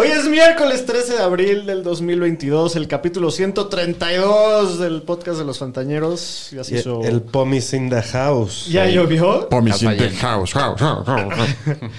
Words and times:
Hoy 0.00 0.12
es 0.12 0.28
miércoles 0.28 0.86
13 0.86 1.14
de 1.14 1.22
abril 1.24 1.66
del 1.66 1.82
2022, 1.82 2.76
el 2.76 2.86
capítulo 2.86 3.32
132 3.32 4.78
del 4.78 5.02
podcast 5.02 5.40
de 5.40 5.44
los 5.44 5.58
Fantañeros. 5.58 6.50
Ya 6.52 6.62
se 6.62 6.76
Y 6.76 6.78
hizo... 6.78 7.02
El 7.02 7.20
Pomis 7.20 7.72
in 7.72 7.90
the 7.90 8.00
house. 8.00 8.68
¿Ya 8.68 8.86
llovió? 8.86 9.48
Pomis 9.48 9.82
in 9.82 9.96
the 9.98 10.10
house. 10.10 10.52
house, 10.52 10.80
house, 10.80 11.04
house. 11.04 11.34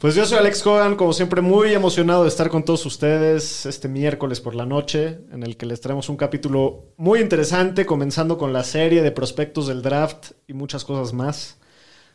Pues 0.00 0.16
yo 0.16 0.26
soy 0.26 0.38
Alex 0.38 0.64
Cogan, 0.64 0.96
como 0.96 1.12
siempre 1.12 1.42
muy 1.42 1.72
emocionado 1.72 2.24
de 2.24 2.28
estar 2.28 2.50
con 2.50 2.64
todos 2.64 2.84
ustedes 2.86 3.66
este 3.66 3.86
miércoles 3.86 4.40
por 4.40 4.56
la 4.56 4.66
noche, 4.66 5.20
en 5.30 5.44
el 5.44 5.56
que 5.56 5.64
les 5.64 5.80
traemos 5.80 6.08
un 6.08 6.16
capítulo 6.16 6.86
muy 6.96 7.20
interesante, 7.20 7.86
comenzando 7.86 8.36
con 8.36 8.52
la 8.52 8.64
serie 8.64 9.00
de 9.00 9.12
prospectos 9.12 9.68
del 9.68 9.80
draft 9.80 10.32
y 10.48 10.54
muchas 10.54 10.84
cosas 10.84 11.12
más. 11.12 11.58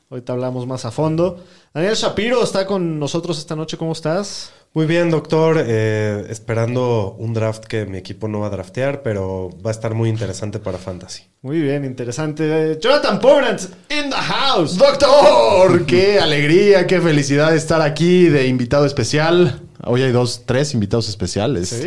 Ahorita 0.10 0.34
hablamos 0.34 0.68
más 0.68 0.84
a 0.84 0.92
fondo. 0.92 1.42
Daniel 1.74 1.96
Shapiro 1.96 2.44
está 2.44 2.66
con 2.66 3.00
nosotros 3.00 3.38
esta 3.38 3.56
noche, 3.56 3.78
¿cómo 3.78 3.94
estás? 3.94 4.52
Muy 4.74 4.86
bien, 4.86 5.10
doctor. 5.10 5.64
Eh, 5.66 6.28
esperando 6.30 7.16
un 7.18 7.34
draft 7.34 7.66
que 7.66 7.86
mi 7.86 7.98
equipo 7.98 8.28
no 8.28 8.42
va 8.42 8.48
a 8.48 8.50
draftear, 8.52 9.02
pero 9.02 9.50
va 9.66 9.72
a 9.72 9.74
estar 9.74 9.96
muy 9.96 10.10
interesante 10.10 10.60
para 10.60 10.78
Fantasy. 10.78 11.24
Muy 11.42 11.60
bien, 11.60 11.86
interesante. 11.86 12.74
Eh, 12.74 12.80
Jonathan 12.80 13.20
Pomerantz 13.20 13.70
in 13.90 14.10
the 14.10 14.16
house. 14.16 14.78
Doctor, 14.78 15.86
qué 15.86 16.20
alegría, 16.20 16.86
qué 16.86 17.02
felicidad 17.02 17.56
estar 17.56 17.82
aquí 17.82 18.28
de 18.28 18.48
invitado 18.48 18.86
especial. 18.86 19.60
Hoy 19.84 20.04
hay 20.04 20.12
dos, 20.12 20.44
tres 20.46 20.74
invitados 20.74 21.10
especiales. 21.10 21.70
Sí, 21.70 21.86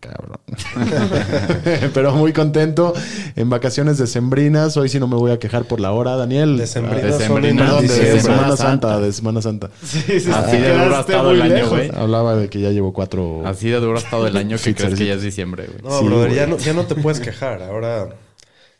cabrón. 0.00 0.38
Pero 1.94 2.12
muy 2.14 2.32
contento 2.32 2.94
en 3.34 3.50
vacaciones 3.50 3.98
decembrinas. 3.98 4.76
Hoy 4.76 4.88
sí 4.88 4.98
no 5.00 5.08
me 5.08 5.16
voy 5.16 5.30
a 5.32 5.38
quejar 5.38 5.64
por 5.64 5.80
la 5.80 5.92
hora, 5.92 6.16
Daniel. 6.16 6.56
Decembrinas 6.56 7.10
son 7.10 7.18
decembrinas, 7.18 7.66
Perdón, 7.66 7.86
de, 7.86 7.94
Semana 7.94 8.20
Semana 8.22 8.56
Santa. 8.56 8.88
Santa, 8.88 9.00
de 9.00 9.12
Semana 9.12 9.42
Santa. 9.42 9.70
Sí, 9.82 10.02
sí, 10.06 10.20
sí, 10.20 10.30
Así 10.30 10.56
de 10.56 10.72
duro 10.72 10.96
ha 10.96 11.00
estado 11.00 11.30
el 11.30 11.42
año, 11.42 11.68
güey. 11.68 11.90
Hablaba 11.94 12.36
de 12.36 12.48
que 12.48 12.60
ya 12.60 12.70
llevo 12.70 12.92
cuatro. 12.92 13.42
Así 13.46 13.68
de 13.68 13.80
duro 13.80 13.96
ha 13.96 14.00
estado 14.00 14.26
el 14.26 14.36
año 14.36 14.56
que 14.62 14.74
crees 14.74 14.94
que 14.94 15.06
ya 15.06 15.14
es 15.14 15.22
diciembre, 15.22 15.66
güey. 15.66 15.82
No, 15.82 15.98
Sí, 15.98 16.04
brother, 16.06 16.32
ya 16.34 16.46
no, 16.46 16.58
ya 16.58 16.72
no 16.72 16.84
te 16.84 16.94
puedes 16.94 17.20
quejar. 17.20 17.62
Ahora, 17.62 18.08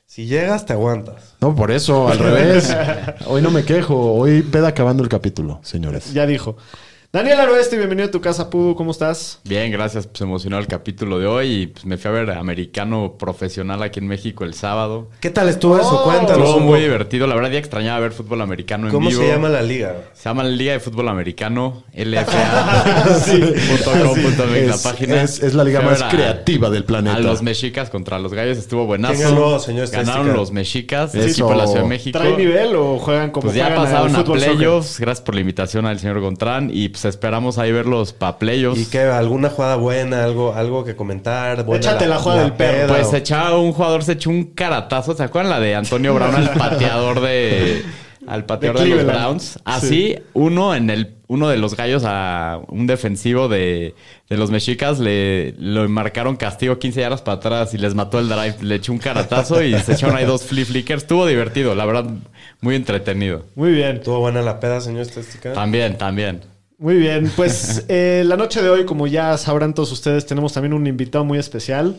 si 0.07 0.27
llegas, 0.27 0.67
te 0.67 0.73
aguantas. 0.73 1.35
No, 1.41 1.55
por 1.55 1.71
eso, 1.71 2.09
al 2.09 2.19
revés. 2.19 2.75
Hoy 3.27 3.43
no 3.43 3.51
me 3.51 3.65
quejo. 3.65 4.15
Hoy 4.15 4.43
peda 4.43 4.69
acabando 4.69 5.03
el 5.03 5.09
capítulo, 5.09 5.61
señores. 5.63 6.13
Ya 6.13 6.27
dijo. 6.27 6.57
Daniel 7.17 7.41
Aroeste, 7.41 7.79
bienvenido 7.79 8.09
a 8.09 8.11
tu 8.11 8.21
casa, 8.21 8.51
Pudu. 8.51 8.75
¿Cómo 8.77 8.91
estás? 8.91 9.41
Bien, 9.45 9.73
gracias. 9.73 10.07
Pues 10.07 10.21
emocionado 10.21 10.61
el 10.61 10.69
capítulo 10.69 11.19
de 11.19 11.27
hoy 11.27 11.47
y 11.63 11.67
pues 11.69 11.87
me 11.87 11.97
fui 11.97 12.11
a 12.11 12.13
ver 12.13 12.31
americano 12.33 13.15
profesional 13.19 13.83
aquí 13.83 14.01
en 14.01 14.07
México 14.07 14.45
el 14.45 14.53
sábado. 14.53 15.09
¿Qué 15.21 15.31
tal 15.31 15.49
estuvo 15.49 15.79
eso? 15.79 16.03
Oh, 16.03 16.05
Cuéntanos. 16.05 16.47
Estuvo 16.47 16.61
muy 16.61 16.79
divertido. 16.81 17.27
La 17.27 17.35
verdad 17.35 17.53
ya 17.53 17.59
extrañaba 17.59 18.01
ver 18.01 18.13
fútbol 18.13 18.43
americano 18.43 18.89
en 18.89 18.93
¿Cómo 18.93 19.09
vivo. 19.09 19.23
se 19.23 19.29
llama 19.29 19.49
la 19.49 19.63
liga? 19.63 19.95
Se 20.13 20.29
llama 20.29 20.45
Liga 20.45 20.75
de 20.75 20.81
Fútbol 20.81 21.09
Americano, 21.09 21.85
LFA.com.mx 21.95 23.27
la 24.67 24.75
Es, 24.75 24.83
página. 24.83 25.23
es- 25.23 25.43
es 25.43 25.55
la 25.55 25.65
liga 25.65 25.81
más 25.81 26.03
a- 26.03 26.11
creativa 26.11 26.69
del 26.69 26.85
planeta. 26.85 27.17
A 27.17 27.21
los 27.21 27.41
mexicas 27.41 27.89
contra 27.89 28.19
los 28.19 28.35
gallos 28.35 28.59
estuvo 28.59 28.85
buenazo. 28.85 29.15
¿Quién 29.15 29.31
ganó, 29.31 29.59
señor 29.59 29.89
Ganaron 29.91 30.35
los 30.35 30.53
mexicas, 30.53 31.15
el 31.15 31.31
equipo 31.31 31.49
de 31.49 31.57
la 31.57 31.67
Ciudad 31.67 31.81
de 31.85 31.89
México. 31.89 32.19
¿Trae 32.19 32.37
nivel 32.37 32.77
o 32.77 32.99
juegan 32.99 33.31
como 33.31 33.45
Pues 33.45 33.57
ya 33.57 33.69
juegan 33.69 33.85
pasaron 33.85 34.15
a 34.17 34.23
playoffs. 34.23 35.01
Gracias 35.01 35.25
por 35.25 35.35
la 35.35 35.41
invitación 35.41 35.87
al 35.87 35.99
señor 35.99 36.21
Gontrán. 36.21 36.69
Y 36.71 36.91
pues 36.91 37.06
esperamos 37.09 37.59
ahí 37.59 37.73
verlos 37.73 38.13
para 38.13 38.39
playoffs. 38.39 38.81
¿Y 38.81 38.87
qué? 38.87 39.01
¿Alguna 39.01 39.51
jugada 39.51 39.77
buena? 39.77 40.25
¿Algo, 40.25 40.55
algo 40.55 40.85
que 40.85 40.97
comentar? 40.97 41.65
Buena 41.65 41.85
Échate 41.85 42.07
la 42.07 42.19
jugada 42.19 42.43
del 42.43 42.53
perro. 42.53 42.89
Pues 42.89 43.11
se 43.11 43.19
echaba 43.19 43.59
un 43.59 43.73
jugador, 43.73 44.05
se 44.05 44.13
echó 44.13 44.31
un 44.31 44.45
caratazo. 44.45 45.15
¿Se 45.15 45.23
acuerdan 45.23 45.51
la 45.51 45.61
de 45.61 45.75
Antonio 45.75 46.15
Brown 46.15 46.35
al 46.35 46.51
pateador 46.59 47.21
de. 47.21 47.85
Al 48.27 48.45
pateador 48.45 48.81
De 48.81 48.89
de, 48.89 48.95
los. 48.97 49.07
Browns. 49.07 49.59
Así, 49.65 50.17
uno 50.35 50.75
en 50.75 50.91
el. 50.91 51.13
Uno 51.29 51.49
de 51.49 51.57
los 51.57 51.77
gallos 51.77 52.05
a 52.07 52.61
un 52.69 52.87
defensivo 52.87 53.49
de, 53.49 53.97
de 54.29 54.37
los 54.37 54.53
mexicas 54.53 55.01
le 55.01 55.55
lo 55.59 55.89
marcaron 55.89 56.37
castigo 56.37 56.79
15 56.79 57.01
yardas 57.01 57.23
para 57.23 57.39
atrás 57.39 57.75
y 57.75 57.79
les 57.79 57.97
mató 57.97 58.21
el 58.21 58.29
drive. 58.29 58.57
Le 58.63 58.77
echó 58.77 58.93
un 58.93 58.99
caratazo 58.99 59.61
y 59.61 59.77
se 59.81 59.95
echaron 59.95 60.17
ahí 60.17 60.25
dos 60.25 60.45
flip 60.45 60.67
flickers. 60.67 61.03
Estuvo 61.03 61.27
divertido, 61.27 61.75
la 61.75 61.85
verdad, 61.85 62.07
muy 62.61 62.77
entretenido. 62.77 63.45
Muy 63.57 63.73
bien. 63.73 63.97
¿Estuvo 63.97 64.21
buena 64.21 64.41
la 64.43 64.61
peda, 64.61 64.81
señor 64.81 65.03
Estadística? 65.03 65.53
También, 65.53 65.99
también. 65.99 66.43
Muy 66.79 66.97
bien, 66.97 67.31
pues 67.37 67.87
eh, 67.89 68.23
la 68.27 68.37
noche 68.37 68.63
de 68.63 68.69
hoy, 68.69 68.85
como 68.85 69.07
ya 69.07 69.37
sabrán 69.39 69.75
todos 69.75 69.93
ustedes, 69.93 70.27
tenemos 70.27 70.53
también 70.53 70.75
un 70.75 70.87
invitado 70.87 71.25
muy 71.25 71.39
especial, 71.39 71.97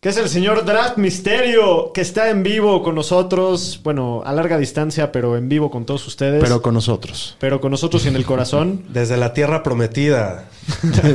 que 0.00 0.08
es 0.08 0.16
el 0.16 0.28
señor 0.28 0.64
Draft 0.64 0.96
Misterio, 0.96 1.92
que 1.92 2.00
está 2.00 2.30
en 2.30 2.42
vivo 2.42 2.82
con 2.82 2.94
nosotros, 2.94 3.80
bueno, 3.84 4.22
a 4.24 4.32
larga 4.32 4.58
distancia, 4.58 5.12
pero 5.12 5.36
en 5.36 5.48
vivo 5.48 5.70
con 5.70 5.84
todos 5.86 6.06
ustedes, 6.06 6.40
Pero 6.40 6.56
pero, 6.56 6.62
con 6.62 6.74
nosotros. 6.74 7.36
con 7.60 7.70
nosotros 7.70 8.04
y 8.04 8.08
en 8.08 8.16
el 8.16 8.24
corazón. 8.24 8.82
Desde 8.88 9.16
la 9.16 9.32
tierra 9.34 9.62
prometida. 9.62 10.44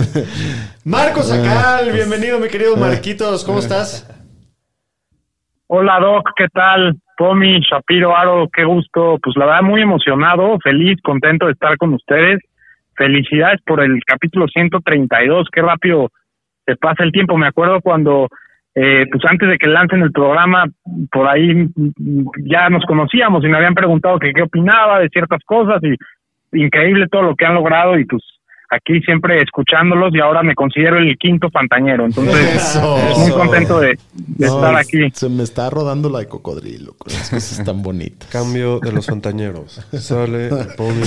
Marcos 0.83 1.31
Acal, 1.31 1.91
bienvenido 1.91 2.39
mi 2.39 2.47
querido 2.47 2.77
Marquitos, 2.77 3.43
¿cómo 3.43 3.59
estás? 3.59 4.07
Hola 5.67 5.99
Doc, 5.99 6.29
¿qué 6.35 6.47
tal? 6.47 6.97
Pomi, 7.15 7.59
Shapiro, 7.59 8.15
Aro, 8.15 8.47
qué 8.51 8.63
gusto. 8.63 9.19
Pues 9.21 9.35
la 9.35 9.45
verdad 9.45 9.61
muy 9.61 9.81
emocionado, 9.81 10.57
feliz, 10.63 10.97
contento 11.03 11.45
de 11.45 11.51
estar 11.51 11.77
con 11.77 11.93
ustedes. 11.93 12.39
Felicidades 12.99 13.61
por 13.65 13.81
el 13.81 14.03
capítulo 14.05 14.45
132, 14.49 15.47
qué 15.53 15.61
rápido 15.61 16.09
se 16.65 16.75
pasa 16.75 17.05
el 17.05 17.13
tiempo. 17.13 17.37
Me 17.37 17.47
acuerdo 17.47 17.79
cuando, 17.79 18.27
eh, 18.75 19.05
pues 19.09 19.23
antes 19.23 19.47
de 19.47 19.57
que 19.57 19.69
lancen 19.69 20.01
el 20.01 20.11
programa, 20.11 20.65
por 21.09 21.25
ahí 21.25 21.69
ya 22.43 22.69
nos 22.69 22.83
conocíamos 22.83 23.41
y 23.45 23.47
me 23.47 23.55
habían 23.55 23.73
preguntado 23.73 24.19
que 24.19 24.33
qué 24.33 24.41
opinaba 24.41 24.99
de 24.99 25.07
ciertas 25.07 25.39
cosas 25.45 25.81
y 25.81 25.95
increíble 26.61 27.07
todo 27.07 27.21
lo 27.21 27.35
que 27.37 27.45
han 27.45 27.53
logrado 27.53 27.97
y 27.97 28.03
pues 28.03 28.21
aquí 28.69 28.99
siempre 29.01 29.41
escuchándolos 29.41 30.13
y 30.13 30.19
ahora 30.19 30.43
me 30.43 30.53
considero 30.55 30.97
el 30.97 31.17
quinto 31.17 31.49
fantañero. 31.49 32.05
Entonces, 32.05 32.55
Eso. 32.55 32.97
muy 33.17 33.31
contento 33.31 33.79
de, 33.79 33.97
de 34.13 34.47
No, 34.47 34.55
estar 34.55 34.73
es- 34.75 34.87
aquí. 34.87 35.09
Se 35.13 35.29
me 35.29 35.43
está 35.43 35.69
rodando 35.69 36.09
la 36.09 36.19
de 36.19 36.27
cocodrilo 36.27 36.93
con 36.97 37.11
las 37.13 37.29
cosas 37.29 37.65
tan 37.65 37.81
bonitas. 37.81 38.29
Cambio 38.29 38.79
de 38.79 38.91
los 38.91 39.05
fontañeros. 39.07 39.81
Sale 39.93 40.47
el 40.49 40.67
Pomi. 40.77 41.01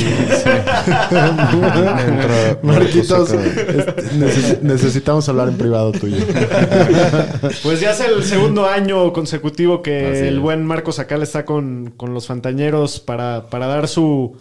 Entra 1.13 2.59
Marquitos, 2.63 3.33
neces- 3.35 4.61
necesitamos 4.63 5.29
hablar 5.29 5.49
en 5.49 5.59
privado 5.59 5.93
tuyo. 5.93 6.17
Pues 7.63 7.81
ya 7.81 7.91
es 7.93 8.01
el 8.01 8.23
segundo 8.25 8.67
año 8.69 9.13
consecutivo 9.13 9.83
que 9.83 10.07
Así 10.07 10.27
el 10.27 10.35
es. 10.37 10.41
buen 10.41 10.65
Marcos 10.65 10.99
Acal 10.99 11.23
está 11.23 11.45
con, 11.45 11.93
con 11.97 12.15
los 12.15 12.27
Fantañeros 12.27 13.01
para, 13.01 13.45
para 13.51 13.67
dar 13.67 13.89
su, 13.89 14.37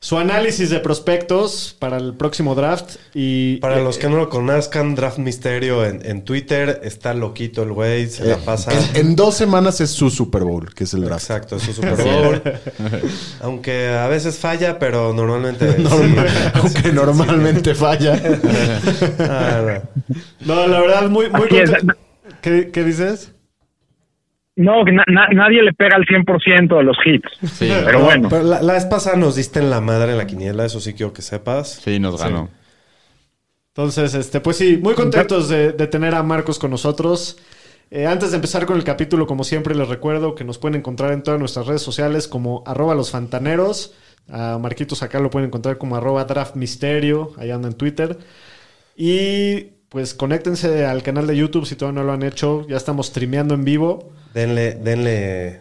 su 0.00 0.16
análisis 0.16 0.70
de 0.70 0.78
prospectos 0.78 1.74
para 1.78 1.96
el 1.96 2.14
próximo 2.14 2.54
draft. 2.54 2.96
Y 3.14 3.56
Para 3.56 3.80
los 3.80 3.98
que 3.98 4.08
no 4.08 4.16
lo 4.16 4.28
conozcan, 4.28 4.94
Draft 4.94 5.18
Misterio 5.18 5.84
en, 5.84 6.06
en 6.06 6.22
Twitter 6.22 6.80
está 6.84 7.14
loquito 7.14 7.62
el 7.64 7.72
güey, 7.72 8.08
se 8.08 8.24
la 8.24 8.36
pasa. 8.36 8.72
En, 8.72 9.08
en 9.08 9.16
dos 9.16 9.34
semanas 9.34 9.80
es 9.80 9.90
su 9.90 10.10
Super 10.10 10.44
Bowl, 10.44 10.72
que 10.72 10.84
es 10.84 10.94
el 10.94 11.04
draft. 11.04 11.22
Exacto, 11.24 11.56
es 11.56 11.62
su 11.62 11.72
Super 11.74 11.96
Bowl. 11.96 12.42
Aunque 13.40 13.88
a 13.88 14.06
veces 14.06 14.38
falla, 14.38 14.78
pero 14.78 15.12
normalmente. 15.12 15.76
sí. 15.76 16.14
Aunque 16.54 16.92
normalmente 16.92 17.74
falla. 17.74 18.20
Ah, 19.18 19.80
no. 20.46 20.54
No, 20.54 20.66
la 20.68 20.80
verdad, 20.80 21.08
muy, 21.08 21.28
muy. 21.28 21.48
¿Qué, 22.40 22.70
qué 22.72 22.84
dices? 22.84 23.32
No, 24.58 24.84
que 24.84 24.92
na- 24.92 25.04
na- 25.06 25.28
nadie 25.28 25.62
le 25.62 25.72
pega 25.72 25.96
al 25.96 26.04
100% 26.04 26.76
de 26.76 26.82
los 26.82 26.96
hits. 27.04 27.30
Sí, 27.58 27.70
Pero 27.84 28.00
bueno, 28.00 28.28
Pero 28.28 28.42
la, 28.42 28.60
la 28.60 28.72
vez 28.72 28.86
pasada 28.86 29.16
nos 29.16 29.36
diste 29.36 29.60
en 29.60 29.70
la 29.70 29.80
madre 29.80 30.12
en 30.12 30.18
la 30.18 30.26
quiniela, 30.26 30.64
eso 30.64 30.80
sí 30.80 30.94
quiero 30.94 31.12
que 31.12 31.22
sepas. 31.22 31.80
sí, 31.84 31.98
nos 32.00 32.20
ganó. 32.20 32.48
Entonces, 33.68 34.14
este, 34.14 34.40
pues 34.40 34.56
sí, 34.56 34.76
muy 34.82 34.94
contentos 34.94 35.48
de, 35.48 35.72
de 35.72 35.86
tener 35.86 36.14
a 36.14 36.22
Marcos 36.22 36.58
con 36.58 36.70
nosotros. 36.72 37.38
Eh, 37.90 38.06
antes 38.06 38.30
de 38.32 38.36
empezar 38.36 38.66
con 38.66 38.76
el 38.76 38.84
capítulo, 38.84 39.26
como 39.26 39.44
siempre, 39.44 39.74
les 39.74 39.88
recuerdo 39.88 40.34
que 40.34 40.44
nos 40.44 40.58
pueden 40.58 40.76
encontrar 40.80 41.12
en 41.12 41.22
todas 41.22 41.38
nuestras 41.38 41.66
redes 41.66 41.80
sociales 41.82 42.26
como 42.28 42.64
arroba 42.66 42.94
los 42.96 43.10
fantaneros. 43.12 43.94
A 44.30 44.58
Marquitos 44.58 45.02
acá 45.02 45.20
lo 45.20 45.30
pueden 45.30 45.46
encontrar 45.48 45.78
como 45.78 45.96
arroba 45.96 46.24
draft 46.24 46.56
misterio, 46.56 47.30
ahí 47.38 47.50
anda 47.50 47.68
en 47.68 47.74
Twitter. 47.74 48.18
Y 48.96 49.68
pues 49.88 50.14
conéctense 50.14 50.84
al 50.86 51.02
canal 51.02 51.26
de 51.26 51.36
YouTube 51.36 51.66
si 51.66 51.74
todavía 51.76 52.00
no 52.00 52.06
lo 52.06 52.12
han 52.12 52.22
hecho. 52.22 52.66
Ya 52.68 52.76
estamos 52.76 53.06
streameando 53.08 53.54
en 53.54 53.64
vivo. 53.64 54.12
Denle, 54.34 54.74
denle 54.74 55.60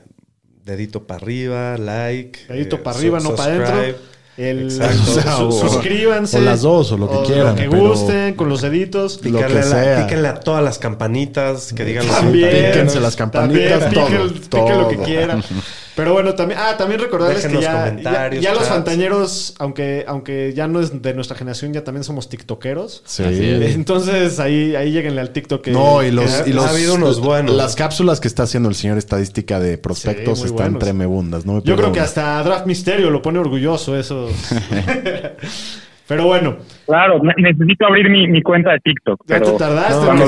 dedito 0.65 1.07
para 1.07 1.21
arriba, 1.21 1.77
like. 1.77 2.39
Dedito 2.49 2.75
eh, 2.75 2.79
pa' 2.79 2.91
arriba, 2.91 3.19
no 3.19 3.35
pa' 3.35 3.43
subscribe. 3.45 3.81
dentro. 3.85 4.01
El, 4.37 4.67
O 4.67 4.69
sea, 4.69 5.37
o- 5.39 5.51
suscríbanse. 5.51 6.37
o 6.37 6.41
las 6.41 6.61
dos, 6.61 6.91
o 6.91 6.97
lo 6.97 7.09
que 7.09 7.25
quieran, 7.25 7.47
Lo 7.47 7.55
que 7.55 7.69
pero- 7.69 7.87
gusten, 7.89 8.35
con 8.35 8.49
los 8.49 8.61
deditos. 8.61 9.17
Lo 9.23 9.39
Pícale 9.39 9.53
que 9.53 9.59
a 9.61 9.65
la- 9.65 9.83
sea. 9.83 10.03
píquenle 10.05 10.27
a 10.27 10.39
todas 10.39 10.63
las 10.63 10.77
campanitas 10.77 11.73
que 11.73 11.85
digan 11.85 12.05
los 12.05 12.15
También. 12.17 12.45
fontaneros. 12.45 12.73
Píquense 12.75 12.99
las 12.99 13.15
campanitas, 13.15 13.79
También, 13.79 14.41
todo, 14.49 14.65
todo. 14.67 14.81
lo 14.81 14.87
que 14.89 14.97
quieran. 14.97 15.41
Pero 15.97 16.13
bueno, 16.13 16.35
también, 16.35 16.59
ah, 16.63 16.77
también 16.77 17.01
recordarles 17.01 17.41
Dejen 17.43 17.57
que 17.57 17.63
ya, 17.63 17.71
ya, 17.73 17.85
comentarios, 17.89 18.43
ya 18.43 18.53
los 18.53 18.69
fantañeros, 18.69 19.55
aunque, 19.57 20.05
aunque 20.07 20.53
ya 20.55 20.67
no 20.67 20.79
es 20.79 21.01
de 21.01 21.13
nuestra 21.15 21.35
generación, 21.35 21.73
ya 21.73 21.83
también 21.83 22.03
somos 22.03 22.29
tiktokeros. 22.29 23.01
Sí. 23.05 23.23
Entonces 23.73 24.39
ahí, 24.39 24.75
ahí 24.75 24.91
lleguenle 24.91 25.21
al 25.21 25.31
TikTok. 25.31 25.63
que- 25.63 25.71
No, 25.71 26.03
y 26.03 26.11
los, 26.11 26.31
que- 26.43 26.51
y 26.51 26.53
los- 26.53 26.65
ha 26.65 26.69
habido 26.69 26.93
unos 26.95 27.19
buenos. 27.19 27.55
Las 27.55 27.75
cápsulas 27.75 28.19
que 28.19 28.27
está 28.27 28.43
haciendo 28.43 28.69
el 28.69 28.75
señor 28.75 28.97
estadística 28.99 29.59
de 29.59 29.77
prospectos 29.79 30.37
Sí, 30.39 30.45
están 30.45 30.57
buenos. 30.73 30.79
tremebundas. 30.83 31.45
No 31.47 31.53
me 31.55 31.61
Yo 31.63 31.75
creo 31.75 31.91
que 31.91 31.99
hasta 31.99 32.41
Draft 32.43 32.67
Misterio 32.67 33.09
lo 33.09 33.21
pone 33.23 33.39
orgulloso 33.39 33.97
eso. 33.97 34.29
Pero 36.07 36.25
bueno, 36.25 36.57
Claro, 36.85 37.19
ne- 37.21 37.33
necesito 37.37 37.85
abrir 37.85 38.09
mi, 38.09 38.27
mi 38.27 38.41
cuenta 38.41 38.71
de 38.71 38.79
TikTok. 38.79 39.19
ya 39.27 39.39
Pero 39.39 39.51
te 39.53 39.57
tardaste. 39.57 40.05
cuando 40.05 40.25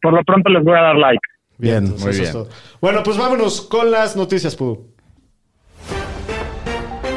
por 0.00 0.12
lo 0.12 0.22
pronto 0.24 0.50
les 0.50 0.62
voy 0.62 0.74
a 0.78 0.82
dar 0.82 0.96
like. 0.96 1.18
Bien. 1.58 1.78
Entonces, 1.78 2.02
Muy 2.04 2.10
eso 2.12 2.18
bien. 2.22 2.26
es 2.28 2.32
todo. 2.32 2.48
Bueno, 2.80 3.02
pues 3.02 3.16
vámonos 3.16 3.60
con 3.62 3.90
las 3.90 4.16
noticias, 4.16 4.54
Pudu. 4.56 4.86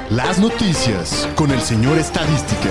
Las 0.09 0.39
noticias 0.39 1.27
con 1.35 1.51
el 1.51 1.61
señor 1.61 1.97
estadística. 1.97 2.69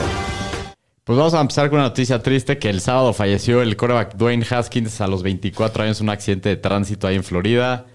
Pues 1.05 1.17
vamos 1.19 1.33
a 1.35 1.41
empezar 1.41 1.71
con 1.71 1.79
una 1.79 1.89
noticia 1.89 2.23
triste 2.23 2.59
que 2.59 2.69
el 2.69 2.81
sábado 2.81 3.13
falleció 3.13 3.63
el 3.63 3.77
quarterback 3.77 4.15
Dwayne 4.15 4.45
Haskins 4.49 5.01
a 5.01 5.07
los 5.07 5.23
24 5.23 5.83
años 5.85 6.01
en 6.01 6.07
un 6.07 6.11
accidente 6.11 6.51
de 6.51 6.57
tránsito 6.57 7.07
ahí 7.07 7.17
en 7.17 7.25
Florida. 7.25 7.87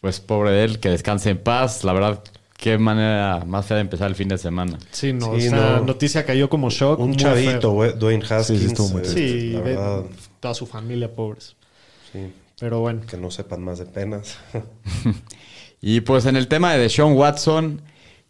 Pues 0.00 0.18
pobre 0.20 0.50
de 0.50 0.64
él, 0.64 0.80
que 0.80 0.88
descanse 0.88 1.30
en 1.30 1.38
paz. 1.38 1.84
La 1.84 1.92
verdad, 1.92 2.22
qué 2.56 2.76
manera 2.76 3.44
más 3.46 3.66
fea 3.66 3.76
de 3.76 3.82
empezar 3.82 4.08
el 4.08 4.16
fin 4.16 4.28
de 4.28 4.36
semana. 4.36 4.78
Sí, 4.90 5.12
no, 5.12 5.38
Sí, 5.38 5.48
no. 5.48 5.80
noticia 5.82 6.26
cayó 6.26 6.50
como 6.50 6.68
shock. 6.70 6.98
Un 6.98 7.14
chavito, 7.14 7.72
Dwayne 7.96 8.24
Haskins. 8.28 8.46
Sí, 8.46 8.58
sí, 8.58 8.66
estuvo 8.66 8.88
muy 8.88 9.04
Sí, 9.04 9.50
la 9.52 9.60
ve- 9.60 9.76
verdad, 9.76 10.02
toda 10.40 10.54
su 10.54 10.66
familia, 10.66 11.14
pobres. 11.14 11.54
sí, 12.12 12.32
Pero 12.62 12.78
bueno. 12.78 13.00
que 13.10 13.16
no 13.16 13.32
sepan 13.32 13.64
más 13.64 13.80
de 13.80 13.86
penas. 13.86 14.38
Y 15.84 16.02
pues 16.02 16.26
en 16.26 16.36
el 16.36 16.46
tema 16.46 16.72
de 16.72 16.78
Deshaun 16.78 17.14
Watson, 17.14 17.82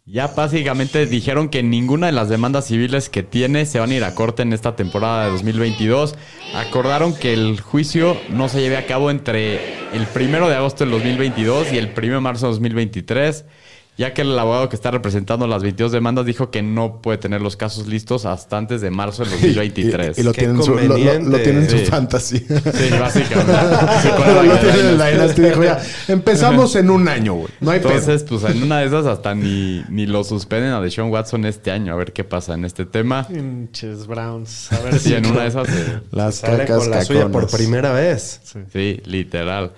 ya 0.07 0.25
básicamente 0.25 1.05
dijeron 1.05 1.49
que 1.49 1.61
ninguna 1.61 2.07
de 2.07 2.11
las 2.11 2.27
demandas 2.27 2.65
civiles 2.65 3.09
que 3.09 3.21
tiene 3.21 3.67
se 3.67 3.79
van 3.79 3.91
a 3.91 3.93
ir 3.93 4.03
a 4.03 4.15
corte 4.15 4.41
en 4.41 4.53
esta 4.53 4.75
temporada 4.75 5.25
de 5.25 5.31
2022. 5.33 6.15
Acordaron 6.55 7.13
que 7.13 7.31
el 7.31 7.61
juicio 7.61 8.17
no 8.31 8.49
se 8.49 8.59
lleve 8.59 8.77
a 8.77 8.87
cabo 8.87 9.11
entre 9.11 9.85
el 9.95 10.07
primero 10.07 10.49
de 10.49 10.55
agosto 10.55 10.83
del 10.83 10.89
2022 10.93 11.71
y 11.71 11.77
el 11.77 11.89
primero 11.89 12.15
de 12.15 12.21
marzo 12.21 12.47
de 12.47 12.53
2023. 12.53 13.45
Ya 13.95 14.11
que 14.15 14.23
el 14.23 14.37
abogado 14.39 14.69
que 14.69 14.75
está 14.75 14.89
representando 14.89 15.45
las 15.45 15.61
22 15.61 15.91
demandas 15.91 16.25
dijo 16.25 16.49
que 16.49 16.63
no 16.63 16.99
puede 16.99 17.19
tener 17.19 17.41
los 17.41 17.55
casos 17.55 17.85
listos 17.85 18.25
hasta 18.25 18.57
antes 18.57 18.81
de 18.81 18.89
marzo 18.89 19.23
del 19.23 19.31
2023. 19.33 20.17
Y, 20.17 20.21
y 20.21 20.23
lo, 20.23 20.31
Qué 20.31 20.39
tienen 20.41 20.55
en 20.57 20.63
su, 20.63 20.73
lo, 20.73 20.81
lo- 20.81 21.19
lo 21.29 21.37
tienen 21.39 21.63
en 21.63 21.69
su 21.69 21.77
Sí. 21.77 21.85
fantasy. 21.85 22.39
Sí, 22.39 22.89
básicamente. 22.99 23.53
Sí, 24.01 24.07
lo 24.47 24.57
tienen 24.57 24.85
en 24.87 24.97
la 24.97 25.07
Dynasty. 25.09 25.41
Dynasty. 25.41 25.41
Dijo 25.43 25.63
ya, 25.63 25.79
empezamos 26.07 26.75
en 26.75 26.89
un 26.89 27.07
año, 27.07 27.33
güey. 27.35 27.49
No 27.61 27.69
hay 27.69 27.79
pedo. 27.81 27.91
Entonces, 27.91 28.23
pues 28.23 28.43
en 28.45 28.63
una 28.63 28.79
de 28.79 28.87
esas 28.87 29.05
hasta 29.05 29.35
ni, 29.35 29.83
ni 29.89 30.07
lo 30.07 30.23
suspenden 30.23 30.71
a 30.71 30.81
Deshaun 30.81 31.11
Watson 31.11 31.45
este 31.45 31.69
año. 31.69 31.93
A 31.93 31.95
ver 31.95 32.13
qué 32.13 32.23
pasa 32.23 32.55
en 32.55 32.65
este 32.65 32.85
tema. 32.85 33.27
Pinches 33.27 34.07
Browns. 34.07 34.71
A 34.73 34.79
ver 34.79 34.93
Sí, 34.99 35.09
si 35.09 35.13
en 35.13 35.25
una 35.27 35.41
de 35.43 35.47
esas. 35.49 35.69
eh, 35.69 35.99
Las 36.11 36.35
Sale 36.35 36.57
cacas 36.65 36.77
con 36.79 36.89
la 36.89 37.05
suya 37.05 37.27
por 37.29 37.47
primera 37.47 37.91
vez. 37.93 38.41
sí, 38.71 38.99
literal. 39.05 39.71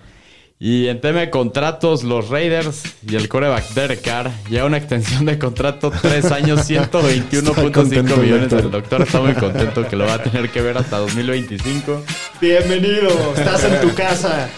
Y 0.68 0.88
en 0.88 1.00
tema 1.00 1.20
de 1.20 1.30
contratos, 1.30 2.02
los 2.02 2.30
Raiders 2.30 2.82
y 3.08 3.16
el 3.16 3.30
coreback 3.30 3.70
Derek 3.76 4.02
Carr 4.02 4.32
llega 4.50 4.66
una 4.66 4.78
extensión 4.78 5.24
de 5.24 5.38
contrato 5.38 5.92
tres 6.02 6.32
años, 6.32 6.62
Está 6.72 6.90
121.5 6.90 7.72
contento 7.72 8.16
el 8.16 8.22
millones. 8.22 8.52
El 8.52 8.72
doctor 8.72 9.04
está 9.04 9.22
muy 9.22 9.36
contento 9.36 9.88
que 9.88 9.96
lo 9.96 10.08
va 10.08 10.16
a 10.16 10.24
tener 10.24 10.50
que 10.50 10.64
ver 10.64 10.76
hasta 10.76 10.98
2025. 10.98 12.02
Bienvenido, 12.42 13.10
estás 13.38 13.64
en 13.66 13.80
tu 13.80 13.94
casa. 13.94 14.50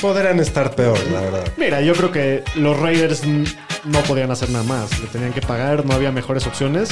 Podrían 0.00 0.38
estar 0.38 0.76
peor, 0.76 0.96
la 1.10 1.20
verdad. 1.20 1.44
Mira, 1.56 1.80
yo 1.80 1.94
creo 1.94 2.12
que 2.12 2.44
los 2.54 2.78
Raiders 2.78 3.24
no 3.26 4.02
podían 4.06 4.30
hacer 4.30 4.50
nada 4.50 4.62
más. 4.62 5.00
Le 5.00 5.08
tenían 5.08 5.32
que 5.32 5.40
pagar, 5.40 5.84
no 5.84 5.94
había 5.94 6.12
mejores 6.12 6.46
opciones. 6.46 6.90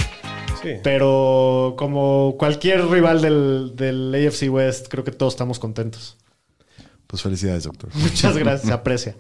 Sí. 0.61 0.71
Pero 0.83 1.77
como 1.79 2.35
cualquier 2.37 2.89
rival 2.89 3.23
del, 3.23 3.77
del 3.77 4.13
AFC 4.13 4.51
West, 4.51 4.89
creo 4.89 5.05
que 5.05 5.13
todos 5.13 5.35
estamos 5.35 5.61
contentos. 5.61 6.17
Pues 7.09 7.23
felicidades, 7.23 7.65
doctor. 7.65 7.91
Muchas 7.95 8.37
gracias, 8.37 8.69
se 8.69 8.73
aprecia. 8.73 9.17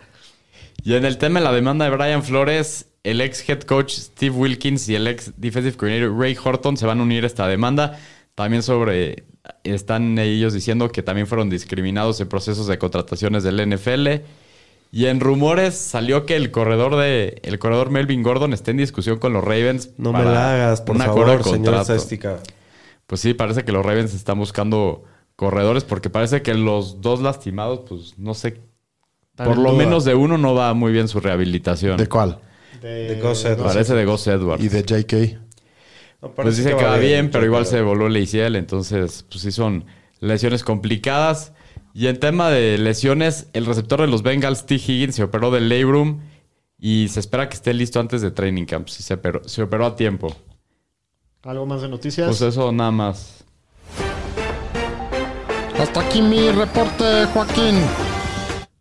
Y 0.84 0.94
en 0.94 1.04
el 1.04 1.18
tema 1.18 1.40
de 1.40 1.44
la 1.44 1.52
demanda 1.52 1.84
de 1.84 1.90
Brian 1.90 2.22
Flores, 2.22 2.86
el 3.02 3.20
ex 3.20 3.48
head 3.48 3.62
coach 3.62 3.92
Steve 3.94 4.34
Wilkins 4.36 4.88
y 4.88 4.94
el 4.94 5.08
ex 5.08 5.32
defensive 5.36 5.76
coordinator 5.76 6.16
Ray 6.16 6.36
Horton 6.42 6.76
se 6.76 6.86
van 6.86 7.00
a 7.00 7.02
unir 7.02 7.24
a 7.24 7.26
esta 7.26 7.48
demanda. 7.48 7.98
También 8.36 8.62
sobre. 8.62 9.24
Están 9.64 10.18
ellos 10.18 10.52
diciendo 10.52 10.90
que 10.90 11.02
también 11.02 11.26
fueron 11.26 11.48
discriminados 11.48 12.20
en 12.20 12.28
procesos 12.28 12.66
de 12.66 12.78
contrataciones 12.78 13.42
del 13.42 13.66
NFL. 13.66 14.22
Y 14.92 15.06
en 15.06 15.20
rumores 15.20 15.74
salió 15.74 16.26
que 16.26 16.36
el 16.36 16.50
corredor 16.50 16.96
de 16.96 17.40
el 17.42 17.58
corredor 17.58 17.90
Melvin 17.90 18.22
Gordon 18.22 18.52
está 18.52 18.70
en 18.70 18.76
discusión 18.76 19.18
con 19.18 19.32
los 19.32 19.42
Ravens. 19.42 19.90
No 19.96 20.12
me 20.12 20.18
para 20.18 20.30
la 20.30 20.54
hagas, 20.54 20.80
por 20.82 20.96
un 20.96 21.02
acuerdo 21.02 21.32
de 21.32 21.38
favor, 21.38 22.00
señor. 22.00 22.40
Pues 23.06 23.20
sí, 23.22 23.34
parece 23.34 23.64
que 23.64 23.72
los 23.72 23.84
Ravens 23.84 24.14
están 24.14 24.38
buscando 24.38 25.04
corredores 25.38 25.84
porque 25.84 26.10
parece 26.10 26.42
que 26.42 26.52
los 26.54 27.00
dos 27.00 27.20
lastimados, 27.22 27.82
pues 27.88 28.18
no 28.18 28.34
sé, 28.34 28.60
por 29.36 29.56
lo 29.56 29.70
duda. 29.70 29.84
menos 29.84 30.04
de 30.04 30.16
uno 30.16 30.36
no 30.36 30.52
va 30.52 30.74
muy 30.74 30.90
bien 30.90 31.06
su 31.06 31.20
rehabilitación. 31.20 31.96
¿De 31.96 32.08
cuál? 32.08 32.40
De, 32.82 33.14
De 33.14 33.20
Gus 33.22 33.44
Edwards. 33.44 33.72
Parece 33.72 33.94
de 33.94 34.04
Gus 34.04 34.26
Edwards. 34.26 34.64
Y 34.64 34.68
de 34.68 34.82
JK. 34.82 35.38
No, 36.22 36.34
Pues 36.34 36.56
dice 36.56 36.74
que 36.74 36.82
va 36.84 36.96
bien, 36.96 37.30
pero 37.30 37.44
igual 37.44 37.62
creo. 37.62 37.70
se 37.70 37.82
voló 37.82 38.08
el 38.08 38.16
ACL, 38.20 38.56
entonces 38.56 39.24
pues 39.30 39.42
sí 39.42 39.52
son 39.52 39.84
lesiones 40.18 40.64
complicadas. 40.64 41.52
Y 41.94 42.08
en 42.08 42.18
tema 42.18 42.50
de 42.50 42.76
lesiones, 42.76 43.48
el 43.52 43.64
receptor 43.64 44.00
de 44.00 44.08
los 44.08 44.22
Bengals, 44.22 44.66
T. 44.66 44.74
Higgins, 44.74 45.14
se 45.14 45.22
operó 45.22 45.52
del 45.52 45.68
labrum 45.68 46.18
y 46.80 47.06
se 47.08 47.20
espera 47.20 47.48
que 47.48 47.54
esté 47.54 47.74
listo 47.74 48.00
antes 48.00 48.22
de 48.22 48.32
training 48.32 48.64
camp. 48.64 48.88
Sí, 48.88 49.04
se, 49.04 49.14
operó, 49.14 49.42
se 49.48 49.62
operó 49.62 49.86
a 49.86 49.94
tiempo. 49.94 50.34
¿Algo 51.44 51.64
más 51.64 51.82
de 51.82 51.88
noticias? 51.88 52.26
Pues 52.26 52.40
eso 52.42 52.72
nada 52.72 52.90
más. 52.90 53.44
Hasta 55.80 56.00
aquí 56.00 56.22
mi 56.22 56.50
reporte, 56.50 57.26
Joaquín. 57.32 57.76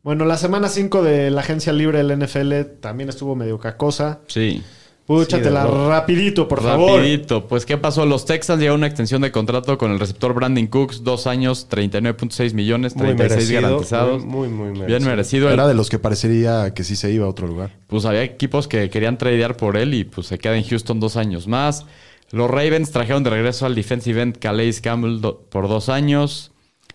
Bueno, 0.03 0.25
la 0.25 0.37
semana 0.37 0.67
5 0.69 1.03
de 1.03 1.29
la 1.31 1.41
agencia 1.41 1.73
libre 1.73 2.03
del 2.03 2.17
NFL 2.17 2.79
también 2.81 3.09
estuvo 3.09 3.35
medio 3.35 3.59
cacosa. 3.59 4.19
Sí. 4.27 4.63
Púchatela 5.05 5.63
Sí, 5.65 5.69
rapidito, 5.87 6.47
por 6.49 6.61
favor. 6.61 6.97
Rapidito. 6.99 7.47
Pues, 7.47 7.65
¿qué 7.65 7.77
pasó? 7.77 8.05
Los 8.05 8.25
Texans 8.25 8.59
llegaron 8.59 8.79
a 8.79 8.81
una 8.81 8.87
extensión 8.87 9.21
de 9.21 9.31
contrato 9.31 9.77
con 9.77 9.91
el 9.91 9.99
receptor 9.99 10.33
Brandon 10.33 10.67
Cooks. 10.67 11.03
Dos 11.03 11.27
años, 11.27 11.67
39.6 11.69 12.53
millones, 12.53 12.95
Muy 12.95 13.07
36 13.07 13.31
merecido, 13.37 13.61
garantizados. 13.61 14.25
Muy, 14.25 14.47
muy, 14.49 14.49
muy 14.49 14.65
merecido. 14.79 14.87
Bien 14.87 15.03
merecido. 15.05 15.49
Era 15.49 15.67
de 15.67 15.73
los 15.75 15.89
que 15.89 15.99
parecería 15.99 16.73
que 16.73 16.83
sí 16.83 16.95
se 16.97 17.11
iba 17.11 17.25
a 17.25 17.29
otro 17.29 17.47
lugar. 17.47 17.71
pues 17.87 18.05
había 18.05 18.23
equipos 18.23 18.67
que 18.67 18.89
querían 18.89 19.17
tradear 19.17 19.55
por 19.55 19.77
él 19.77 19.93
y 19.93 20.03
pues 20.03 20.27
se 20.27 20.39
queda 20.39 20.57
en 20.57 20.63
Houston 20.65 20.99
dos 20.99 21.15
años 21.15 21.47
más. 21.47 21.85
Los 22.31 22.49
Ravens 22.49 22.91
trajeron 22.91 23.23
de 23.23 23.29
regreso 23.29 23.65
al 23.65 23.75
defensive 23.75 24.21
end 24.21 24.37
Calais 24.39 24.81
Campbell 24.81 25.21
do- 25.21 25.39
por 25.49 25.69
dos 25.69 25.87
años. 25.87 26.51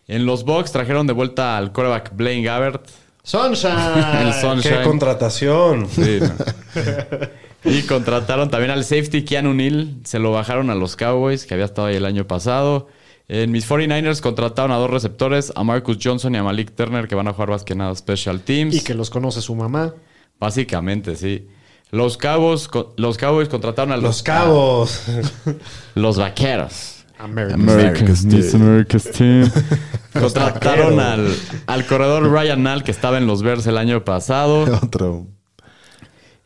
En 0.08 0.26
los 0.26 0.44
Bucks 0.44 0.72
trajeron 0.72 1.06
de 1.06 1.12
vuelta 1.12 1.56
al 1.56 1.72
quarterback 1.72 2.12
Blaine 2.14 2.42
Gabbert. 2.44 2.86
Sunshine. 3.22 3.72
El 4.20 4.32
Sunshine. 4.34 4.78
¡Qué 4.78 4.82
contratación! 4.82 5.88
Sí, 5.88 6.18
no. 6.20 6.34
y 7.70 7.82
contrataron 7.82 8.50
también 8.50 8.72
al 8.72 8.84
safety 8.84 9.24
Keanu 9.24 9.54
Neal. 9.54 9.94
Se 10.04 10.18
lo 10.18 10.32
bajaron 10.32 10.70
a 10.70 10.74
los 10.74 10.96
Cowboys, 10.96 11.46
que 11.46 11.54
había 11.54 11.66
estado 11.66 11.88
ahí 11.88 11.96
el 11.96 12.04
año 12.04 12.26
pasado. 12.26 12.88
En 13.28 13.52
mis 13.52 13.66
49ers 13.68 14.20
contrataron 14.20 14.72
a 14.72 14.76
dos 14.76 14.90
receptores, 14.90 15.52
a 15.54 15.62
Marcus 15.62 15.98
Johnson 16.02 16.34
y 16.34 16.38
a 16.38 16.42
Malik 16.42 16.74
Turner, 16.74 17.06
que 17.08 17.14
van 17.14 17.28
a 17.28 17.32
jugar 17.32 17.50
más 17.50 17.62
que 17.64 17.74
nada 17.74 17.94
Special 17.94 18.40
Teams. 18.40 18.74
y 18.74 18.80
que 18.82 18.94
los 18.94 19.08
conoce 19.08 19.40
su 19.40 19.54
mamá. 19.54 19.94
Básicamente, 20.40 21.14
sí. 21.16 21.46
Los 21.92 22.16
Cowboys, 22.18 22.66
co- 22.68 22.94
los 22.96 23.16
Cowboys 23.16 23.48
contrataron 23.48 23.92
a 23.92 23.96
los, 23.96 24.04
Los 24.04 24.22
cabos. 24.22 25.02
los 25.94 26.16
Vaqueros. 26.18 26.91
America's 27.22 28.24
Miss 28.24 28.50
Team. 28.50 28.62
America's 28.62 29.10
Team. 29.10 29.50
Contrataron 30.12 30.98
al, 31.00 31.34
al 31.66 31.86
corredor 31.86 32.30
Ryan 32.30 32.62
Nall, 32.62 32.82
que 32.82 32.90
estaba 32.90 33.18
en 33.18 33.26
los 33.26 33.42
Bears 33.42 33.66
el 33.66 33.78
año 33.78 34.04
pasado. 34.04 34.64
Otro. 34.82 35.26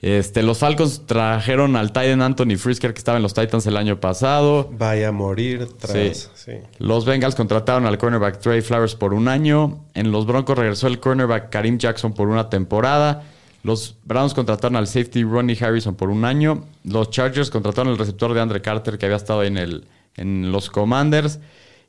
Este, 0.03 0.43
los 0.43 0.59
Falcons 0.59 1.07
trajeron 1.07 1.75
al 1.75 1.89
Titan 1.89 2.21
Anthony 2.21 2.57
Frisker, 2.59 2.93
que 2.93 2.99
estaba 2.99 3.17
en 3.17 3.23
los 3.23 3.35
Titans 3.35 3.67
el 3.67 3.77
año 3.77 3.99
pasado. 3.99 4.71
Vaya 4.73 5.09
a 5.09 5.13
morir 5.13 5.67
tras. 5.79 5.93
Sí. 5.93 6.29
Sí. 6.35 6.53
Los 6.79 7.07
Bengals 7.07 7.35
contrataron 7.35 7.87
al 7.87 7.97
cornerback 7.97 8.39
Trey 8.39 8.61
Flowers 8.61 8.95
por 8.95 9.15
un 9.15 9.27
año. 9.27 9.85
En 9.95 10.13
los 10.13 10.27
Broncos 10.27 10.57
regresó 10.57 10.87
el 10.87 11.01
cornerback 11.01 11.51
Karim 11.51 11.79
Jackson 11.79 12.13
por 12.13 12.29
una 12.29 12.51
temporada. 12.51 13.25
Los 13.63 13.97
Browns 14.05 14.33
contrataron 14.33 14.77
al 14.77 14.87
safety 14.87 15.25
Ronnie 15.25 15.59
Harrison 15.61 15.97
por 15.97 16.11
un 16.11 16.25
año. 16.25 16.67
Los 16.85 17.11
Chargers 17.11 17.51
contrataron 17.51 17.91
al 17.91 17.99
receptor 17.99 18.33
de 18.33 18.41
Andre 18.41 18.63
Carter 18.63 18.97
que 18.97 19.07
había 19.07 19.17
estado 19.17 19.43
en, 19.43 19.57
el, 19.57 19.89
en 20.17 20.53
los 20.53 20.71
Commanders. 20.71 21.39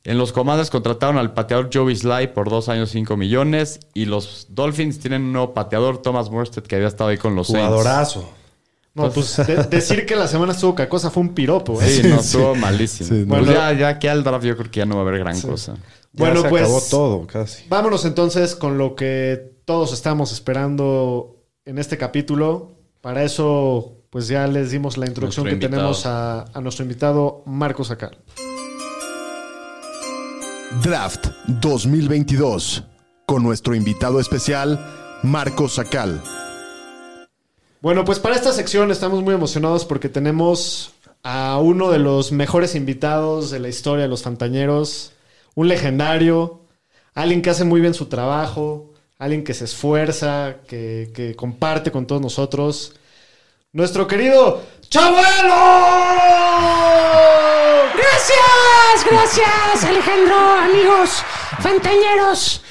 En 0.04 0.18
los 0.18 0.32
Commanders 0.32 0.70
contrataron 0.70 1.18
al 1.18 1.34
pateador 1.34 1.70
Joey 1.74 1.96
Sly 1.96 2.28
por 2.28 2.50
dos 2.50 2.70
años, 2.70 2.90
5 2.92 3.18
millones. 3.18 3.80
Y 3.94 4.06
los 4.06 4.48
Dolphins 4.50 5.00
tienen 5.00 5.24
un 5.24 5.34
nuevo 5.34 5.54
pateador, 5.54 6.02
Thomas 6.02 6.30
Morstead, 6.30 6.64
que 6.64 6.76
había 6.76 6.88
estado 6.88 7.10
ahí 7.10 7.18
con 7.18 7.36
los 7.36 7.48
Saints. 7.48 7.68
Jugadorazo. 7.68 8.30
No, 8.94 9.12
pues 9.12 9.38
de- 9.38 9.64
decir 9.70 10.06
que 10.06 10.16
la 10.16 10.28
semana 10.28 10.54
estuvo 10.54 10.74
cacosa 10.74 11.12
fue 11.12 11.22
un 11.22 11.30
piropo, 11.36 11.80
¿eh? 11.82 11.88
Sí, 11.88 12.08
no, 12.08 12.20
estuvo 12.20 12.56
malísimo. 12.56 13.10
Sí, 13.10 13.26
Pues 13.28 13.46
ya, 13.46 13.72
ya 13.74 13.90
aquí 13.90 14.08
al 14.08 14.24
draft 14.24 14.44
yo 14.46 14.58
creo 14.58 14.72
que 14.72 14.80
ya 14.80 14.86
no 14.88 14.96
va 14.96 15.02
a 15.02 15.08
haber 15.08 15.20
gran 15.20 15.40
cosa. 15.40 15.76
Ya 15.76 15.82
Bueno, 16.14 16.42
se 16.42 16.50
pues- 16.50 16.64
acabó 16.64 16.82
todo, 16.90 17.28
casi. 17.28 17.66
Vámonos 17.70 18.06
entonces 18.06 18.56
con 18.56 18.78
lo 18.80 18.96
que 18.96 19.52
todos 19.66 19.94
estamos 19.94 20.32
esperando 20.32 21.36
en 21.66 21.78
este 21.78 21.98
capítulo. 21.98 22.72
Para 23.02 23.24
eso, 23.24 23.97
pues 24.10 24.28
ya 24.28 24.48
les 24.48 24.72
dimos 24.72 24.98
la 24.98 25.06
introducción 25.06 25.46
Nuestro 25.46 25.60
que 25.60 25.66
invitado. 25.66 25.94
tenemos 25.94 26.06
a, 26.06 26.46
a 26.54 26.62
nuestro 26.62 26.84
invitado 26.84 27.44
Marcos 27.46 27.92
Acal. 27.92 28.18
Draft 30.84 31.28
2022 31.48 32.84
con 33.28 33.44
nuestro 33.44 33.76
invitado 33.76 34.22
especial, 34.22 34.80
Marco 35.22 35.68
Sacal. 35.68 36.22
Bueno, 37.82 38.06
pues 38.06 38.20
para 38.20 38.36
esta 38.36 38.54
sección 38.54 38.90
estamos 38.90 39.22
muy 39.22 39.34
emocionados 39.34 39.84
porque 39.84 40.08
tenemos 40.08 40.94
a 41.24 41.58
uno 41.58 41.92
de 41.92 42.00
los 42.00 42.32
mejores 42.32 42.74
invitados 42.74 43.52
de 43.52 43.60
la 43.60 43.68
historia 43.68 44.04
de 44.04 44.10
los 44.10 44.24
Fantañeros, 44.24 45.12
un 45.56 45.68
legendario, 45.68 46.62
alguien 47.14 47.42
que 47.42 47.50
hace 47.50 47.66
muy 47.66 47.82
bien 47.82 47.94
su 47.94 48.06
trabajo, 48.06 48.94
alguien 49.20 49.44
que 49.44 49.54
se 49.54 49.66
esfuerza, 49.66 50.58
que, 50.66 51.12
que 51.14 51.36
comparte 51.36 51.92
con 51.92 52.08
todos 52.08 52.22
nosotros. 52.22 52.94
Nuestro 53.78 54.08
querido 54.08 54.64
Chabuelo. 54.90 55.22
Gracias, 57.96 59.06
gracias, 59.08 59.84
Alejandro, 59.88 60.36
amigos, 60.36 61.24
fantañeros. 61.60 62.64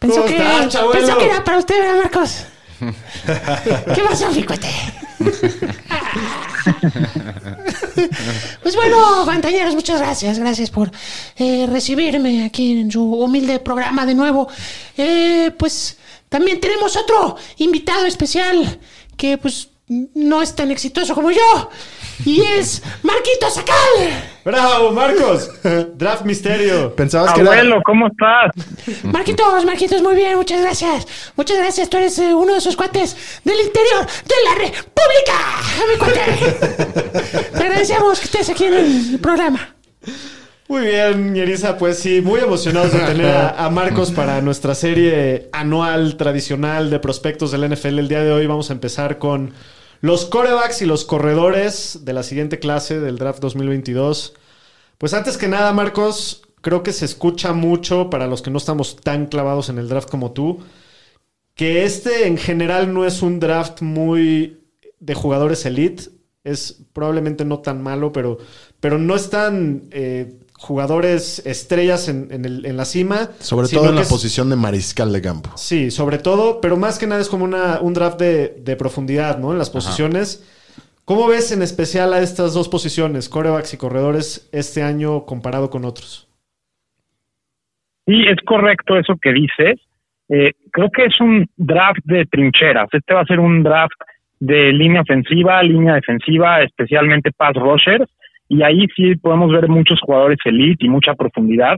Pensó 0.00 0.22
¿Cómo 0.22 0.26
que, 0.26 0.36
estás, 0.36 0.68
Chabuelo? 0.70 1.00
pensó 1.00 1.18
que 1.18 1.26
era 1.26 1.44
para 1.44 1.58
usted, 1.58 1.78
¿verdad, 1.78 2.02
Marcos? 2.02 2.46
¿Qué 3.94 4.02
pasó, 4.08 4.28
Ficuete? 4.32 4.68
pues 8.60 8.74
bueno, 8.74 9.24
fantañeros, 9.24 9.76
muchas 9.76 10.00
gracias. 10.00 10.40
Gracias 10.40 10.68
por 10.68 10.90
eh, 11.36 11.68
recibirme 11.70 12.44
aquí 12.44 12.80
en 12.80 12.90
su 12.90 13.04
humilde 13.04 13.60
programa 13.60 14.04
de 14.04 14.16
nuevo. 14.16 14.48
Eh, 14.96 15.52
pues 15.56 15.96
también 16.28 16.58
tenemos 16.58 16.96
otro 16.96 17.36
invitado 17.58 18.04
especial 18.06 18.80
que 19.16 19.38
pues 19.38 19.68
no 19.88 20.40
es 20.40 20.54
tan 20.54 20.70
exitoso 20.70 21.14
como 21.14 21.30
yo. 21.30 21.70
Y 22.24 22.40
es 22.40 22.82
Marquito 23.02 23.50
Sacal. 23.50 24.30
¡Bravo, 24.44 24.92
Marcos! 24.92 25.50
Draft 25.94 26.24
Misterio. 26.24 26.94
Pensabas 26.94 27.34
que 27.34 27.40
era... 27.40 27.52
Abuelo, 27.52 27.82
¿cómo 27.84 28.06
estás? 28.06 29.04
Marquitos, 29.04 29.64
Marquitos, 29.64 30.00
muy 30.02 30.14
bien, 30.14 30.36
muchas 30.36 30.60
gracias. 30.62 31.06
Muchas 31.36 31.58
gracias, 31.58 31.90
tú 31.90 31.96
eres 31.96 32.18
eh, 32.18 32.34
uno 32.34 32.52
de 32.52 32.58
esos 32.58 32.76
cuates 32.76 33.16
del 33.44 33.58
interior 33.60 34.06
de 34.06 34.34
la 34.44 34.54
República, 34.54 35.34
mi 35.90 35.98
cuate. 35.98 37.50
Te 37.52 37.58
agradecemos 37.58 38.20
que 38.20 38.24
estés 38.26 38.48
aquí 38.50 38.64
en 38.64 38.74
el 38.74 39.18
programa. 39.20 39.74
Muy 40.66 40.86
bien, 40.86 41.34
Yerisa, 41.34 41.76
pues 41.76 41.98
sí, 41.98 42.22
muy 42.22 42.40
emocionados 42.40 42.92
de 42.92 43.00
tener 43.00 43.26
a, 43.26 43.66
a 43.66 43.70
Marcos 43.70 44.12
para 44.12 44.40
nuestra 44.40 44.74
serie 44.74 45.50
anual 45.52 46.16
tradicional 46.16 46.88
de 46.88 47.00
prospectos 47.00 47.50
del 47.52 47.70
NFL. 47.70 47.98
El 47.98 48.08
día 48.08 48.22
de 48.22 48.32
hoy 48.32 48.46
vamos 48.46 48.70
a 48.70 48.72
empezar 48.72 49.18
con 49.18 49.52
los 50.00 50.26
corebacks 50.26 50.82
y 50.82 50.86
los 50.86 51.04
corredores 51.04 52.00
de 52.02 52.12
la 52.12 52.22
siguiente 52.22 52.58
clase 52.58 53.00
del 53.00 53.18
draft 53.18 53.40
2022. 53.40 54.34
Pues 54.98 55.14
antes 55.14 55.36
que 55.36 55.48
nada, 55.48 55.72
Marcos, 55.72 56.42
creo 56.60 56.82
que 56.82 56.92
se 56.92 57.04
escucha 57.04 57.52
mucho 57.52 58.10
para 58.10 58.26
los 58.26 58.42
que 58.42 58.50
no 58.50 58.58
estamos 58.58 58.96
tan 58.96 59.26
clavados 59.26 59.68
en 59.68 59.78
el 59.78 59.88
draft 59.88 60.08
como 60.08 60.32
tú, 60.32 60.60
que 61.54 61.84
este 61.84 62.26
en 62.26 62.38
general 62.38 62.92
no 62.92 63.04
es 63.04 63.22
un 63.22 63.38
draft 63.40 63.80
muy 63.82 64.60
de 64.98 65.14
jugadores 65.14 65.64
elite. 65.66 66.04
Es 66.42 66.82
probablemente 66.92 67.44
no 67.44 67.60
tan 67.60 67.82
malo, 67.82 68.12
pero, 68.12 68.38
pero 68.80 68.98
no 68.98 69.14
están 69.14 69.84
eh, 69.90 70.38
jugadores 70.64 71.44
estrellas 71.46 72.08
en, 72.08 72.28
en 72.32 72.44
el- 72.44 72.66
en 72.66 72.76
la 72.76 72.84
cima. 72.84 73.28
Sobre 73.38 73.68
todo 73.68 73.88
en 73.90 73.94
la 73.96 74.02
es- 74.02 74.08
posición 74.08 74.50
de 74.50 74.56
mariscal 74.56 75.12
de 75.12 75.20
campo. 75.22 75.50
Sí, 75.56 75.90
sobre 75.90 76.18
todo, 76.18 76.60
pero 76.60 76.76
más 76.76 76.98
que 76.98 77.06
nada 77.06 77.20
es 77.20 77.28
como 77.28 77.44
una, 77.44 77.80
un 77.80 77.94
draft 77.94 78.18
de, 78.18 78.48
de 78.58 78.76
profundidad, 78.76 79.38
¿no? 79.38 79.52
En 79.52 79.58
las 79.58 79.70
posiciones. 79.70 80.42
¿Cómo 81.04 81.26
ves 81.28 81.52
en 81.52 81.60
especial 81.62 82.14
a 82.14 82.20
estas 82.20 82.54
dos 82.54 82.68
posiciones, 82.68 83.28
corebacks 83.28 83.74
y 83.74 83.76
corredores, 83.76 84.48
este 84.52 84.82
año 84.82 85.26
comparado 85.26 85.68
con 85.68 85.84
otros? 85.84 86.28
Sí, 88.06 88.22
es 88.26 88.36
correcto 88.46 88.98
eso 88.98 89.14
que 89.20 89.32
dices. 89.32 89.80
Eh, 90.28 90.52
creo 90.72 90.90
que 90.90 91.04
es 91.04 91.20
un 91.20 91.46
draft 91.56 92.00
de 92.04 92.24
trincheras. 92.26 92.88
Este 92.92 93.12
va 93.14 93.20
a 93.20 93.26
ser 93.26 93.38
un 93.40 93.62
draft 93.62 93.92
de 94.40 94.72
línea 94.72 95.02
ofensiva, 95.02 95.62
línea 95.62 95.94
defensiva, 95.94 96.62
especialmente 96.62 97.32
pass 97.32 97.54
rushers. 97.54 98.08
Y 98.54 98.62
ahí 98.62 98.86
sí 98.94 99.16
podemos 99.16 99.50
ver 99.50 99.68
muchos 99.68 99.98
jugadores 100.00 100.38
elite 100.44 100.86
y 100.86 100.88
mucha 100.88 101.14
profundidad. 101.14 101.76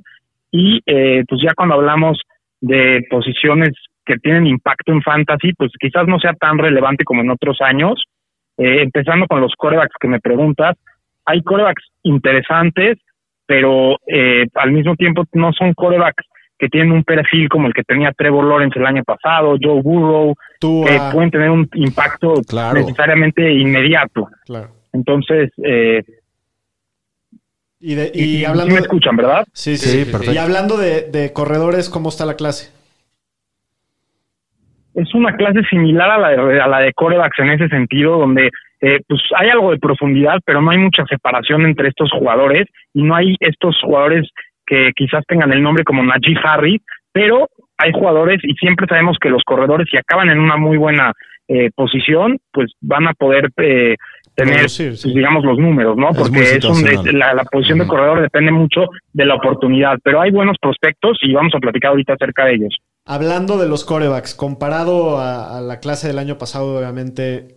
Y 0.50 0.82
eh, 0.84 1.24
pues 1.26 1.40
ya 1.42 1.54
cuando 1.54 1.74
hablamos 1.74 2.20
de 2.60 3.02
posiciones 3.08 3.70
que 4.04 4.18
tienen 4.18 4.46
impacto 4.46 4.92
en 4.92 5.00
fantasy, 5.00 5.54
pues 5.54 5.72
quizás 5.80 6.06
no 6.06 6.18
sea 6.18 6.34
tan 6.34 6.58
relevante 6.58 7.04
como 7.04 7.22
en 7.22 7.30
otros 7.30 7.62
años. 7.62 8.04
Eh, 8.58 8.82
empezando 8.82 9.26
con 9.26 9.40
los 9.40 9.52
corebacks 9.56 9.94
que 9.98 10.08
me 10.08 10.20
preguntas, 10.20 10.76
hay 11.24 11.42
corebacks 11.42 11.82
interesantes, 12.02 12.98
pero 13.46 13.96
eh, 14.06 14.46
al 14.54 14.72
mismo 14.72 14.96
tiempo 14.96 15.24
no 15.32 15.52
son 15.54 15.72
corebacks 15.72 16.24
que 16.58 16.68
tienen 16.68 16.92
un 16.92 17.04
perfil 17.04 17.48
como 17.48 17.68
el 17.68 17.74
que 17.74 17.84
tenía 17.84 18.12
Trevor 18.12 18.44
Lawrence 18.44 18.78
el 18.78 18.86
año 18.86 19.02
pasado, 19.02 19.56
Joe 19.60 19.80
Burrow, 19.80 20.34
Tú, 20.60 20.84
que 20.86 20.96
ah, 20.96 21.10
pueden 21.12 21.30
tener 21.30 21.50
un 21.50 21.68
impacto 21.74 22.34
Claro. 22.46 22.74
necesariamente 22.78 23.50
inmediato. 23.50 24.28
claro. 24.44 24.68
Entonces, 24.92 25.50
eh, 25.62 26.02
Y, 27.88 27.94
de- 27.94 28.10
y, 28.14 28.24
y 28.24 28.36
y 28.38 28.44
hablando 28.44 28.66
sí 28.70 28.72
me 28.74 28.80
de- 28.80 28.86
escuchan, 28.86 29.16
¿verdad? 29.16 29.44
Sí, 29.52 29.76
sí, 29.76 29.88
Sí, 29.90 30.04
sí. 30.04 30.10
perfecto. 30.10 30.34
Y 30.34 30.38
hablando 30.38 30.76
de, 30.76 31.02
de 31.02 31.32
corredores, 31.32 31.88
¿cómo 31.88 32.08
está 32.08 32.26
la 32.26 32.34
clase? 32.34 32.72
es 34.94 35.14
una 35.14 35.36
clase 35.36 35.60
similar 35.68 36.10
a 36.10 36.18
la 36.18 36.28
de, 36.30 36.60
a 36.60 36.66
la 36.66 36.80
de 36.80 36.92
corebacks 36.94 37.38
en 37.40 37.50
ese 37.50 37.68
sentido, 37.68 38.18
donde 38.18 38.50
eh, 38.80 39.00
pues 39.06 39.20
hay 39.36 39.50
algo 39.50 39.70
de 39.70 39.78
profundidad, 39.78 40.38
pero 40.44 40.62
no 40.62 40.70
hay 40.70 40.78
mucha 40.78 41.04
separación 41.04 41.66
entre 41.66 41.88
estos 41.88 42.10
jugadores 42.12 42.66
y 42.94 43.02
no 43.02 43.14
hay 43.14 43.36
estos 43.40 43.78
jugadores 43.82 44.28
que 44.66 44.92
quizás 44.96 45.22
tengan 45.28 45.52
el 45.52 45.62
nombre 45.62 45.84
como 45.84 46.02
Najee 46.02 46.36
Harris, 46.42 46.80
pero 47.12 47.48
hay 47.76 47.92
jugadores 47.92 48.40
y 48.42 48.54
siempre 48.54 48.86
sabemos 48.88 49.18
que 49.20 49.28
los 49.28 49.42
corredores 49.44 49.86
si 49.90 49.98
acaban 49.98 50.30
en 50.30 50.38
una 50.40 50.56
muy 50.56 50.78
buena 50.78 51.12
eh, 51.48 51.70
posición, 51.74 52.38
pues 52.52 52.72
van 52.80 53.06
a 53.06 53.12
poder 53.12 53.50
eh, 53.58 53.96
tener, 54.36 54.70
sí. 54.70 54.90
digamos, 55.12 55.44
los 55.44 55.58
números, 55.58 55.96
¿no? 55.96 56.10
Es 56.10 56.16
Porque 56.18 56.56
es 56.56 56.64
un- 56.64 57.18
la, 57.18 57.34
la 57.34 57.44
posición 57.44 57.78
de 57.78 57.86
corredor 57.86 58.20
depende 58.22 58.52
mucho 58.52 58.82
de 59.12 59.24
la 59.26 59.34
oportunidad, 59.34 59.96
pero 60.04 60.20
hay 60.20 60.30
buenos 60.30 60.56
prospectos 60.60 61.18
y 61.22 61.32
vamos 61.32 61.52
a 61.56 61.58
platicar 61.58 61.90
ahorita 61.90 62.12
acerca 62.12 62.44
de 62.44 62.54
ellos. 62.54 62.76
Hablando 63.04 63.56
de 63.58 63.68
los 63.68 63.84
corebacks, 63.84 64.34
comparado 64.34 65.18
a, 65.18 65.58
a 65.58 65.60
la 65.60 65.80
clase 65.80 66.06
del 66.08 66.18
año 66.18 66.38
pasado, 66.38 66.76
obviamente, 66.78 67.56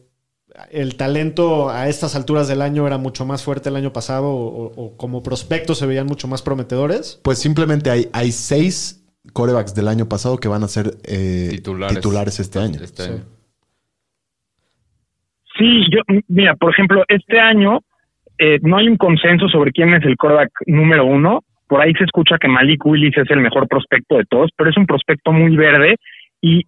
el 0.71 0.95
talento 0.95 1.69
a 1.69 1.87
estas 1.89 2.15
alturas 2.15 2.47
del 2.47 2.61
año 2.61 2.85
era 2.87 2.97
mucho 2.97 3.25
más 3.25 3.43
fuerte 3.43 3.69
el 3.69 3.75
año 3.75 3.93
pasado 3.93 4.27
o, 4.29 4.71
o 4.75 4.97
como 4.97 5.21
prospectos 5.23 5.77
se 5.79 5.85
veían 5.85 6.05
mucho 6.07 6.27
más 6.27 6.41
prometedores. 6.41 7.19
Pues 7.23 7.39
simplemente 7.39 7.89
hay, 7.89 8.09
hay 8.13 8.31
seis 8.31 9.05
corebacks 9.33 9.73
del 9.75 9.87
año 9.87 10.07
pasado 10.07 10.37
que 10.37 10.47
van 10.47 10.63
a 10.63 10.67
ser 10.67 10.97
eh, 11.03 11.47
Titulares. 11.51 11.97
titulares. 11.97 12.39
este 12.39 12.59
año. 12.59 12.79
Este 12.81 13.03
año. 13.03 13.17
Sí, 13.17 13.23
yo, 15.59 16.01
mira, 16.27 16.55
por 16.55 16.71
ejemplo, 16.71 17.03
este 17.07 17.39
año 17.39 17.79
eh, 18.37 18.59
no 18.61 18.77
hay 18.77 18.87
un 18.87 18.97
consenso 18.97 19.47
sobre 19.49 19.71
quién 19.71 19.93
es 19.93 20.03
el 20.05 20.15
quarterback 20.15 20.51
número 20.67 21.05
uno. 21.05 21.41
Por 21.67 21.81
ahí 21.81 21.93
se 21.93 22.05
escucha 22.05 22.37
que 22.39 22.47
Malik 22.47 22.85
Willis 22.85 23.17
es 23.17 23.29
el 23.29 23.41
mejor 23.41 23.67
prospecto 23.67 24.17
de 24.17 24.25
todos, 24.25 24.49
pero 24.57 24.69
es 24.69 24.77
un 24.77 24.85
prospecto 24.87 25.31
muy 25.31 25.55
verde 25.55 25.95
y 26.41 26.63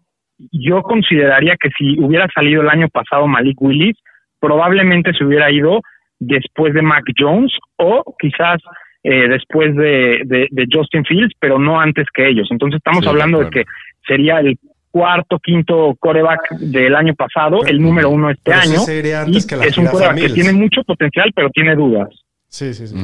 yo 0.51 0.81
consideraría 0.81 1.55
que 1.59 1.69
si 1.77 1.99
hubiera 1.99 2.27
salido 2.33 2.61
el 2.61 2.69
año 2.69 2.87
pasado 2.89 3.27
Malik 3.27 3.61
Willis, 3.61 3.95
probablemente 4.39 5.13
se 5.13 5.23
hubiera 5.23 5.51
ido 5.51 5.81
después 6.19 6.73
de 6.73 6.81
Mac 6.81 7.03
Jones 7.17 7.51
o 7.77 8.03
quizás 8.19 8.59
eh, 9.03 9.27
después 9.27 9.75
de, 9.75 10.21
de, 10.25 10.47
de 10.51 10.67
Justin 10.71 11.05
Fields, 11.05 11.33
pero 11.39 11.57
no 11.57 11.79
antes 11.79 12.07
que 12.13 12.27
ellos. 12.27 12.47
Entonces 12.51 12.77
estamos 12.77 13.03
Sí, 13.03 13.09
hablando 13.09 13.39
de 13.39 13.45
de 13.45 13.51
que 13.51 13.63
sería 14.05 14.39
el 14.39 14.57
cuarto, 14.91 15.39
quinto 15.39 15.95
coreback 15.99 16.51
del 16.59 16.95
año 16.95 17.15
pasado, 17.15 17.63
el 17.65 17.81
número 17.81 18.09
uno 18.09 18.29
este 18.29 18.53
año. 18.53 18.79
se 18.79 18.99
iría 18.99 19.21
y 19.21 19.25
antes 19.25 19.47
que 19.47 19.55
la 19.55 19.65
es 19.65 19.77
un 19.77 19.87
coreback 19.87 20.19
que 20.19 20.29
tiene 20.29 20.53
mucho 20.53 20.83
potencial, 20.83 21.31
pero 21.35 21.49
tiene 21.49 21.75
dudas. 21.75 22.09
Sí, 22.47 22.73
sí, 22.73 22.87
sí. 22.87 22.95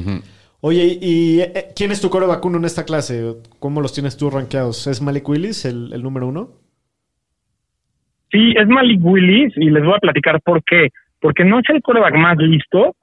Oye, 0.59 0.97
¿y 1.01 1.39
eh, 1.39 1.67
quién 1.75 1.91
es 1.91 2.01
tu 2.01 2.09
coreback 2.09 2.43
uno 2.43 2.57
en 2.57 2.65
esta 2.65 2.83
clase? 2.83 3.35
¿Cómo 3.59 3.79
los 3.79 3.93
tienes 3.93 4.17
tú 4.17 4.29
rankeados? 4.29 4.87
¿Es 4.87 5.01
Malik 5.01 5.27
Willis 5.29 5.65
el, 5.65 5.93
el 5.93 6.03
número 6.03 6.27
uno? 6.27 6.49
Sí, 8.31 8.53
es 8.57 8.67
Malik 8.67 8.99
Willis 9.01 9.53
y 9.55 9.69
les 9.69 9.83
voy 9.83 9.93
a 9.95 9.99
platicar 9.99 10.41
por 10.41 10.63
qué. 10.63 10.89
Porque 11.21 11.45
no 11.45 11.59
es 11.59 11.65
el 11.69 11.81
coreback 11.81 12.15
más 12.15 12.37
listo 12.37 12.95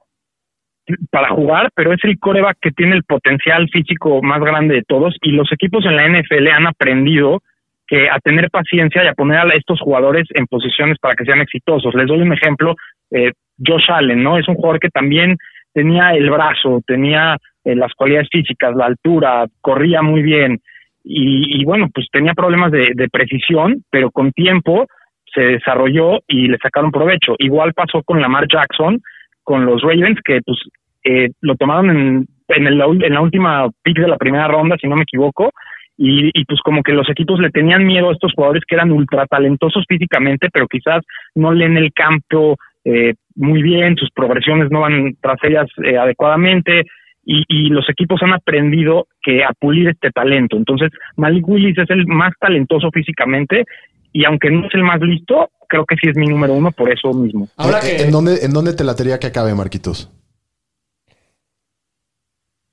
para 1.09 1.29
jugar, 1.29 1.71
pero 1.75 1.93
es 1.93 2.03
el 2.03 2.19
coreback 2.19 2.57
que 2.61 2.71
tiene 2.71 2.95
el 2.95 3.03
potencial 3.03 3.67
físico 3.69 4.21
más 4.21 4.39
grande 4.41 4.75
de 4.75 4.83
todos 4.83 5.15
y 5.21 5.31
los 5.31 5.51
equipos 5.51 5.85
en 5.85 5.95
la 5.95 6.07
NFL 6.07 6.47
han 6.53 6.67
aprendido 6.67 7.41
que 7.87 8.09
a 8.09 8.19
tener 8.19 8.49
paciencia 8.49 9.03
y 9.03 9.07
a 9.07 9.13
poner 9.13 9.39
a 9.39 9.55
estos 9.55 9.79
jugadores 9.79 10.27
en 10.33 10.47
posiciones 10.47 10.97
para 10.99 11.15
que 11.15 11.25
sean 11.25 11.41
exitosos. 11.41 11.93
Les 11.93 12.07
doy 12.07 12.21
un 12.21 12.33
ejemplo 12.33 12.75
eh, 13.11 13.31
Josh 13.65 13.91
Allen, 13.91 14.23
¿no? 14.23 14.37
Es 14.37 14.47
un 14.47 14.55
jugador 14.55 14.79
que 14.79 14.89
también 14.89 15.37
tenía 15.73 16.11
el 16.11 16.29
brazo, 16.29 16.81
tenía 16.87 17.37
eh, 17.63 17.75
las 17.75 17.93
cualidades 17.93 18.29
físicas, 18.31 18.75
la 18.75 18.85
altura, 18.85 19.45
corría 19.61 20.01
muy 20.01 20.21
bien 20.21 20.59
y, 21.07 21.63
bueno, 21.65 21.87
pues 21.93 22.07
tenía 22.11 22.33
problemas 22.33 22.71
de, 22.71 23.07
precisión, 23.11 23.83
pero 23.91 24.09
con 24.09 24.31
tiempo 24.31 24.87
se 25.31 25.41
desarrolló 25.41 26.21
y 26.27 26.47
le 26.47 26.57
sacaron 26.57 26.91
provecho. 26.91 27.35
Igual 27.37 27.73
pasó 27.73 28.01
con 28.01 28.19
Lamar 28.19 28.47
Jackson, 28.51 28.99
con 29.43 29.65
los 29.65 29.83
Ravens, 29.83 30.19
que 30.25 30.39
pues 30.43 30.57
eh, 31.03 31.29
lo 31.41 31.55
tomaron 31.57 31.91
en, 31.91 32.27
en, 32.47 32.67
en 32.67 32.77
la 33.13 33.21
última 33.21 33.69
pick 33.83 33.99
de 33.99 34.07
la 34.07 34.17
primera 34.17 34.47
ronda, 34.47 34.77
si 34.81 34.87
no 34.87 34.95
me 34.95 35.03
equivoco, 35.03 35.51
y, 35.97 36.29
y 36.33 36.45
pues 36.45 36.59
como 36.61 36.83
que 36.83 36.93
los 36.93 37.09
equipos 37.09 37.39
le 37.39 37.49
tenían 37.49 37.85
miedo 37.85 38.09
a 38.09 38.13
estos 38.13 38.33
jugadores 38.33 38.63
que 38.67 38.75
eran 38.75 38.91
ultra 38.91 39.25
talentosos 39.27 39.85
físicamente, 39.87 40.49
pero 40.51 40.67
quizás 40.67 41.03
no 41.35 41.53
leen 41.53 41.77
el 41.77 41.93
campo 41.93 42.57
eh, 42.83 43.13
muy 43.35 43.61
bien, 43.61 43.95
sus 43.95 44.11
progresiones 44.11 44.69
no 44.71 44.81
van 44.81 45.15
tras 45.21 45.37
ellas 45.43 45.67
eh, 45.83 45.97
adecuadamente, 45.97 46.83
y, 47.27 47.43
y 47.47 47.69
los 47.69 47.89
equipos 47.89 48.21
han 48.21 48.33
aprendido 48.33 49.07
que 49.21 49.43
a 49.43 49.51
pulir 49.59 49.87
este 49.89 50.11
talento. 50.11 50.57
Entonces, 50.57 50.91
Malik 51.17 51.47
Willis 51.47 51.77
es 51.77 51.89
el 51.89 52.05
más 52.05 52.33
talentoso 52.39 52.91
físicamente, 52.91 53.65
y 54.13 54.25
aunque 54.25 54.51
no 54.51 54.67
es 54.67 54.73
el 54.75 54.83
más 54.83 55.01
listo, 55.01 55.49
creo 55.67 55.85
que 55.85 55.95
sí 55.95 56.07
es 56.09 56.15
mi 56.15 56.27
número 56.27 56.53
uno 56.53 56.71
por 56.71 56.91
eso 56.91 57.13
mismo. 57.13 57.47
Ahora 57.57 57.79
Eh, 57.79 57.97
que... 57.97 58.03
¿En, 58.03 58.11
dónde, 58.11 58.45
¿En 58.45 58.53
dónde 58.53 58.73
te 58.73 58.83
latería 58.83 59.17
que 59.19 59.27
acabe, 59.27 59.53
Marquitos? 59.55 60.11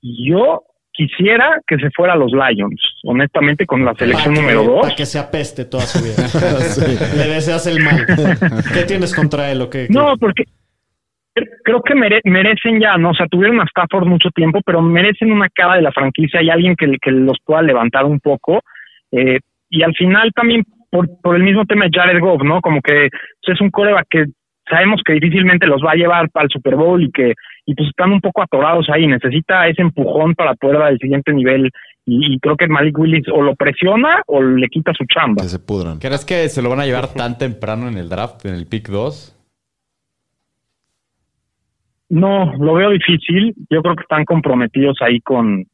Yo 0.01 0.63
quisiera 0.93 1.59
que 1.67 1.77
se 1.77 1.89
fuera 1.91 2.13
a 2.13 2.15
los 2.15 2.31
Lions, 2.31 2.79
honestamente, 3.03 3.65
con 3.65 3.83
la 3.83 3.93
selección 3.95 4.33
que- 4.35 4.39
número 4.41 4.63
dos. 4.63 4.81
Para 4.83 4.95
que 4.95 5.05
se 5.05 5.19
apeste 5.19 5.65
toda 5.65 5.83
su 5.83 5.99
vida. 6.03 6.15
Le 7.17 7.33
deseas 7.33 7.65
el 7.67 7.83
mal. 7.83 8.05
¿Qué 8.73 8.83
tienes 8.85 9.13
contra 9.15 9.51
él 9.51 9.61
o 9.61 9.69
qué? 9.69 9.87
No, 9.89 10.15
porque 10.17 10.43
creo 11.63 11.81
que 11.81 11.95
mere- 11.95 12.21
merecen 12.25 12.79
ya, 12.79 12.97
¿no? 12.97 13.09
O 13.09 13.13
sea, 13.13 13.27
tuvieron 13.27 13.59
a 13.59 13.65
Stafford 13.65 14.05
mucho 14.07 14.29
tiempo, 14.29 14.59
pero 14.65 14.81
merecen 14.81 15.31
una 15.31 15.49
cara 15.49 15.75
de 15.75 15.81
la 15.81 15.91
franquicia 15.91 16.41
y 16.41 16.49
alguien 16.49 16.75
que, 16.75 16.85
que 17.01 17.11
los 17.11 17.37
pueda 17.43 17.61
levantar 17.61 18.05
un 18.05 18.19
poco. 18.19 18.61
Eh, 19.11 19.39
y 19.69 19.81
al 19.83 19.93
final 19.95 20.31
también 20.35 20.63
por, 20.91 21.07
por 21.21 21.35
el 21.35 21.43
mismo 21.43 21.65
tema 21.65 21.85
de 21.85 21.91
Jared 21.91 22.19
Goff, 22.19 22.43
¿no? 22.43 22.61
Como 22.61 22.81
que 22.81 23.07
es 23.07 23.61
un 23.61 23.71
coreback 23.71 24.05
que 24.09 24.25
sabemos 24.69 25.01
que 25.03 25.13
difícilmente 25.13 25.65
los 25.65 25.81
va 25.81 25.91
a 25.93 25.95
llevar 25.95 26.29
para 26.29 26.43
el 26.45 26.51
Super 26.51 26.75
Bowl 26.75 27.01
y 27.03 27.11
que 27.11 27.33
y 27.65 27.75
pues 27.75 27.89
están 27.89 28.11
un 28.11 28.21
poco 28.21 28.41
atorados 28.41 28.87
ahí. 28.89 29.07
Necesita 29.07 29.67
ese 29.67 29.81
empujón 29.81 30.35
para 30.35 30.53
poder 30.55 30.79
dar 30.79 30.91
el 30.91 30.99
siguiente 30.99 31.31
nivel. 31.33 31.71
Y, 32.05 32.33
y 32.35 32.39
creo 32.39 32.57
que 32.57 32.67
Malik 32.67 32.97
Willis 32.99 33.25
o 33.31 33.41
lo 33.41 33.55
presiona 33.55 34.21
o 34.27 34.41
le 34.41 34.67
quita 34.67 34.91
su 34.93 35.05
chamba. 35.05 35.41
Que 35.43 35.47
se 35.49 35.59
pudran. 35.59 35.99
¿Crees 35.99 36.25
que 36.25 36.49
se 36.49 36.61
lo 36.61 36.69
van 36.69 36.81
a 36.81 36.85
llevar 36.85 37.07
tan 37.13 37.37
temprano 37.37 37.87
en 37.87 37.97
el 37.97 38.09
draft, 38.09 38.45
en 38.45 38.55
el 38.55 38.67
pick 38.67 38.89
2? 38.89 39.39
No, 42.09 42.53
lo 42.57 42.73
veo 42.75 42.89
difícil. 42.91 43.53
Yo 43.69 43.81
creo 43.81 43.95
que 43.95 44.01
están 44.03 44.25
comprometidos 44.25 44.97
ahí 45.01 45.19
con, 45.21 45.65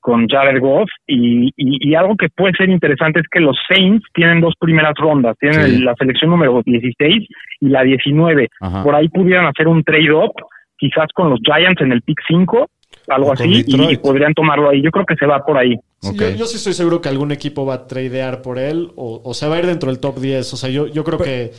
con 0.00 0.26
Jared 0.28 0.60
Goff. 0.60 0.88
Y, 1.06 1.48
y, 1.56 1.90
y 1.90 1.94
algo 1.94 2.16
que 2.16 2.28
puede 2.28 2.54
ser 2.54 2.70
interesante 2.70 3.20
es 3.20 3.26
que 3.30 3.40
los 3.40 3.56
Saints 3.68 4.04
tienen 4.14 4.40
dos 4.40 4.54
primeras 4.58 4.94
rondas. 4.96 5.36
Tienen 5.38 5.60
Sí. 5.66 5.82
la 5.82 5.94
selección 5.94 6.30
número 6.30 6.62
16 6.64 7.28
y 7.60 7.68
la 7.68 7.82
19. 7.82 8.48
Ajá. 8.60 8.82
Por 8.82 8.94
ahí 8.94 9.08
pudieran 9.08 9.46
hacer 9.46 9.68
un 9.68 9.84
trade-up, 9.84 10.32
quizás 10.78 11.06
con 11.14 11.30
los 11.30 11.40
Giants 11.42 11.80
en 11.82 11.92
el 11.92 12.02
pick 12.02 12.18
5, 12.28 12.68
algo 13.08 13.32
así, 13.32 13.44
y, 13.44 13.62
Detroit. 13.62 13.90
y 13.92 13.96
podrían 13.98 14.34
tomarlo 14.34 14.70
ahí. 14.70 14.82
Yo 14.82 14.90
creo 14.90 15.06
que 15.06 15.14
se 15.16 15.26
va 15.26 15.44
por 15.44 15.56
ahí. 15.58 15.76
Sí, 16.00 16.14
yo, 16.16 16.30
yo 16.30 16.46
sí 16.46 16.56
estoy 16.56 16.72
seguro 16.74 17.00
que 17.00 17.08
algún 17.08 17.32
equipo 17.32 17.64
va 17.66 17.74
a 17.74 17.86
tradear 17.86 18.42
por 18.42 18.58
él 18.58 18.92
o, 18.96 19.20
o 19.24 19.34
se 19.34 19.48
va 19.48 19.56
a 19.56 19.58
ir 19.60 19.66
dentro 19.66 19.90
del 19.90 19.98
top 20.00 20.18
10. 20.18 20.52
O 20.52 20.56
sea, 20.56 20.68
yo, 20.70 20.86
yo 20.86 21.04
creo 21.04 21.18
que 21.18 21.52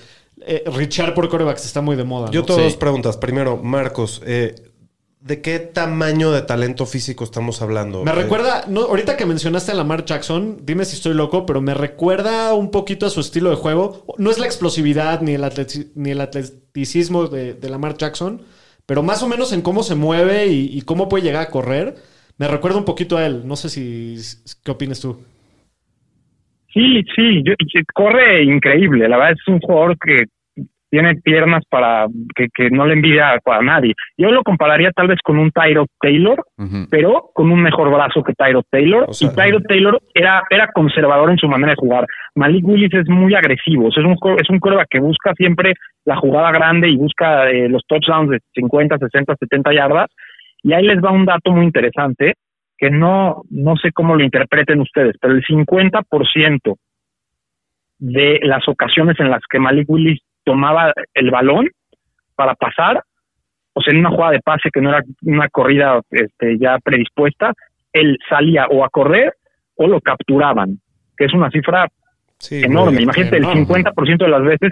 eh, 0.46 0.64
richar 0.76 1.14
por 1.14 1.28
corebacks 1.30 1.66
está 1.66 1.82
muy 1.82 1.96
de 1.96 2.04
moda. 2.04 2.30
Yo 2.32 2.42
¿no? 2.42 2.46
tengo 2.46 2.60
Sí. 2.60 2.66
dos 2.66 2.76
preguntas. 2.78 3.18
Primero, 3.18 3.58
Marcos, 3.58 4.22
eh, 4.26 4.54
¿de 5.20 5.42
qué 5.42 5.60
tamaño 5.60 6.32
de 6.32 6.44
talento 6.44 6.86
físico 6.86 7.24
estamos 7.24 7.62
hablando? 7.62 8.04
Me 8.04 8.12
Eh, 8.12 8.16
recuerda, 8.16 8.66
no, 8.68 8.82
ahorita 8.82 9.18
que 9.18 9.26
mencionaste 9.26 9.72
a 9.72 9.76
Lamar 9.76 10.06
Jackson, 10.06 10.60
dime 10.64 10.86
si 10.86 10.96
estoy 10.96 11.14
loco, 11.16 11.46
pero 11.46 11.60
me 11.62 11.74
recuerda 11.74 12.54
un 12.54 12.72
poquito 12.72 13.06
a 13.06 13.10
su 13.10 13.20
estilo 13.20 13.50
de 13.50 13.56
juego. 13.56 14.06
No 14.18 14.30
es 14.30 14.38
la 14.38 14.46
explosividad 14.46 15.22
ni 15.22 15.34
el, 15.34 15.44
atleti- 15.44 15.92
ni 15.96 16.12
el 16.12 16.22
atleticismo 16.22 17.28
de, 17.28 17.54
de 17.56 17.70
Lamar 17.70 17.98
Jackson, 17.98 18.42
pero 18.88 19.04
más 19.04 19.22
o 19.22 19.28
menos 19.28 19.52
en 19.54 19.62
cómo 19.62 19.84
se 19.84 19.96
mueve 19.96 20.48
y, 20.48 20.82
cómo 20.82 21.10
puede 21.10 21.26
llegar 21.26 21.44
a 21.44 21.52
correr. 21.52 21.96
Me 22.40 22.48
recuerda 22.48 22.78
un 22.78 22.86
poquito 22.86 23.18
a 23.18 23.26
él. 23.26 23.46
No 23.46 23.56
sé 23.56 23.70
si. 23.70 24.16
¿Qué 24.64 24.72
opinas 24.72 25.02
tú? 25.02 25.22
Sí, 26.74 27.04
sí, 27.16 27.44
corre 27.94 28.44
increíble. 28.44 29.10
La 29.10 29.18
verdad 29.18 29.34
es 29.34 29.48
un 29.48 29.60
jugador 29.60 29.98
que 30.00 30.26
tiene 30.90 31.16
piernas 31.16 31.64
para 31.70 32.08
que, 32.36 32.48
que 32.54 32.70
no 32.70 32.86
le 32.86 32.94
envidia 32.94 33.32
a, 33.34 33.56
a 33.58 33.62
nadie. 33.62 33.94
Yo 34.18 34.32
lo 34.32 34.44
compararía 34.44 34.92
tal 34.92 35.08
vez 35.08 35.20
con 35.24 35.38
un 35.38 35.52
Tyro 35.52 35.86
Taylor, 36.00 36.44
pero 36.90 37.30
con 37.34 37.52
un 37.52 37.62
mejor 37.62 37.92
brazo 37.92 38.24
que 38.24 38.34
Tyro 38.34 38.64
Taylor. 38.70 39.06
O 39.08 39.14
sea, 39.14 39.30
y 39.30 39.36
Tyro 39.36 39.62
Taylor 39.62 40.00
era, 40.14 40.44
era 40.50 40.72
conservador 40.72 41.30
en 41.30 41.38
su 41.38 41.48
manera 41.48 41.72
de 41.72 41.78
jugar. 41.78 42.06
Malik 42.36 42.66
Willis 42.66 42.94
es 42.94 43.10
muy 43.10 43.34
agresivo. 43.36 43.88
O 43.88 43.92
sea, 43.92 44.04
es 44.04 44.08
un, 44.08 44.18
es 44.40 44.50
un 44.50 44.60
coreback 44.60 44.88
que 44.90 45.00
busca 45.00 45.34
siempre 45.34 45.74
la 46.06 46.16
jugada 46.16 46.52
grande 46.52 46.90
y 46.90 46.98
busca 46.98 47.50
eh, 47.50 47.68
los 47.68 47.84
touchdowns 47.88 48.30
de 48.30 48.40
50, 48.54 48.98
60, 48.98 49.36
70 49.40 49.74
yardas. 49.74 50.08
Y 50.64 50.74
ahí 50.74 50.86
les 50.86 51.04
va 51.04 51.12
un 51.12 51.26
dato 51.26 51.52
muy 51.52 51.66
interesante 51.66 52.34
que 52.78 52.90
no, 52.90 53.44
no 53.50 53.76
sé 53.76 53.92
cómo 53.92 54.16
lo 54.16 54.24
interpreten 54.24 54.80
ustedes, 54.82 55.16
pero 55.20 55.34
el 55.34 55.44
50% 55.44 56.76
de 58.00 58.40
las 58.44 58.68
ocasiones 58.68 59.20
en 59.20 59.32
las 59.32 59.42
que 59.50 59.60
Malik 59.60 59.90
Willis 59.90 60.20
tomaba 60.48 60.94
el 61.14 61.30
balón 61.30 61.68
para 62.36 62.56
pasar, 62.56 63.04
o 63.74 63.82
sea, 63.82 63.92
en 63.92 64.00
una 64.00 64.12
jugada 64.12 64.32
de 64.32 64.40
pase 64.40 64.70
que 64.72 64.80
no 64.80 64.90
era 64.90 65.02
una 65.24 65.50
corrida 65.50 66.00
este, 66.10 66.58
ya 66.58 66.80
predispuesta, 66.82 67.52
él 67.92 68.18
salía 68.30 68.66
o 68.68 68.86
a 68.86 68.90
correr 68.90 69.34
o 69.76 69.88
lo 69.88 70.00
capturaban, 70.00 70.80
que 71.18 71.26
es 71.26 71.34
una 71.34 71.52
cifra 71.52 71.90
sí, 72.38 72.64
enorme. 72.64 73.02
Imagínate, 73.02 73.38
enorme. 73.38 73.60
el 73.60 73.68
50% 73.68 74.18
de 74.20 74.30
las 74.30 74.44
veces 74.44 74.72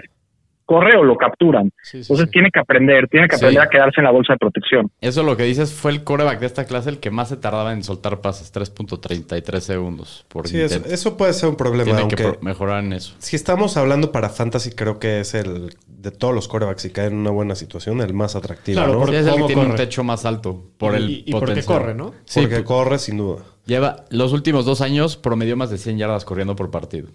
corre 0.66 0.96
o 0.96 1.02
lo 1.04 1.16
capturan. 1.16 1.70
Sí, 1.82 1.90
sí, 1.92 2.12
Entonces 2.12 2.26
sí. 2.26 2.30
tiene 2.32 2.50
que 2.52 2.60
aprender, 2.60 3.08
tiene 3.08 3.28
que 3.28 3.36
Sí. 3.36 3.44
aprender 3.44 3.62
a 3.62 3.68
quedarse 3.70 4.00
en 4.00 4.04
la 4.04 4.10
bolsa 4.10 4.34
de 4.34 4.38
protección. 4.38 4.90
Eso 5.00 5.22
lo 5.22 5.36
que 5.36 5.44
dices 5.44 5.72
fue 5.72 5.92
el 5.92 6.04
coreback 6.04 6.40
de 6.40 6.46
esta 6.46 6.64
clase 6.66 6.90
el 6.90 6.98
que 6.98 7.10
más 7.10 7.28
se 7.30 7.36
tardaba 7.36 7.72
en 7.72 7.82
soltar 7.84 8.20
pases, 8.20 8.50
3.33 8.52 9.60
segundos 9.64 10.24
por 10.28 10.48
Sí, 10.48 10.60
eso, 10.60 10.74
intento. 10.76 10.94
eso 10.94 11.16
puede 11.16 11.32
ser 11.32 11.48
un 11.48 11.56
problema. 11.56 11.84
Tiene 11.84 12.00
Aunque 12.00 12.16
que 12.16 12.22
pro- 12.24 12.38
mejorar 12.42 12.84
en 12.84 12.92
eso. 12.92 13.14
si 13.18 13.36
estamos 13.36 13.76
hablando 13.76 14.12
para 14.12 14.28
fantasy, 14.28 14.70
creo 14.72 14.98
que 14.98 15.20
es 15.20 15.34
el 15.34 15.74
de 15.86 16.10
todos 16.10 16.34
los 16.34 16.46
corebacks 16.48 16.84
y 16.84 16.90
cae 16.90 17.06
en 17.06 17.14
una 17.14 17.30
buena 17.30 17.54
situación, 17.54 18.00
el 18.00 18.12
más 18.14 18.36
atractivo, 18.36 18.76
Claro, 18.78 18.92
¿no? 18.94 18.98
por- 19.00 19.10
Sí, 19.10 19.16
es 19.16 19.26
el 19.26 19.36
que 19.36 19.42
tiene 19.44 19.62
un 19.66 19.74
techo 19.76 20.04
más 20.04 20.24
alto 20.24 20.64
por 20.78 20.94
Y- 20.94 20.96
el 20.96 21.10
y, 21.10 21.24
y 21.26 21.32
porque 21.32 21.46
potencial. 21.46 21.78
corre, 21.78 21.94
¿no? 21.94 22.12
Sí, 22.24 22.40
Porque 22.42 22.64
corre 22.64 22.98
sin 22.98 23.16
duda. 23.18 23.42
lleva 23.66 24.04
los 24.10 24.32
últimos 24.32 24.64
dos 24.64 24.80
años 24.80 25.16
promedió 25.16 25.56
más 25.56 25.70
de 25.70 25.78
100 25.78 25.98
yardas 25.98 26.24
corriendo 26.24 26.54
por 26.56 26.70
partido. 26.70 27.08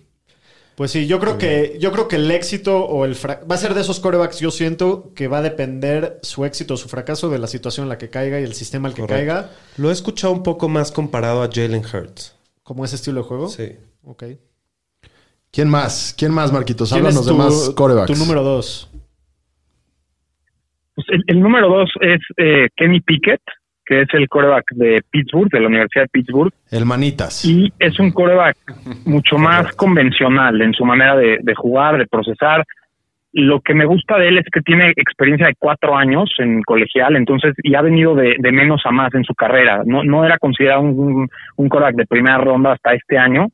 Pues 0.76 0.90
sí, 0.92 1.06
yo 1.06 1.20
creo 1.20 1.38
que 1.38 1.78
yo 1.80 1.92
creo 1.92 2.08
que 2.08 2.16
el 2.16 2.32
éxito 2.32 2.86
o 2.86 3.06
el 3.06 3.16
fra- 3.16 3.42
va 3.50 3.56
a 3.56 3.58
ser 3.58 3.74
de 3.74 3.82
esos 3.82 4.00
corebacks. 4.00 4.40
Yo 4.40 4.52
siento 4.52 5.12
que 5.14 5.28
va 5.28 5.40
a 5.40 5.42
depender 5.42 6.18
su 6.24 6.44
éxito 6.46 6.74
o 6.74 6.78
su 6.78 6.88
fracaso 6.90 7.30
de 7.30 7.38
la 7.40 7.48
situación 7.48 7.86
en 7.86 7.90
la 7.90 7.98
que 7.98 8.10
caiga 8.10 8.40
y 8.40 8.44
el 8.44 8.54
sistema 8.54 8.88
al 8.88 8.96
que 8.96 9.02
Correcto. 9.02 9.18
caiga, 9.34 9.52
Lo 9.78 9.90
he 9.90 9.94
escuchado 9.94 10.34
un 10.34 10.44
poco 10.44 10.70
más 10.70 10.92
comparado 10.92 11.44
a 11.44 11.50
Jalen 11.52 11.84
Hurts. 11.86 12.36
como 12.64 12.84
ese 12.86 12.96
estilo 12.96 13.22
de 13.22 13.28
juego. 13.28 13.48
Sí. 13.50 13.74
Ok. 14.04 14.24
¿Quién 15.52 15.68
más? 15.70 16.16
¿Quién 16.18 16.32
más, 16.32 16.52
Marquitos? 16.54 16.90
¿Quién 16.90 17.02
Háblanos 17.06 17.26
de 17.26 17.34
más 17.34 17.70
corebacks. 17.76 18.08
tu 18.12 18.16
número 18.18 18.42
dos? 18.42 18.90
Pues 20.96 21.08
el, 21.10 21.24
el 21.28 21.40
número 21.42 21.68
dos 21.70 21.90
es 22.02 22.20
eh, 22.38 22.70
Kenny 22.76 23.02
Pickett, 23.02 23.42
que 23.86 24.02
es 24.02 24.08
el 24.14 24.28
coreback 24.30 24.66
de 24.72 25.02
Pittsburgh, 25.10 25.50
de 25.50 25.60
la 25.60 25.68
Universidad 25.68 26.04
de 26.06 26.10
Pittsburgh, 26.10 26.54
El 26.72 26.86
Manitas. 26.86 27.44
y 27.46 27.72
es 27.80 28.00
un 28.00 28.12
coreback 28.12 28.56
mucho 29.06 29.38
más 29.38 29.76
convencional 29.76 30.62
en 30.62 30.74
su 30.74 30.86
manera 30.86 31.16
de, 31.16 31.40
de 31.42 31.56
jugar, 31.56 31.98
de 31.98 32.08
procesar. 32.08 32.66
Lo 33.34 33.62
que 33.62 33.74
me 33.74 33.86
gusta 33.86 34.18
de 34.18 34.28
él 34.28 34.38
es 34.40 34.46
que 34.52 34.60
tiene 34.62 34.90
experiencia 34.96 35.48
de 35.48 35.56
cuatro 35.58 35.96
años 35.96 36.30
en 36.40 36.62
colegial, 36.64 37.16
entonces, 37.16 37.54
y 37.64 37.76
ha 37.76 37.82
venido 37.82 38.14
de, 38.14 38.36
de 38.38 38.52
menos 38.52 38.82
a 38.86 38.92
más 38.92 39.14
en 39.16 39.24
su 39.24 39.34
carrera. 39.34 39.84
No, 39.86 40.04
no 40.04 40.26
era 40.26 40.38
considerado 40.38 40.82
un, 40.82 41.30
un, 41.56 41.70
coreback 41.70 41.96
de 41.96 42.06
primera 42.06 42.38
ronda 42.40 42.74
hasta 42.74 42.94
este 42.94 43.18
año, 43.18 43.48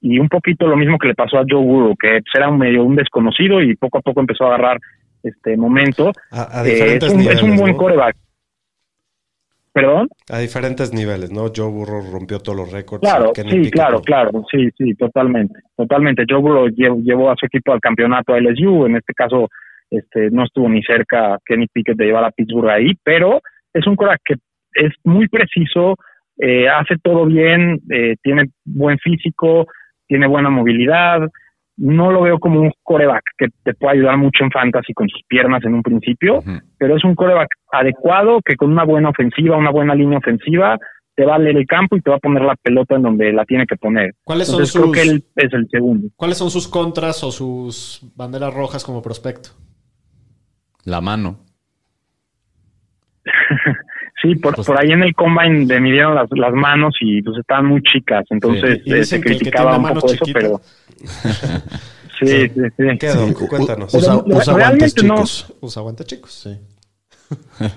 y 0.00 0.18
un 0.20 0.28
poquito 0.28 0.68
lo 0.68 0.76
mismo 0.76 0.98
que 0.98 1.08
le 1.08 1.14
pasó 1.14 1.38
a 1.38 1.44
Joe 1.48 1.64
Burrow, 1.64 1.96
que 1.96 2.20
era 2.32 2.48
un 2.48 2.58
medio 2.58 2.84
un 2.84 2.94
desconocido 2.94 3.60
y 3.60 3.74
poco 3.74 3.98
a 3.98 4.02
poco 4.02 4.20
empezó 4.20 4.44
a 4.44 4.48
agarrar 4.54 4.78
este 5.24 5.56
momento. 5.56 6.12
A, 6.30 6.60
a 6.60 6.66
Eh, 6.66 6.96
es, 6.96 7.08
un, 7.10 7.18
niveles. 7.18 7.38
es 7.38 7.42
un 7.42 7.56
buen 7.56 7.72
¿no? 7.72 7.78
coreback. 7.78 8.14
¿Perdón? 9.74 10.08
A 10.30 10.38
diferentes 10.38 10.94
niveles, 10.94 11.32
¿no? 11.32 11.46
Joe 11.54 11.68
Burrow 11.68 12.00
rompió 12.12 12.38
todos 12.38 12.56
los 12.56 12.72
récords. 12.72 13.00
Claro, 13.02 13.32
sí, 13.34 13.42
Pickett 13.42 13.72
claro, 13.72 13.96
no. 13.96 14.02
claro, 14.02 14.30
sí, 14.50 14.68
sí, 14.78 14.94
totalmente, 14.94 15.58
totalmente. 15.76 16.24
Joe 16.28 16.40
Burrow 16.40 16.68
lle- 16.68 17.02
llevó 17.02 17.30
a 17.30 17.34
su 17.36 17.46
equipo 17.46 17.72
al 17.72 17.80
campeonato 17.80 18.32
a 18.32 18.38
LSU, 18.38 18.86
en 18.86 18.96
este 18.96 19.12
caso 19.14 19.48
este, 19.90 20.30
no 20.30 20.44
estuvo 20.44 20.68
ni 20.68 20.80
cerca 20.82 21.38
Kenny 21.44 21.66
Pickett 21.66 21.96
de 21.96 22.04
llevar 22.06 22.24
a 22.24 22.30
Pittsburgh 22.30 22.70
ahí, 22.70 22.92
pero 23.02 23.40
es 23.72 23.84
un 23.88 23.96
coreback 23.96 24.20
que 24.24 24.34
es 24.74 24.92
muy 25.02 25.26
preciso, 25.26 25.96
eh, 26.38 26.68
hace 26.68 26.94
todo 27.02 27.26
bien, 27.26 27.80
eh, 27.90 28.14
tiene 28.22 28.50
buen 28.64 28.98
físico, 28.98 29.66
tiene 30.06 30.28
buena 30.28 30.50
movilidad, 30.50 31.18
no 31.76 32.12
lo 32.12 32.22
veo 32.22 32.38
como 32.38 32.60
un 32.60 32.72
coreback 32.82 33.22
que 33.36 33.46
te 33.64 33.74
pueda 33.74 33.94
ayudar 33.94 34.16
mucho 34.16 34.44
en 34.44 34.50
fantasy 34.50 34.92
con 34.94 35.08
sus 35.08 35.22
piernas 35.26 35.64
en 35.64 35.74
un 35.74 35.82
principio, 35.82 36.42
pero 36.78 36.96
es 36.96 37.04
un 37.04 37.14
coreback 37.14 37.48
adecuado 37.72 38.40
que 38.44 38.56
con 38.56 38.70
una 38.70 38.84
buena 38.84 39.10
ofensiva, 39.10 39.56
una 39.56 39.70
buena 39.70 39.94
línea 39.94 40.18
ofensiva, 40.18 40.78
te 41.16 41.24
va 41.24 41.36
a 41.36 41.38
leer 41.38 41.56
el 41.56 41.66
campo 41.66 41.96
y 41.96 42.00
te 42.00 42.10
va 42.10 42.16
a 42.16 42.20
poner 42.20 42.42
la 42.42 42.56
pelota 42.56 42.96
en 42.96 43.02
donde 43.02 43.32
la 43.32 43.44
tiene 43.44 43.66
que 43.66 43.76
poner. 43.76 44.14
¿Cuáles 44.24 44.48
son 44.48 44.56
Entonces 44.56 44.80
creo 44.80 44.92
que 44.92 45.02
él 45.02 45.24
es 45.36 45.52
el 45.52 45.68
segundo. 45.70 46.08
¿Cuáles 46.16 46.38
son 46.38 46.50
sus 46.50 46.66
contras 46.68 47.22
o 47.22 47.30
sus 47.30 48.00
banderas 48.16 48.52
rojas 48.52 48.84
como 48.84 49.02
prospecto? 49.02 49.50
La 50.84 51.00
mano. 51.00 51.38
Sí, 54.24 54.34
por, 54.36 54.54
Pues- 54.54 54.66
por 54.66 54.80
ahí 54.80 54.90
en 54.90 55.02
el 55.02 55.14
combine 55.14 55.66
le 55.66 55.80
midieron 55.80 56.14
las, 56.14 56.28
las 56.32 56.52
manos 56.54 56.96
y 57.00 57.20
pues 57.22 57.36
estaban 57.38 57.66
muy 57.66 57.80
chicas, 57.82 58.24
entonces 58.30 58.80
eh, 58.86 59.04
se 59.04 59.20
criticaba 59.20 59.76
un 59.76 59.88
poco 59.94 60.06
eso, 60.12 60.24
pero... 60.32 60.60
Sí, 62.20 62.26
sí, 62.48 62.60
sí. 62.76 62.98
¿Qué, 63.00 63.08
Doc? 63.08 63.48
Cuéntanos. 63.48 63.92
Usa, 63.92 64.22
Pero 64.24 64.36
usa 64.38 64.54
realmente 64.54 64.84
guantes 64.86 65.04
no- 65.04 65.14
chicos. 65.16 65.54
Pues 65.60 65.76
aguanta, 65.76 66.04
chicos. 66.04 66.32
Sí. 66.32 66.56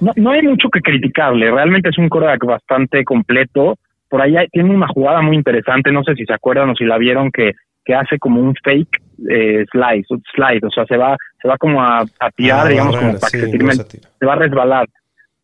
No, 0.00 0.12
no 0.16 0.30
hay 0.30 0.42
mucho 0.42 0.68
que 0.68 0.80
criticarle, 0.80 1.50
realmente 1.50 1.88
es 1.88 1.98
un 1.98 2.08
coreback 2.08 2.44
bastante 2.44 3.02
completo. 3.04 3.76
Por 4.08 4.20
ahí 4.22 4.36
hay- 4.36 4.48
tiene 4.48 4.74
una 4.74 4.86
jugada 4.88 5.22
muy 5.22 5.36
interesante, 5.36 5.90
no 5.90 6.02
sé 6.04 6.14
si 6.14 6.24
se 6.26 6.34
acuerdan 6.34 6.68
o 6.70 6.74
si 6.74 6.84
la 6.84 6.98
vieron, 6.98 7.30
que, 7.32 7.52
que 7.84 7.94
hace 7.94 8.18
como 8.18 8.40
un 8.40 8.54
fake 8.62 9.02
eh, 9.30 9.64
slide, 9.72 10.04
slide, 10.34 10.64
o 10.66 10.70
sea, 10.70 10.84
se 10.86 10.96
va, 10.96 11.16
se 11.40 11.48
va 11.48 11.56
como 11.56 11.82
a, 11.82 12.00
a 12.20 12.30
tirar, 12.36 12.66
Ah, 12.66 12.68
digamos, 12.68 12.96
como 12.96 13.12
para 13.18 13.28
sí, 13.30 13.38
que 13.38 13.38
se 13.38 13.46
no 13.46 13.50
termine, 13.52 13.74
se 13.74 13.84
tira. 13.84 14.08
se 14.18 14.26
va 14.26 14.32
a 14.34 14.36
resbalar, 14.36 14.86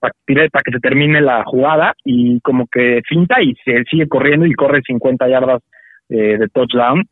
para, 0.05 0.13
que 0.27 0.35
tire- 0.35 0.51
para 0.51 0.63
que 0.63 0.73
se 0.73 0.81
termine 0.81 1.21
la 1.21 1.45
jugada 1.45 1.95
y 2.05 2.41
como 2.41 2.67
que 2.67 3.01
finta 3.09 3.41
y 3.43 3.55
se 3.65 3.85
sigue 3.91 4.07
corriendo 4.09 4.45
y 4.47 4.53
corre 4.55 4.83
50 4.87 5.29
yardas 5.29 5.63
eh, 6.11 6.37
de 6.39 6.49
touchdown. 6.49 7.05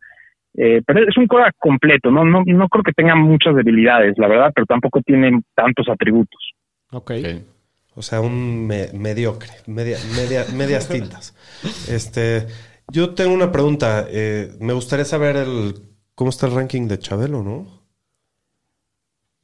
Eh, 0.55 0.83
pero 0.87 1.09
es 1.09 1.17
un 1.17 1.27
coreback 1.27 1.55
completo, 1.59 2.11
¿no? 2.11 2.25
No, 2.27 2.43
no 2.45 2.69
creo 2.69 2.83
que 2.85 2.93
tenga 2.93 3.15
muchas 3.15 3.55
debilidades, 3.57 4.19
la 4.19 4.29
verdad, 4.29 4.53
pero 4.55 4.67
tampoco 4.67 5.01
tiene 5.01 5.41
tantos 5.55 5.89
atributos. 5.89 6.41
Ok. 6.93 7.11
Ok. 7.19 7.29
O 7.95 8.03
sea, 8.03 8.21
un 8.21 8.67
me- 8.67 8.89
mediocre, 8.95 9.51
media, 9.67 9.97
media, 10.17 10.45
medias 10.57 10.89
tintas. 10.89 11.35
Este, 11.91 12.47
yo 12.93 13.15
tengo 13.15 13.33
una 13.35 13.51
pregunta. 13.53 14.07
eh, 14.11 14.49
me 14.61 14.73
gustaría 14.75 15.05
saber 15.07 15.37
el 15.37 15.75
cómo 16.15 16.29
está 16.31 16.47
el 16.47 16.55
ranking 16.55 16.87
de 16.89 16.99
Chabelo, 16.99 17.43
¿no? 17.43 17.82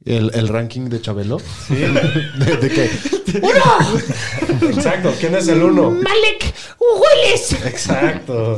¿El, 0.05 0.31
el 0.33 0.47
ranking 0.47 0.89
de 0.89 1.01
Chabelo? 1.01 1.39
Sí. 1.39 1.75
¿De, 1.75 2.57
de 2.57 2.69
qué? 2.69 2.89
Uno, 3.41 4.69
Exacto. 4.69 5.13
¿Quién 5.19 5.35
es 5.35 5.47
el 5.49 5.61
uno? 5.61 5.91
Malek 5.91 6.53
Willis. 6.79 7.65
Exacto. 7.65 8.55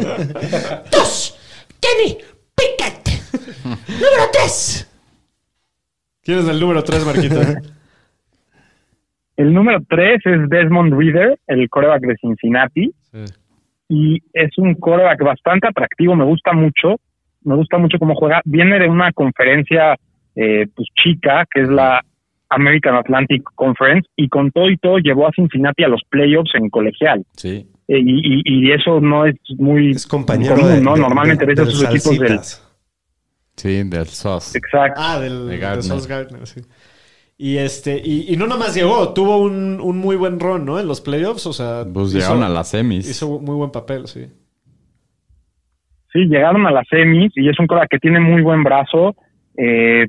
Dos, 0.92 1.38
Kenny 1.80 2.18
Pickett. 2.56 3.10
Número 3.64 4.30
tres, 4.32 4.88
¿Quién 6.24 6.40
es 6.40 6.48
el 6.48 6.60
número 6.60 6.84
3, 6.84 7.06
Marquita? 7.06 7.62
El 9.38 9.54
número 9.56 9.80
tres 9.90 10.22
es 10.24 10.50
Desmond 10.50 10.94
Reader, 10.94 11.40
el 11.48 11.68
coreback 11.68 12.02
de 12.02 12.16
Cincinnati. 12.18 12.94
Y 13.90 14.22
es 14.34 14.52
un 14.58 14.76
coreback 14.76 15.24
bastante 15.24 15.68
atractivo, 15.68 16.16
me 16.16 16.26
gusta 16.26 16.54
mucho. 16.54 16.98
Me 17.44 17.56
gusta 17.56 17.80
mucho 17.80 17.98
cómo 17.98 18.14
juega. 18.14 18.42
Viene 18.46 18.78
de 18.78 18.88
una 18.88 19.12
conferencia 19.14 19.96
eh, 20.36 20.68
pues 20.76 20.88
chica, 21.04 21.46
que 21.54 21.62
es 21.62 21.70
la 21.70 22.04
American 22.50 22.96
Atlantic 22.96 23.44
Conference, 23.56 24.08
y 24.16 24.28
con 24.28 24.52
todo 24.52 24.70
y 24.70 24.78
todo 24.78 24.98
llevó 25.00 25.28
a 25.28 25.32
Cincinnati 25.36 25.84
a 25.84 25.88
los 25.88 26.02
playoffs 26.10 26.54
en 26.56 26.70
colegial. 26.70 27.24
Sí. 27.36 27.68
Eh, 27.88 28.00
y, 28.00 28.40
y- 28.40 28.42
y 28.68 28.72
eso 28.72 29.00
no 29.02 29.26
es 29.26 29.36
muy 29.58 29.92
Es 29.92 30.06
compañero 30.08 30.56
común, 30.56 30.70
de, 30.70 30.82
¿no? 30.82 30.94
de- 30.96 31.02
Normalmente 31.02 31.46
ves 31.46 31.60
a 31.60 31.64
esos 31.64 31.84
equipos 31.84 32.20
del... 32.20 32.40
Sí, 33.58 33.84
del 33.84 34.06
SOS. 34.06 34.56
Exacto. 34.56 35.00
ah, 35.04 35.20
del 35.20 35.46
De 35.46 35.52
de 35.54 35.58
Gardner. 35.60 35.84
Sauce 35.84 36.08
Gardner, 36.10 36.48
sí. 36.48 36.62
Y 37.38 37.58
este, 37.58 38.00
y, 38.04 38.32
y 38.34 38.38
no 38.38 38.48
nomás 38.48 38.76
llegó, 38.76 39.14
tuvo 39.14 39.38
un, 39.40 39.80
un 39.82 39.98
muy 39.98 40.16
buen 40.16 40.40
run, 40.40 40.64
¿no? 40.66 40.80
En 40.80 40.88
los 40.88 41.02
playoffs, 41.02 41.46
o 41.48 41.54
sea. 41.54 41.84
Pues 41.92 42.10
hizo- 42.10 42.20
llegaron 42.20 42.44
a 42.44 42.50
las 42.50 42.70
semis. 42.70 43.10
Hizo 43.10 43.40
muy 43.40 43.56
buen 43.56 43.72
papel, 43.72 44.08
sí. 44.08 44.28
Sí, 46.14 46.20
llegaron 46.28 46.66
a 46.68 46.72
las 46.72 46.88
semis 46.90 47.32
y 47.36 47.48
es 47.50 47.58
un 47.60 47.68
coreback 47.68 47.90
que 47.92 48.00
tiene 48.00 48.20
muy 48.20 48.42
buen 48.42 48.64
brazo. 48.64 49.16
eh, 49.58 50.08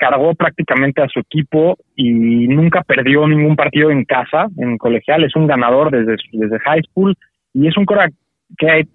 cargó 0.00 0.34
prácticamente 0.34 1.02
a 1.02 1.08
su 1.08 1.20
equipo 1.20 1.76
y 1.94 2.48
nunca 2.48 2.82
perdió 2.82 3.28
ningún 3.28 3.54
partido 3.54 3.90
en 3.90 4.06
casa, 4.06 4.48
en 4.56 4.78
colegial. 4.78 5.24
Es 5.24 5.36
un 5.36 5.46
ganador 5.46 5.90
desde, 5.90 6.16
desde 6.32 6.58
high 6.60 6.82
school 6.88 7.14
y 7.52 7.68
es 7.68 7.76
un 7.76 7.84
coreback 7.84 8.14
que 8.56 8.88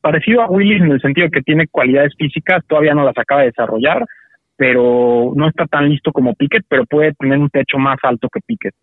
parecido 0.00 0.40
a 0.42 0.48
Willis 0.48 0.80
en 0.80 0.92
el 0.92 1.00
sentido 1.00 1.28
que 1.30 1.42
tiene 1.42 1.68
cualidades 1.68 2.14
físicas, 2.16 2.64
todavía 2.66 2.94
no 2.94 3.04
las 3.04 3.16
acaba 3.18 3.42
de 3.42 3.48
desarrollar, 3.48 4.04
pero 4.56 5.32
no 5.36 5.48
está 5.48 5.66
tan 5.66 5.90
listo 5.90 6.10
como 6.10 6.34
Pickett, 6.34 6.64
pero 6.68 6.86
puede 6.86 7.12
tener 7.12 7.38
un 7.38 7.50
techo 7.50 7.78
más 7.78 7.98
alto 8.02 8.28
que 8.32 8.40
Pickett. 8.40 8.74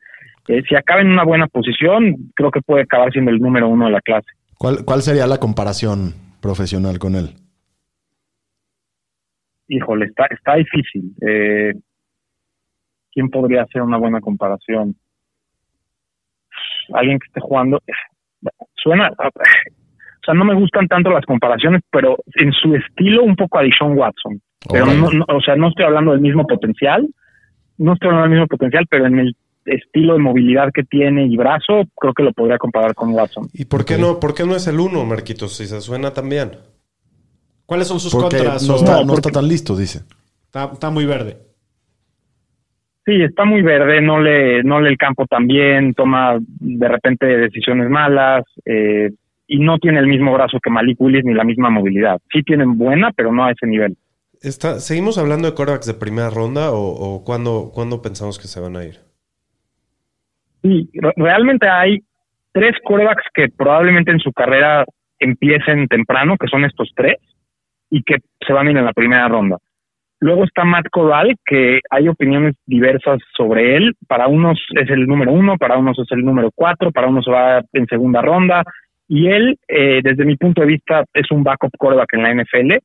Eh, 0.47 0.61
si 0.69 0.75
acaba 0.75 1.01
en 1.01 1.09
una 1.09 1.23
buena 1.23 1.47
posición, 1.47 2.31
creo 2.35 2.51
que 2.51 2.61
puede 2.61 2.83
acabar 2.83 3.11
siendo 3.11 3.31
el 3.31 3.39
número 3.39 3.67
uno 3.67 3.85
de 3.85 3.91
la 3.91 4.01
clase. 4.01 4.27
¿Cuál, 4.57 4.85
¿Cuál 4.85 5.01
sería 5.01 5.25
la 5.25 5.39
comparación 5.39 6.13
profesional 6.39 6.99
con 6.99 7.15
él? 7.15 7.40
Híjole, 9.75 10.05
está, 10.05 10.25
está 10.29 10.55
difícil. 10.55 11.13
Eh, 11.27 11.73
¿Quién 13.13 13.29
podría 13.29 13.63
hacer 13.63 13.81
una 13.81 13.97
buena 13.97 14.21
comparación? 14.21 14.95
Alguien 16.93 17.19
que 17.19 17.27
esté 17.27 17.39
jugando. 17.41 17.81
Suena. 18.75 19.09
O 19.17 20.23
sea, 20.25 20.33
no 20.33 20.45
me 20.45 20.53
gustan 20.55 20.87
tanto 20.87 21.09
las 21.09 21.25
comparaciones, 21.25 21.81
pero 21.91 22.17
en 22.35 22.51
su 22.53 22.75
estilo, 22.75 23.23
un 23.23 23.35
poco 23.35 23.59
a 23.59 23.63
Dishon 23.63 23.97
Watson. 23.97 24.41
Pero 24.71 24.85
no, 24.85 25.09
no- 25.11 25.25
o 25.27 25.41
sea, 25.41 25.55
no 25.55 25.69
estoy 25.69 25.85
hablando 25.85 26.11
del 26.11 26.21
mismo 26.21 26.45
potencial. 26.45 27.07
No 27.77 27.93
estoy 27.93 28.09
hablando 28.09 28.29
del 28.29 28.39
mismo 28.39 28.47
potencial, 28.47 28.85
pero 28.89 29.07
en 29.07 29.19
el 29.19 29.35
estilo 29.65 30.13
de 30.13 30.19
movilidad 30.19 30.71
que 30.73 30.83
tiene 30.83 31.25
y 31.25 31.35
brazo, 31.37 31.83
creo 31.99 32.13
que 32.13 32.23
lo 32.23 32.33
podría 32.33 32.57
comparar 32.57 32.93
con 32.93 33.13
Watson. 33.13 33.47
¿Y 33.53 33.65
por 33.65 33.85
qué 33.85 33.97
no, 33.97 34.19
por 34.19 34.33
qué 34.33 34.45
no 34.45 34.55
es 34.55 34.67
el 34.67 34.79
uno, 34.79 35.03
Marquitos? 35.05 35.57
Si 35.57 35.65
se 35.65 35.81
suena 35.81 36.13
tan 36.13 36.29
bien. 36.29 36.51
¿Cuáles 37.71 37.87
son 37.87 38.01
sus 38.01 38.11
Porque 38.11 38.35
contras? 38.35 38.67
no 38.67 38.73
o- 38.73 38.75
está, 38.75 38.97
No, 38.99 39.05
no 39.05 39.13
está 39.13 39.29
tan 39.31 39.47
listo, 39.47 39.77
dice. 39.77 39.99
está, 40.43 40.65
está 40.73 40.89
muy 40.89 41.05
verde. 41.05 41.37
Sí, 43.05 43.13
está 43.21 43.45
muy 43.45 43.61
verde, 43.61 44.01
no 44.01 44.19
le, 44.19 44.61
no 44.63 44.81
lee 44.81 44.89
el 44.89 44.97
campo 44.97 45.25
tan 45.25 45.47
bien, 45.47 45.93
toma 45.93 46.37
de 46.59 46.87
repente 46.89 47.25
decisiones 47.25 47.89
malas 47.89 48.43
eh, 48.65 49.11
y 49.47 49.59
no 49.59 49.77
tiene 49.77 49.99
el 49.99 50.07
mismo 50.07 50.33
brazo 50.33 50.59
que 50.61 50.69
Malik 50.69 50.99
Willis 50.99 51.23
ni 51.23 51.33
la 51.33 51.45
misma 51.45 51.69
movilidad. 51.69 52.19
Sí 52.29 52.43
tienen 52.43 52.77
buena, 52.77 53.11
pero 53.15 53.31
no 53.31 53.45
a 53.45 53.51
ese 53.51 53.65
nivel. 53.67 53.95
Está, 54.41 54.81
¿Seguimos 54.81 55.17
hablando 55.17 55.47
de 55.47 55.55
quarterbacks 55.55 55.85
de 55.87 55.93
primera 55.93 56.29
ronda 56.29 56.71
o, 56.73 56.81
o 56.81 57.23
cuándo, 57.23 57.71
cuándo 57.73 58.01
pensamos 58.01 58.37
que 58.37 58.47
se 58.49 58.59
van 58.59 58.75
a 58.75 58.83
ir? 58.83 58.99
Sí, 60.61 60.89
re- 60.93 61.13
realmente 61.15 61.69
hay 61.69 61.99
tres 62.51 62.75
corebacks 62.83 63.23
que 63.33 63.47
probablemente 63.47 64.11
en 64.11 64.19
su 64.19 64.33
carrera 64.33 64.83
empiecen 65.19 65.87
temprano, 65.87 66.35
que 66.37 66.47
son 66.47 66.65
estos 66.65 66.91
tres, 66.95 67.15
y 67.91 68.01
que 68.01 68.17
se 68.45 68.53
van 68.53 68.67
a 68.67 68.71
ir 68.71 68.77
en 68.77 68.85
la 68.85 68.93
primera 68.93 69.27
ronda. 69.27 69.57
Luego 70.19 70.45
está 70.45 70.63
Matt 70.63 70.85
Corral, 70.91 71.35
que 71.45 71.79
hay 71.89 72.07
opiniones 72.07 72.55
diversas 72.65 73.19
sobre 73.35 73.75
él. 73.75 73.95
Para 74.07 74.27
unos 74.27 74.59
es 74.79 74.89
el 74.89 75.05
número 75.07 75.31
uno, 75.33 75.57
para 75.57 75.77
unos 75.77 75.99
es 75.99 76.07
el 76.11 76.23
número 76.23 76.51
cuatro, 76.53 76.91
para 76.91 77.07
unos 77.07 77.25
va 77.27 77.63
en 77.73 77.87
segunda 77.87 78.21
ronda. 78.21 78.63
Y 79.07 79.27
él, 79.27 79.57
eh, 79.67 79.99
desde 80.03 80.25
mi 80.25 80.37
punto 80.37 80.61
de 80.61 80.67
vista, 80.67 81.03
es 81.13 81.29
un 81.31 81.43
backup 81.43 81.71
quarterback 81.77 82.13
en 82.13 82.23
la 82.23 82.33
NFL. 82.35 82.77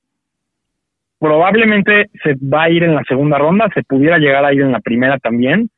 Probablemente 1.19 2.07
se 2.23 2.35
va 2.43 2.65
a 2.65 2.71
ir 2.71 2.83
en 2.83 2.95
la 2.95 3.05
segunda 3.07 3.39
ronda, 3.39 3.69
se 3.75 3.83
pudiera 3.83 4.19
llegar 4.19 4.45
a 4.45 4.53
ir 4.53 4.63
en 4.63 4.73
la 4.73 4.81
primera 4.81 5.19
también. 5.19 5.69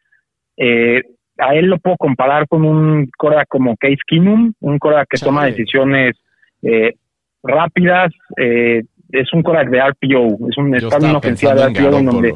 Eh, 0.56 1.02
a 1.38 1.54
él 1.54 1.66
lo 1.66 1.78
puedo 1.78 1.96
comparar 1.96 2.46
con 2.48 2.64
un 2.64 3.08
quarterback 3.18 3.48
como 3.48 3.76
Case 3.76 3.98
Keenum, 4.06 4.52
un 4.60 4.78
quarterback 4.78 5.08
que 5.10 5.18
toma 5.18 5.46
decisiones 5.46 6.16
eh, 6.62 6.94
rápidas, 7.42 8.12
eh, 8.36 8.82
es 9.12 9.32
un 9.32 9.42
quarterback 9.42 9.70
de 9.70 9.90
RPO, 10.08 10.48
es 10.50 10.58
un, 10.58 10.74
está 10.74 10.98
una 10.98 11.18
ofensiva 11.18 11.54
de 11.54 11.60
RPO 11.88 11.98
en 11.98 12.04
donde. 12.06 12.28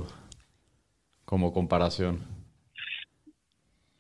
Como 1.24 1.52
comparación. 1.52 2.18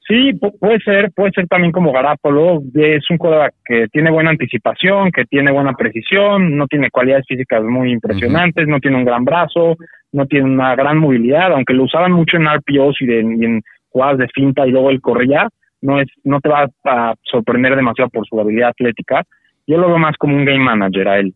Sí, 0.06 0.32
pu- 0.32 0.58
puede 0.58 0.78
ser, 0.80 1.12
puede 1.12 1.30
ser 1.30 1.46
también 1.46 1.72
como 1.72 1.92
Garapolo. 1.92 2.60
Es 2.74 3.08
un 3.08 3.16
quarterback 3.18 3.54
que 3.64 3.86
tiene 3.88 4.10
buena 4.10 4.30
anticipación, 4.30 5.10
que 5.12 5.24
tiene 5.24 5.52
buena 5.52 5.72
precisión, 5.74 6.56
no 6.56 6.66
tiene 6.66 6.90
cualidades 6.90 7.24
físicas 7.26 7.62
muy 7.62 7.92
impresionantes, 7.92 8.66
no 8.68 8.80
tiene 8.80 8.96
un 8.96 9.04
gran 9.04 9.24
brazo, 9.24 9.76
no 10.10 10.26
tiene 10.26 10.46
una 10.46 10.74
gran 10.74 10.98
movilidad, 10.98 11.52
aunque 11.52 11.72
lo 11.72 11.84
usaban 11.84 12.12
mucho 12.12 12.36
en 12.36 12.46
RPOs 12.46 12.96
y, 13.00 13.06
de, 13.06 13.20
y 13.20 13.44
en 13.44 13.62
jugadas 13.90 14.18
de 14.18 14.28
finta 14.28 14.66
y 14.66 14.70
luego 14.72 14.90
él 14.90 15.00
corría, 15.00 15.48
no 15.80 16.00
es, 16.00 16.08
no 16.24 16.40
te 16.40 16.48
va 16.48 16.66
a 16.84 17.14
sorprender 17.22 17.76
demasiado 17.76 18.10
por 18.10 18.26
su 18.26 18.38
habilidad 18.40 18.70
atlética. 18.70 19.22
Yo 19.66 19.78
lo 19.78 19.86
veo 19.88 19.98
más 19.98 20.16
como 20.16 20.36
un 20.36 20.44
game 20.44 20.58
manager 20.64 21.08
a 21.08 21.18
él. 21.20 21.32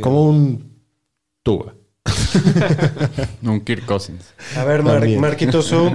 Como 0.00 0.28
un 0.30 0.78
Tua. 1.42 1.74
Un 3.42 3.60
Kirk 3.60 3.84
Cousins. 3.84 4.34
A 4.56 4.64
ver, 4.64 4.82
Mar- 4.82 5.00
También. 5.00 5.20
Marquitos, 5.20 5.66
so, 5.72 5.90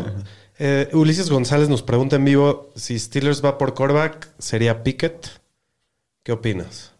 eh, 0.60 0.88
Ulises 0.94 1.30
González 1.30 1.70
nos 1.70 1.82
pregunta 1.84 2.16
en 2.18 2.26
vivo 2.26 2.70
si 2.76 2.98
Steelers 3.00 3.44
va 3.44 3.58
por 3.58 3.74
quarterback, 3.74 4.30
¿sería 4.38 4.84
Pickett? 4.84 5.28
¿Qué 6.24 6.32
opinas? 6.32 6.94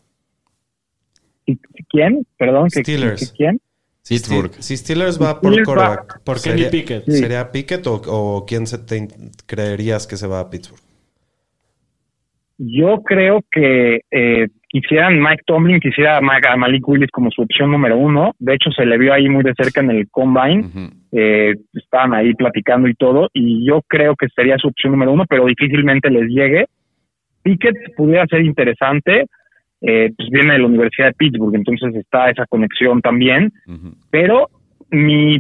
Si, 1.46 1.60
quién? 1.90 2.26
Perdón, 2.38 2.70
Steelers. 2.72 3.34
¿quién? 3.38 3.60
Pittsburgh. 4.08 4.52
Si 4.60 4.76
Steelers 4.76 5.22
va 5.22 5.40
por 5.40 5.52
Steelers 5.54 5.70
va- 5.70 5.74
quarterback, 5.76 6.22
por 6.24 6.42
Kenny 6.42 6.56
¿sería- 6.64 6.72
Pickett. 6.72 7.06
Sí. 7.06 7.18
¿Sería 7.20 7.52
Pickett 7.52 7.88
o, 7.88 8.02
o 8.08 8.46
quién 8.46 8.68
se 8.68 8.80
te 8.80 9.08
creerías 9.46 10.08
que 10.08 10.18
se 10.18 10.28
va 10.28 10.40
a 10.42 10.50
Pittsburgh? 10.50 10.82
Yo 12.58 13.02
creo 13.04 13.42
que 13.52 14.02
eh, 14.12 14.48
quisieran, 14.74 15.22
Mike 15.22 15.44
Tomlin 15.46 15.80
quisiera 15.80 16.18
a 16.18 16.58
Malik 16.58 16.88
Willis 16.88 17.12
como 17.12 17.30
su 17.30 17.44
opción 17.44 17.72
número 17.72 17.96
uno. 17.96 18.34
De 18.40 18.56
hecho, 18.56 18.72
se 18.72 18.86
le 18.86 18.98
vio 18.98 19.14
ahí 19.14 19.30
muy 19.30 19.44
de 19.44 19.54
cerca 19.56 19.82
en 19.82 19.92
el 19.92 20.10
combine. 20.10 20.64
Eh, 21.12 21.54
estaban 21.74 22.14
ahí 22.16 22.34
platicando 22.34 22.88
y 22.88 22.96
todo. 22.96 23.30
Y 23.34 23.66
yo 23.66 23.82
creo 23.88 24.16
que 24.16 24.28
sería 24.36 24.58
su 24.58 24.68
opción 24.68 24.94
número 24.94 25.12
uno, 25.12 25.26
pero 25.30 25.46
difícilmente 25.46 26.10
les 26.10 26.28
llegue. 26.28 26.66
Pickett 27.44 27.76
pudiera 27.96 28.26
ser 28.26 28.42
interesante. 28.42 29.26
Eh, 29.86 30.12
pues 30.16 30.30
viene 30.30 30.54
de 30.54 30.60
la 30.60 30.66
Universidad 30.66 31.08
de 31.08 31.14
Pittsburgh, 31.14 31.56
entonces 31.56 31.94
está 31.96 32.30
esa 32.30 32.46
conexión 32.46 33.02
también. 33.02 33.52
Pero 34.10 34.48
mi 34.90 35.40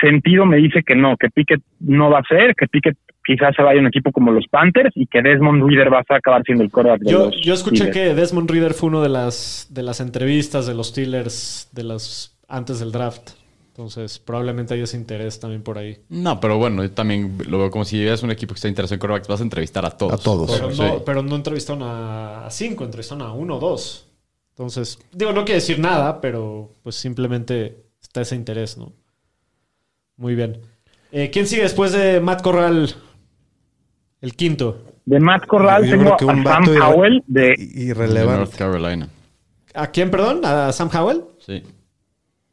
sentido 0.00 0.46
me 0.46 0.58
dice 0.58 0.82
que 0.86 0.94
no, 0.94 1.16
que 1.16 1.30
Pickett 1.30 1.62
no 1.80 2.10
va 2.10 2.18
a 2.20 2.28
ser, 2.28 2.54
que 2.54 2.66
Pickett 2.68 2.96
quizás 3.24 3.54
se 3.56 3.62
vaya 3.62 3.80
un 3.80 3.86
equipo 3.86 4.12
como 4.12 4.30
los 4.32 4.46
Panthers 4.48 4.92
y 4.94 5.06
que 5.06 5.22
Desmond 5.22 5.62
Reader 5.68 5.92
va 5.92 5.98
a 6.08 6.14
acabar 6.16 6.42
siendo 6.44 6.62
el 6.64 6.70
quarterback 6.70 7.00
de 7.02 7.10
Yo, 7.10 7.26
los 7.26 7.40
yo 7.42 7.54
escuché 7.54 7.76
Steelers. 7.86 7.94
que 7.94 8.14
Desmond 8.14 8.50
Reader 8.50 8.74
fue 8.74 8.88
uno 8.88 9.02
de 9.02 9.08
las, 9.08 9.66
de 9.70 9.82
las 9.82 10.00
entrevistas 10.00 10.66
de 10.66 10.74
los 10.74 10.88
Steelers 10.88 11.68
de 11.72 11.84
las, 11.84 12.36
antes 12.48 12.78
del 12.80 12.92
draft. 12.92 13.30
Entonces, 13.68 14.20
probablemente 14.20 14.72
hay 14.74 14.82
ese 14.82 14.96
interés 14.96 15.40
también 15.40 15.62
por 15.62 15.78
ahí. 15.78 15.98
No, 16.08 16.38
pero 16.38 16.58
bueno, 16.58 16.84
yo 16.84 16.90
también 16.92 17.36
lo 17.48 17.58
veo 17.58 17.70
como 17.72 17.84
si 17.84 18.06
es 18.06 18.22
un 18.22 18.30
equipo 18.30 18.54
que 18.54 18.58
está 18.58 18.68
interesado 18.68 18.94
en 18.94 19.00
quarterbacks, 19.00 19.26
vas 19.26 19.40
a 19.40 19.42
entrevistar 19.42 19.84
a 19.84 19.90
todos. 19.90 20.12
A 20.12 20.22
todos. 20.22 20.52
Pero, 20.52 20.70
Sí. 20.72 20.80
no, 20.82 21.04
pero 21.04 21.22
no 21.24 21.34
entrevistaron 21.34 21.82
a, 21.82 22.46
a 22.46 22.50
cinco, 22.50 22.84
entrevistaron 22.84 23.26
a 23.26 23.32
uno 23.32 23.56
o 23.56 23.58
dos. 23.58 24.06
Entonces, 24.50 25.00
digo, 25.10 25.32
no 25.32 25.44
quiere 25.44 25.56
decir 25.60 25.80
nada, 25.80 26.20
pero 26.20 26.70
pues 26.84 26.94
simplemente 26.94 27.82
está 28.00 28.20
ese 28.20 28.36
interés, 28.36 28.78
¿no? 28.78 28.92
Muy 30.16 30.36
bien. 30.36 30.60
Eh, 31.10 31.30
¿Quién 31.32 31.48
sigue 31.48 31.62
después 31.62 31.90
de 31.90 32.20
Matt 32.20 32.42
Corral? 32.42 32.94
El 34.24 34.32
quinto. 34.34 34.78
De 35.04 35.20
Matt 35.20 35.44
Corral 35.46 35.84
Yo- 35.84 35.96
yo 36.02 36.16
tengo 36.16 36.32
a 36.32 36.44
Sam 36.44 36.64
Howell 36.82 37.22
de 37.26 37.54
Irrelevante. 37.58 38.38
North 38.38 38.56
Carolina. 38.56 39.06
¿A 39.74 39.88
quién, 39.88 40.10
perdón? 40.10 40.40
¿A 40.44 40.72
Sam 40.72 40.88
Howell? 40.94 41.20
Sí. 41.40 41.62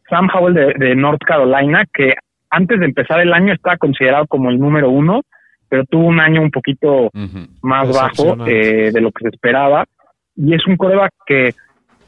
Sam 0.09 0.27
Howell 0.33 0.53
de, 0.53 0.73
de 0.85 0.95
North 0.95 1.21
Carolina, 1.25 1.85
que 1.93 2.13
antes 2.49 2.77
de 2.79 2.85
empezar 2.85 3.21
el 3.21 3.31
año 3.31 3.53
estaba 3.53 3.77
considerado 3.77 4.27
como 4.27 4.49
el 4.49 4.59
número 4.59 4.89
uno, 4.89 5.21
pero 5.69 5.85
tuvo 5.85 6.07
un 6.07 6.19
año 6.19 6.41
un 6.41 6.51
poquito 6.51 7.09
más 7.61 7.87
bajo 7.95 8.35
eh, 8.45 8.91
de 8.91 8.99
lo 9.01 9.11
que 9.13 9.23
se 9.23 9.29
esperaba. 9.29 9.85
Y 10.35 10.53
es 10.53 10.67
un 10.67 10.75
coreback 10.75 11.13
que 11.25 11.53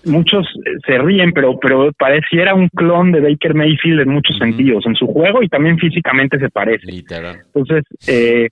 muchos 0.03 0.45
eh, 0.65 0.71
se 0.85 0.97
ríen, 0.97 1.31
pero, 1.31 1.57
pero 1.61 1.89
pareciera 1.97 2.53
un 2.53 2.67
clon 2.67 3.13
de 3.13 3.21
Baker 3.21 3.53
Mayfield 3.55 4.01
en 4.01 4.09
muchos 4.09 4.37
sentidos, 4.37 4.85
en 4.85 4.95
su 4.95 5.07
juego 5.07 5.41
y 5.41 5.47
también 5.47 5.77
físicamente 5.77 6.37
se 6.39 6.49
parece. 6.49 6.85
Literal. 6.87 7.37
Entonces, 7.45 7.85
eh, 8.07 8.49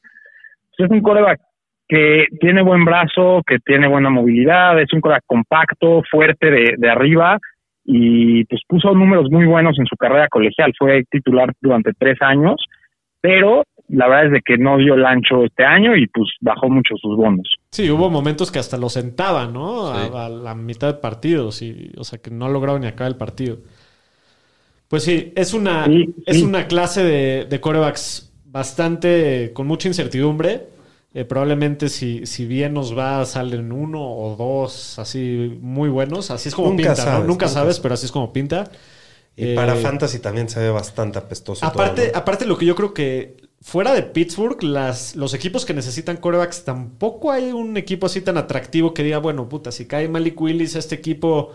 es 0.84 0.90
un 0.92 1.02
coreback 1.02 1.40
que 1.88 2.26
tiene 2.40 2.62
buen 2.62 2.86
brazo, 2.86 3.42
que 3.46 3.58
tiene 3.60 3.88
buena 3.88 4.10
movilidad, 4.10 4.80
es 4.82 4.92
un 4.94 5.02
coreback 5.02 5.24
compacto, 5.26 6.02
fuerte 6.10 6.50
de, 6.50 6.76
de 6.78 6.90
arriba 6.90 7.38
y 7.84 8.46
pues 8.46 8.62
puso 8.68 8.94
números 8.94 9.30
muy 9.32 9.46
buenos 9.46 9.78
en 9.80 9.86
su 9.88 9.96
carrera 9.98 10.28
colegial. 10.30 10.72
Fue 10.78 11.04
titular 11.10 11.52
durante 11.60 11.92
tres 11.98 12.18
años, 12.22 12.64
pero 13.20 13.64
la 13.90 14.08
verdad 14.08 14.28
es 14.28 14.32
de 14.32 14.42
que 14.42 14.58
no 14.58 14.78
dio 14.78 14.94
el 14.94 15.06
ancho 15.06 15.44
este 15.44 15.66
año 15.66 15.98
y 15.98 16.08
pues 16.08 16.30
bajó 16.40 16.70
mucho 16.70 16.96
sus 16.96 17.18
bonos. 17.18 17.56
Sí, 17.72 17.90
hubo 17.90 18.10
momentos 18.10 18.50
que 18.52 18.60
hasta 18.60 18.78
lo 18.78 18.88
sentaban, 18.88 19.52
¿no? 19.52 19.94
Sí. 19.94 20.10
A, 20.14 20.26
a 20.28 20.30
la 20.30 20.56
mitad 20.56 20.94
de 20.94 21.00
partidos. 21.02 21.62
Y, 21.62 21.92
o 21.98 22.06
sea, 22.06 22.20
que 22.20 22.32
no 22.32 22.48
lograron 22.48 22.82
ni 22.82 22.88
acabar 22.88 23.12
el 23.12 23.18
partido. 23.18 23.58
Pues 24.88 25.04
sí, 25.04 25.34
es 25.36 25.54
una, 25.54 25.86
Sí, 25.86 26.14
es 26.26 26.40
sí. 26.40 26.46
una 26.46 26.68
clase 26.68 27.04
de, 27.04 27.46
de 27.46 27.60
corebacks 27.60 28.31
bastante 28.52 29.52
con 29.54 29.68
mucha 29.68 29.88
incertidumbre. 29.88 30.70
Eh, 31.14 31.26
probablemente 31.26 31.90
si, 31.90 32.26
si 32.26 32.46
bien 32.46 32.74
nos 32.74 32.98
va, 32.98 33.26
salen 33.26 33.72
uno 33.74 34.02
o 34.02 34.36
dos 34.38 34.98
así 35.00 35.58
muy 35.62 35.90
buenos. 35.90 36.32
Así 36.32 36.50
es 36.50 36.56
como 36.56 36.70
Nunca 36.70 36.74
pinta, 36.74 36.96
sabes, 36.96 37.20
¿no? 37.20 37.24
Nunca 37.26 37.48
nunca 37.48 37.48
sabes, 37.48 37.80
pero 37.80 37.94
así 37.96 38.06
es 38.06 38.12
como 38.12 38.32
pinta. 38.34 38.72
Y 39.36 39.52
Eh, 39.54 39.56
para 39.56 39.76
Fantasy 39.76 40.20
también 40.20 40.50
se 40.50 40.60
ve 40.60 40.70
bastante 40.72 41.20
apestoso. 41.20 41.66
Aparte, 41.66 42.04
todo, 42.04 42.12
¿no? 42.14 42.20
aparte 42.20 42.46
lo 42.46 42.58
que 42.58 42.66
yo 42.66 42.76
creo 42.76 42.94
que 42.94 43.38
fuera 43.62 43.94
de 43.94 44.04
Pittsburgh, 44.04 44.62
las, 44.64 45.16
los 45.16 45.34
equipos 45.34 45.66
que 45.66 45.74
necesitan 45.74 46.18
corebacks, 46.18 46.64
tampoco 46.66 47.32
hay 47.32 47.52
un 47.52 47.78
equipo 47.78 48.08
así 48.08 48.22
tan 48.22 48.38
atractivo 48.38 48.94
que 48.94 49.04
diga, 49.04 49.20
bueno, 49.20 49.48
puta, 49.50 49.72
si 49.72 49.86
cae 49.88 50.08
Malik 50.08 50.40
Willis, 50.40 50.76
este 50.76 50.96
equipo 50.96 51.52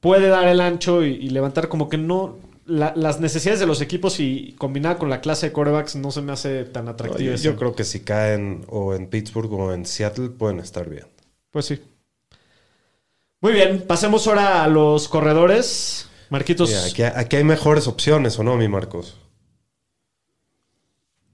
puede 0.00 0.28
dar 0.28 0.48
el 0.48 0.60
ancho 0.60 1.04
y, 1.04 1.12
y 1.14 1.30
levantar 1.30 1.68
como 1.68 1.88
que 1.88 1.98
no... 1.98 2.38
la- 2.70 2.92
las 2.96 3.20
necesidades 3.20 3.60
de 3.60 3.66
los 3.66 3.82
equipos 3.82 4.20
y 4.20 4.54
combinada 4.58 4.96
con 4.98 5.10
la 5.10 5.20
clase 5.20 5.46
de 5.48 5.52
corebacks 5.52 5.96
no 5.96 6.10
se 6.10 6.22
me 6.22 6.32
hace 6.32 6.64
tan 6.64 6.84
No, 6.86 6.92
atractivo. 6.92 7.28
yo, 7.28 7.34
eso. 7.34 7.44
yo 7.44 7.56
creo 7.56 7.74
que 7.74 7.84
si 7.84 8.04
caen 8.04 8.62
o 8.68 8.94
en 8.94 9.08
Pittsburgh 9.08 9.52
o 9.52 9.74
en 9.74 9.84
Seattle 9.84 10.28
pueden 10.30 10.58
estar 10.60 10.88
bien. 10.88 11.04
Pues 11.50 11.66
sí. 11.66 11.80
Muy 13.40 13.52
bien, 13.54 13.82
pasemos 13.86 14.26
ahora 14.28 14.62
a 14.64 14.68
los 14.68 15.08
corredores. 15.08 16.06
Marquitos, 16.30 16.68
Mira, 16.70 17.08
aquí, 17.10 17.18
aquí 17.20 17.36
hay 17.36 17.44
mejores 17.44 17.88
opciones, 17.88 18.38
¿o 18.38 18.44
no, 18.44 18.56
mi 18.56 18.68
Marcos? 18.68 19.16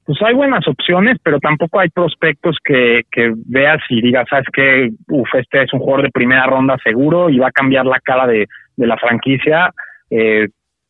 Pues 0.05 0.19
hay 0.23 0.35
buenas 0.35 0.67
opciones, 0.69 1.19
pero 1.23 1.41
tampoco 1.41 1.81
hay 1.81 1.89
prospectos 1.91 2.57
que, 2.65 3.03
que 3.11 3.33
veas 3.35 3.81
y 3.91 4.01
digas, 4.01 4.27
sabes 4.31 4.47
que, 4.55 4.91
uf, 5.09 5.29
este 5.35 5.65
es 5.65 5.73
un 5.73 5.81
jugador 5.81 6.03
de 6.05 6.13
primera 6.13 6.47
ronda 6.47 6.77
seguro 6.85 7.29
y 7.29 7.39
va 7.39 7.49
a 7.49 7.53
cambiar 7.53 7.87
la 7.87 7.99
cara 7.99 8.25
de, 8.29 8.47
de 8.77 8.87
la 8.87 8.97
franquicia. 8.99 9.75
Eh, 10.09 10.47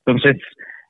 entonces, 0.07 0.40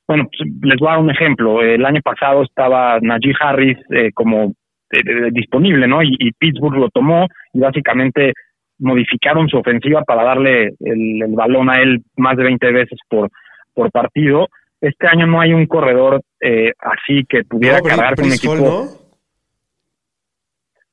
bueno, 0.07 0.25
pues, 0.29 0.49
les 0.63 0.79
voy 0.79 0.89
a 0.89 0.93
dar 0.93 1.01
un 1.01 1.11
ejemplo. 1.11 1.63
El 1.63 1.85
año 1.85 2.01
pasado 2.03 2.43
estaba 2.43 2.99
Najee 3.01 3.35
Harris 3.41 3.79
eh, 3.91 4.11
como 4.13 4.53
eh, 4.93 5.01
eh, 5.05 5.29
disponible, 5.33 5.89
¿no? 5.89 6.03
Y, 6.03 6.15
y 6.19 6.33
Pittsburgh 6.33 6.77
lo 6.79 6.91
tomó 6.91 7.27
y 7.53 7.61
básicamente 7.61 8.33
modificaron 8.79 9.49
su 9.49 9.57
ofensiva 9.57 10.03
para 10.03 10.23
darle 10.23 10.75
el, 10.81 11.23
el 11.23 11.35
balón 11.35 11.71
a 11.71 11.81
él 11.81 12.03
más 12.17 12.37
de 12.37 12.45
20 12.45 12.73
veces 12.73 12.99
por, 13.09 13.31
por 13.75 13.91
partido. 13.91 14.49
Este 14.81 15.07
año 15.09 15.27
no 15.27 15.41
hay 15.41 15.55
un 15.55 15.67
corredor 15.67 16.21
eh, 16.41 16.73
así 16.79 17.25
que 17.29 17.43
pudiera 17.45 17.79
No, 17.79 17.85
Bri- 17.85 17.89
cargar 17.89 18.15
con 18.17 18.27
un 18.27 18.33
equipo. 18.33 18.55
¿no? 18.57 19.07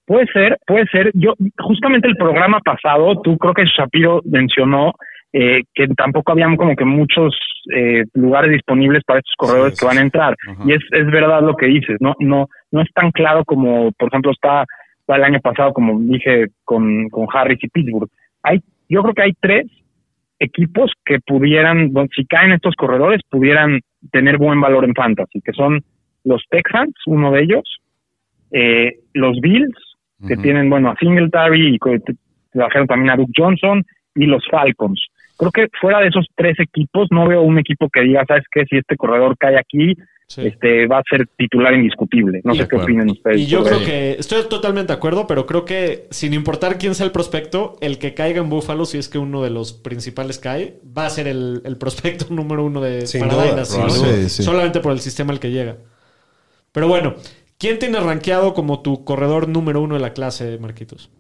Puede 0.06 0.26
ser, 0.28 0.58
puede 0.66 0.86
ser. 0.88 1.12
Yo, 1.14 1.34
justamente 1.60 2.08
el 2.08 2.16
programa 2.16 2.60
pasado, 2.60 3.22
tú 3.22 3.38
creo 3.38 3.54
que 3.54 3.64
Shapiro 3.66 4.22
mencionó 4.26 4.94
eh, 5.34 5.64
que 5.74 5.88
tampoco 5.90 6.32
habían 6.32 6.56
como 6.56 6.76
que 6.76 6.86
muchos 6.86 7.36
eh, 7.76 8.04
lugares 8.14 8.52
disponibles 8.52 9.04
para 9.04 9.20
estos 9.20 9.34
corredores 9.36 9.74
Sí, 9.74 9.80
que 9.80 9.86
van 9.88 9.98
a 9.98 10.02
entrar. 10.02 10.36
Ajá. 10.48 10.64
Y 10.66 10.74
es, 10.74 10.82
es 10.92 11.06
verdad 11.08 11.42
lo 11.42 11.56
que 11.56 11.66
dices, 11.66 11.98
¿no? 12.00 12.14
No, 12.20 12.48
no 12.72 12.82
es 12.82 12.92
tan 12.94 13.12
claro 13.12 13.44
como, 13.44 13.92
por 13.94 14.10
ejemplo, 14.10 14.32
está, 14.32 14.66
está 15.00 15.16
el 15.16 15.24
año 15.24 15.40
pasado, 15.40 15.74
como 15.74 16.00
dije, 16.00 16.50
con, 16.64 17.10
con 17.10 17.28
Harris 17.34 17.64
y 17.64 17.68
Pittsburgh. 17.68 18.10
Hay, 18.44 18.62
yo 18.88 19.02
creo 19.02 19.14
que 19.16 19.24
hay 19.24 19.34
tres 19.40 19.66
equipos 20.38 20.92
que 21.04 21.20
pudieran, 21.20 21.92
bueno, 21.94 22.10
si 22.16 22.26
caen 22.26 22.52
estos 22.52 22.76
corredores, 22.76 23.22
pudieran 23.30 23.80
tener 24.12 24.38
buen 24.38 24.62
valor 24.62 24.86
en 24.86 24.94
fantasy, 24.94 25.42
que 25.42 25.54
son 25.54 25.82
los 26.26 26.44
Texans, 26.50 26.94
uno 27.08 27.32
de 27.32 27.44
ellos, 27.44 27.80
eh, 28.52 29.00
los 29.14 29.40
Bills, 29.42 29.76
que 30.28 30.38
tienen, 30.38 30.70
bueno, 30.70 30.90
a 30.90 30.96
Singletary 30.96 31.76
y 31.76 31.80
trajeron 32.54 32.88
también 32.88 33.10
a 33.10 33.18
Duke 33.18 33.34
Johnson, 33.36 33.84
y 34.16 34.26
los 34.26 34.46
Falcons. 34.50 35.08
Creo 35.50 35.68
que 35.68 35.78
fuera 35.80 36.00
de 36.00 36.08
esos 36.08 36.26
tres 36.36 36.60
equipos, 36.60 37.08
no 37.12 37.28
veo 37.28 37.42
un 37.42 37.58
equipo 37.60 37.90
que 37.90 38.02
diga, 38.02 38.24
¿sabes 38.28 38.44
qué? 38.52 38.66
Si 38.70 38.78
este 38.78 38.96
corredor 38.98 39.36
cae 39.38 39.58
aquí, 39.58 39.94
sí. 40.28 40.48
este 40.48 40.88
va 40.88 41.00
a 41.00 41.04
ser 41.10 41.28
titular 41.38 41.74
indiscutible. 41.74 42.42
No 42.44 42.54
Y- 42.54 42.58
sé 42.58 42.68
qué 42.68 42.76
opinan 42.78 43.10
ustedes. 43.12 43.38
Y 43.40 43.46
yo 43.48 43.64
creo 43.64 43.80
que 43.80 44.12
estoy 44.20 44.42
totalmente 44.50 44.94
de 44.94 44.98
acuerdo, 44.98 45.28
pero 45.28 45.46
creo 45.46 45.66
que 45.66 46.08
sin 46.12 46.34
importar 46.34 46.78
quién 46.78 46.96
sea 46.96 47.06
el 47.06 47.12
prospecto, 47.12 47.76
el 47.82 47.98
que 48.00 48.14
caiga 48.14 48.40
en 48.42 48.50
Buffalo, 48.50 48.86
si 48.86 48.98
es 48.98 49.10
que 49.10 49.18
uno 49.18 49.44
de 49.44 49.50
los 49.50 49.74
principales 49.74 50.40
cae, 50.40 50.80
va 50.98 51.06
a 51.06 51.10
ser 51.10 51.28
el, 51.28 51.62
el 51.66 51.78
prospecto 51.78 52.26
número 52.34 52.64
uno 52.66 52.82
de 52.82 53.06
Sin 53.08 53.22
para 53.22 53.34
duda, 53.34 53.46
Dynasty, 53.52 53.78
¿no? 53.78 53.86
probablemente. 53.86 54.30
Sí, 54.30 54.36
sí. 54.38 54.44
solamente 54.44 54.80
por 54.80 54.92
el 54.92 55.00
sistema 55.00 55.32
al 55.34 55.40
que 55.40 55.52
llega. 55.52 55.78
Pero 56.72 56.88
bueno, 56.88 57.16
¿quién 57.60 57.78
tiene 57.80 58.00
rankeado 58.00 58.54
como 58.54 58.82
tu 58.82 59.04
corredor 59.06 59.48
número 59.48 59.82
uno 59.82 59.96
de 59.96 60.02
la 60.02 60.14
clase, 60.14 60.58
Marquitos? 60.60 61.12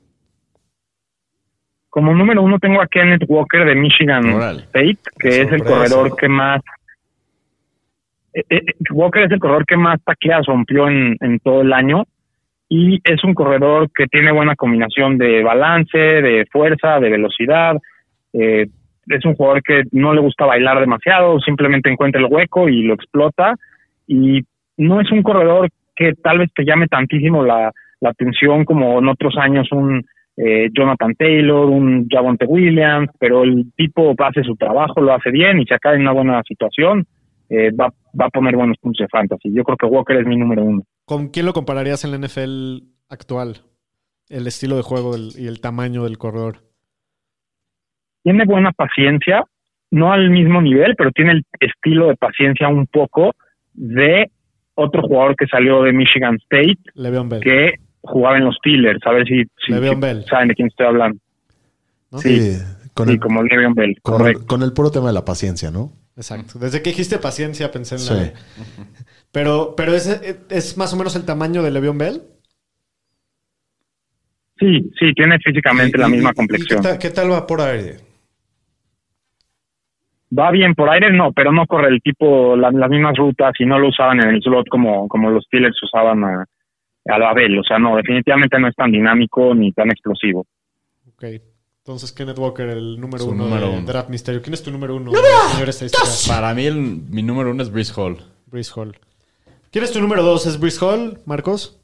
Como 1.94 2.12
número 2.16 2.42
uno 2.42 2.58
tengo 2.58 2.82
a 2.82 2.88
Kenneth 2.88 3.26
Walker 3.28 3.66
de 3.66 3.76
Michigan. 3.76 4.26
State, 4.26 4.98
que 5.20 5.30
Qué 5.30 5.42
es 5.44 5.52
el 5.52 5.64
corredor 5.64 6.16
que 6.16 6.28
más... 6.28 6.60
eh, 8.34 8.44
eh, 8.50 8.62
Walker 8.92 9.22
es 9.22 9.32
el 9.32 9.38
corredor 9.38 9.64
que 9.68 9.78
más 9.78 10.04
tacleadas 10.04 10.48
rompió 10.48 10.88
en, 10.88 11.16
en 11.22 11.38
todo 11.38 11.62
el 11.62 11.72
año 11.72 12.06
y 12.68 13.00
es 13.04 13.24
un 13.24 13.36
corredor 13.36 13.92
que 13.96 14.08
tiene 14.08 14.32
buena 14.32 14.56
combinación 14.56 15.20
de 15.20 15.44
balance, 15.44 15.96
de 15.96 16.48
fuerza, 16.52 17.00
de 17.00 17.12
velocidad. 17.12 17.78
Eh, 18.34 18.66
es 19.06 19.26
un 19.26 19.36
jugador 19.36 19.62
que 19.62 19.84
no 19.92 20.16
le 20.16 20.22
gusta 20.22 20.48
bailar 20.48 20.80
demasiado, 20.80 21.40
simplemente 21.42 21.92
encuentra 21.92 22.20
el 22.20 22.28
hueco 22.28 22.70
y 22.70 22.82
lo 22.82 22.96
explota. 22.96 23.54
Y 24.08 24.42
no 24.78 25.00
es 25.00 25.12
un 25.12 25.22
corredor 25.22 25.70
que 25.96 26.14
tal 26.14 26.40
vez 26.40 26.50
te 26.56 26.66
llame 26.66 26.88
tantísimo 26.88 27.44
la, 27.44 27.72
la 28.02 28.10
atención 28.10 28.66
como 28.66 28.98
en 28.98 29.10
otros 29.10 29.38
años 29.38 29.72
un 29.72 30.04
eh, 30.38 30.70
Jonathan 30.74 31.14
Taylor, 31.16 31.70
un 31.70 32.08
Javonte 32.10 32.46
Williams, 32.46 33.10
pero 33.20 33.44
el 33.44 33.72
tipo 33.76 34.16
hace 34.18 34.44
su 34.44 34.56
trabajo, 34.56 35.02
lo 35.02 35.14
hace 35.14 35.32
bien 35.32 35.60
y 35.60 35.66
se 35.66 35.76
acaba 35.76 35.96
en 35.96 36.02
una 36.02 36.12
buena 36.12 36.42
situación, 36.48 37.06
eh, 37.50 37.72
va, 37.72 37.94
va 38.20 38.26
a 38.26 38.30
poner 38.30 38.56
buenos 38.56 38.78
puntos 38.80 39.00
de 39.00 39.08
fantasy. 39.10 39.54
Yo 39.54 39.64
creo 39.64 39.78
que 39.78 39.86
Walker 39.86 40.18
es 40.18 40.26
mi 40.26 40.38
número 40.38 40.64
uno. 40.64 40.84
¿Con 41.06 41.30
quién 41.30 41.46
lo 41.46 41.54
compararías 41.54 42.04
en 42.04 42.12
la 42.12 42.18
NFL 42.18 42.84
actual? 43.10 43.58
El 44.30 44.48
estilo 44.48 44.76
de 44.76 44.82
juego 44.82 45.16
y 45.18 45.48
el 45.48 45.62
tamaño 45.62 46.06
del 46.06 46.18
corredor. 46.18 46.58
Tiene 48.24 48.46
buena 48.46 48.72
paciencia, 48.72 49.44
no 49.92 50.14
al 50.14 50.30
mismo 50.30 50.62
nivel, 50.62 50.96
pero 50.96 51.12
tiene 51.12 51.34
el 51.34 51.44
estilo 51.60 52.08
de 52.08 52.16
paciencia 52.16 52.70
un 52.70 52.88
poco 52.88 53.36
de 53.74 54.32
otro 54.76 55.02
jugador 55.04 55.36
que 55.36 55.46
salió 55.46 55.84
de 55.84 55.94
Michigan 55.94 56.38
State, 56.44 56.80
Le'Veon 56.96 57.30
Bell. 57.30 57.42
que 57.42 57.74
jugaba 58.04 58.38
en 58.38 58.46
los 58.46 58.56
Steelers, 58.58 59.00
a 59.06 59.12
ver 59.12 59.26
si, 59.28 59.44
saben 60.30 60.48
de 60.50 60.56
quién 60.56 60.68
estoy 60.68 60.86
hablando. 60.86 61.20
¿no? 62.12 62.18
Sí, 62.20 62.58
con, 62.94 63.08
Sí, 63.08 63.14
el, 63.14 63.20
como 63.20 63.42
Le'Veon 63.44 63.74
Bell, 63.74 63.98
con, 64.02 64.14
el, 64.16 64.20
correcto. 64.20 64.46
con 64.46 64.62
el 64.64 64.72
puro 64.74 64.92
tema 64.92 65.08
de 65.08 65.14
la 65.14 65.26
paciencia, 65.26 65.72
¿no? 65.72 65.92
Exacto. 66.16 66.60
Desde 66.60 66.84
que 66.84 66.92
dijiste 66.92 67.18
paciencia 67.18 67.72
pensé 67.72 67.96
en 67.96 68.02
Sí. 68.02 68.14
la... 68.14 68.34
Pero, 69.32 69.74
pero 69.76 69.94
es, 69.96 70.08
es 70.50 70.78
más 70.78 70.94
o 70.94 70.98
menos 70.98 71.16
el 71.16 71.26
tamaño 71.26 71.64
de 71.64 71.72
Le'Veon 71.72 71.98
Bell. 71.98 72.22
Sí, 74.60 74.92
sí, 75.00 75.12
tiene 75.16 75.40
físicamente 75.40 75.98
Y- 75.98 76.02
la 76.02 76.08
y- 76.08 76.12
misma 76.12 76.30
y- 76.32 76.36
complexión. 76.36 76.82
¿qué, 76.84 76.88
tal, 76.90 77.00
qué 77.00 77.10
tal 77.10 77.32
va 77.32 77.48
por 77.48 77.62
aire? 77.62 77.98
Va 80.38 80.50
bien 80.52 80.74
por 80.74 80.90
aire, 80.90 81.12
no, 81.12 81.32
pero 81.32 81.52
no 81.52 81.66
corre 81.68 81.90
el 81.90 82.02
tipo, 82.02 82.56
la- 82.56 82.72
las 82.72 82.90
mismas 82.90 83.16
rutas 83.18 83.54
y 83.60 83.66
no 83.66 83.78
lo 83.80 83.90
usaban 83.90 84.20
en 84.22 84.30
el 84.30 84.42
slot 84.42 84.68
como, 84.68 85.08
como 85.08 85.30
los 85.30 85.44
Steelers 85.46 85.82
usaban 85.84 86.24
a, 86.24 86.46
a 87.06 87.18
la 87.20 87.34
Bell. 87.34 87.60
O 87.60 87.64
sea, 87.64 87.80
no, 87.80 87.96
definitivamente 87.98 88.60
no 88.60 88.68
es 88.68 88.76
tan 88.76 88.92
dinámico 88.92 89.54
ni 89.56 89.72
tan 89.72 89.90
explosivo. 89.92 90.46
Ok. 91.14 91.24
Entonces, 91.86 92.14
Kenneth 92.14 92.38
Walker, 92.40 92.70
el 92.70 93.00
número 93.00 93.26
uno 93.26 93.44
número 93.44 93.68
de 93.72 93.78
uno. 93.80 93.86
Draft 93.86 94.10
Misterio. 94.10 94.42
¿Quién 94.42 94.54
es 94.54 94.64
tu 94.64 94.72
número 94.72 94.96
uno, 94.96 95.12
señor 95.52 95.68
estadística? 95.70 96.34
Para 96.34 96.54
mí, 96.54 96.66
el- 96.66 97.02
mi 97.10 97.22
número 97.24 97.52
uno 97.52 97.62
es 97.62 97.70
Brice 97.72 97.94
Hall. 98.00 98.18
Brice 98.48 98.72
Hall. 98.76 98.96
¿Quién 99.72 99.84
es 99.84 99.92
tu 99.92 100.00
número 100.00 100.24
dos? 100.24 100.46
¿Es 100.46 100.60
Brice 100.60 100.80
Hall, 100.86 101.18
Marcos? 101.26 101.80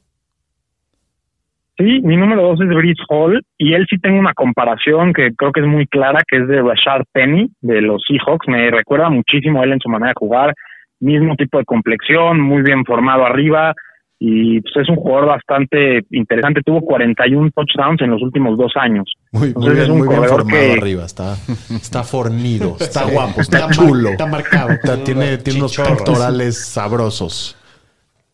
Sí, 1.77 2.01
mi 2.03 2.17
número 2.17 2.41
dos 2.43 2.60
es 2.62 2.67
Brice 2.67 3.01
Hall 3.10 3.41
y 3.58 3.73
él 3.73 3.86
sí 3.89 3.97
tengo 3.99 4.19
una 4.19 4.34
comparación 4.34 5.13
que 5.13 5.34
creo 5.36 5.51
que 5.53 5.62
es 5.62 5.65
muy 5.67 5.88
clara, 5.88 6.19
que 6.27 6.38
es 6.38 6.47
de 6.47 6.62
Rashard 6.62 7.05
Penny 7.13 7.49
de 7.62 7.82
los 7.82 8.03
Seahawks. 8.05 8.47
Me 8.49 8.69
recuerda 8.69 9.10
muchísimo 9.10 9.62
a 9.62 9.63
él 9.63 9.71
en 9.73 9.79
su 9.79 9.88
manera 9.88 10.10
de 10.10 10.15
jugar, 10.19 10.53
mismo 10.99 11.36
tipo 11.38 11.58
de 11.58 11.63
complexión, 11.63 12.41
muy 12.41 12.63
bien 12.63 12.84
formado 12.84 13.25
arriba 13.25 13.73
y 14.21 14.60
pues, 14.62 14.75
es 14.77 14.89
un 14.89 14.97
jugador 14.97 15.27
bastante 15.27 16.05
interesante. 16.12 16.62
Tuvo 16.62 16.82
41 16.82 17.51
touchdowns 17.55 18.01
en 18.01 18.12
los 18.12 18.21
últimos 18.21 18.58
dos 18.58 18.73
años. 18.75 19.12
Muy, 19.32 19.39
muy 19.39 19.47
Entonces, 19.49 19.71
es 19.73 19.79
bien, 19.79 19.91
un 19.91 19.97
muy 19.99 20.08
bien 20.10 20.23
formado 20.29 20.49
que- 20.60 20.71
arriba. 20.73 21.05
Está, 21.05 21.38
está 21.73 22.03
fornido, 22.03 22.75
está 22.79 23.05
Sí. 23.05 23.12
guapo, 23.13 23.41
está, 23.41 23.60
mar- 23.62 23.71
chulo. 23.71 24.10
Está 24.10 24.25
marcado. 24.25 24.71
Está- 24.71 25.03
tiene 25.03 25.38
tiene 25.38 25.60
unos 25.60 25.77
pectorales 25.77 26.65
sabrosos. 26.65 27.55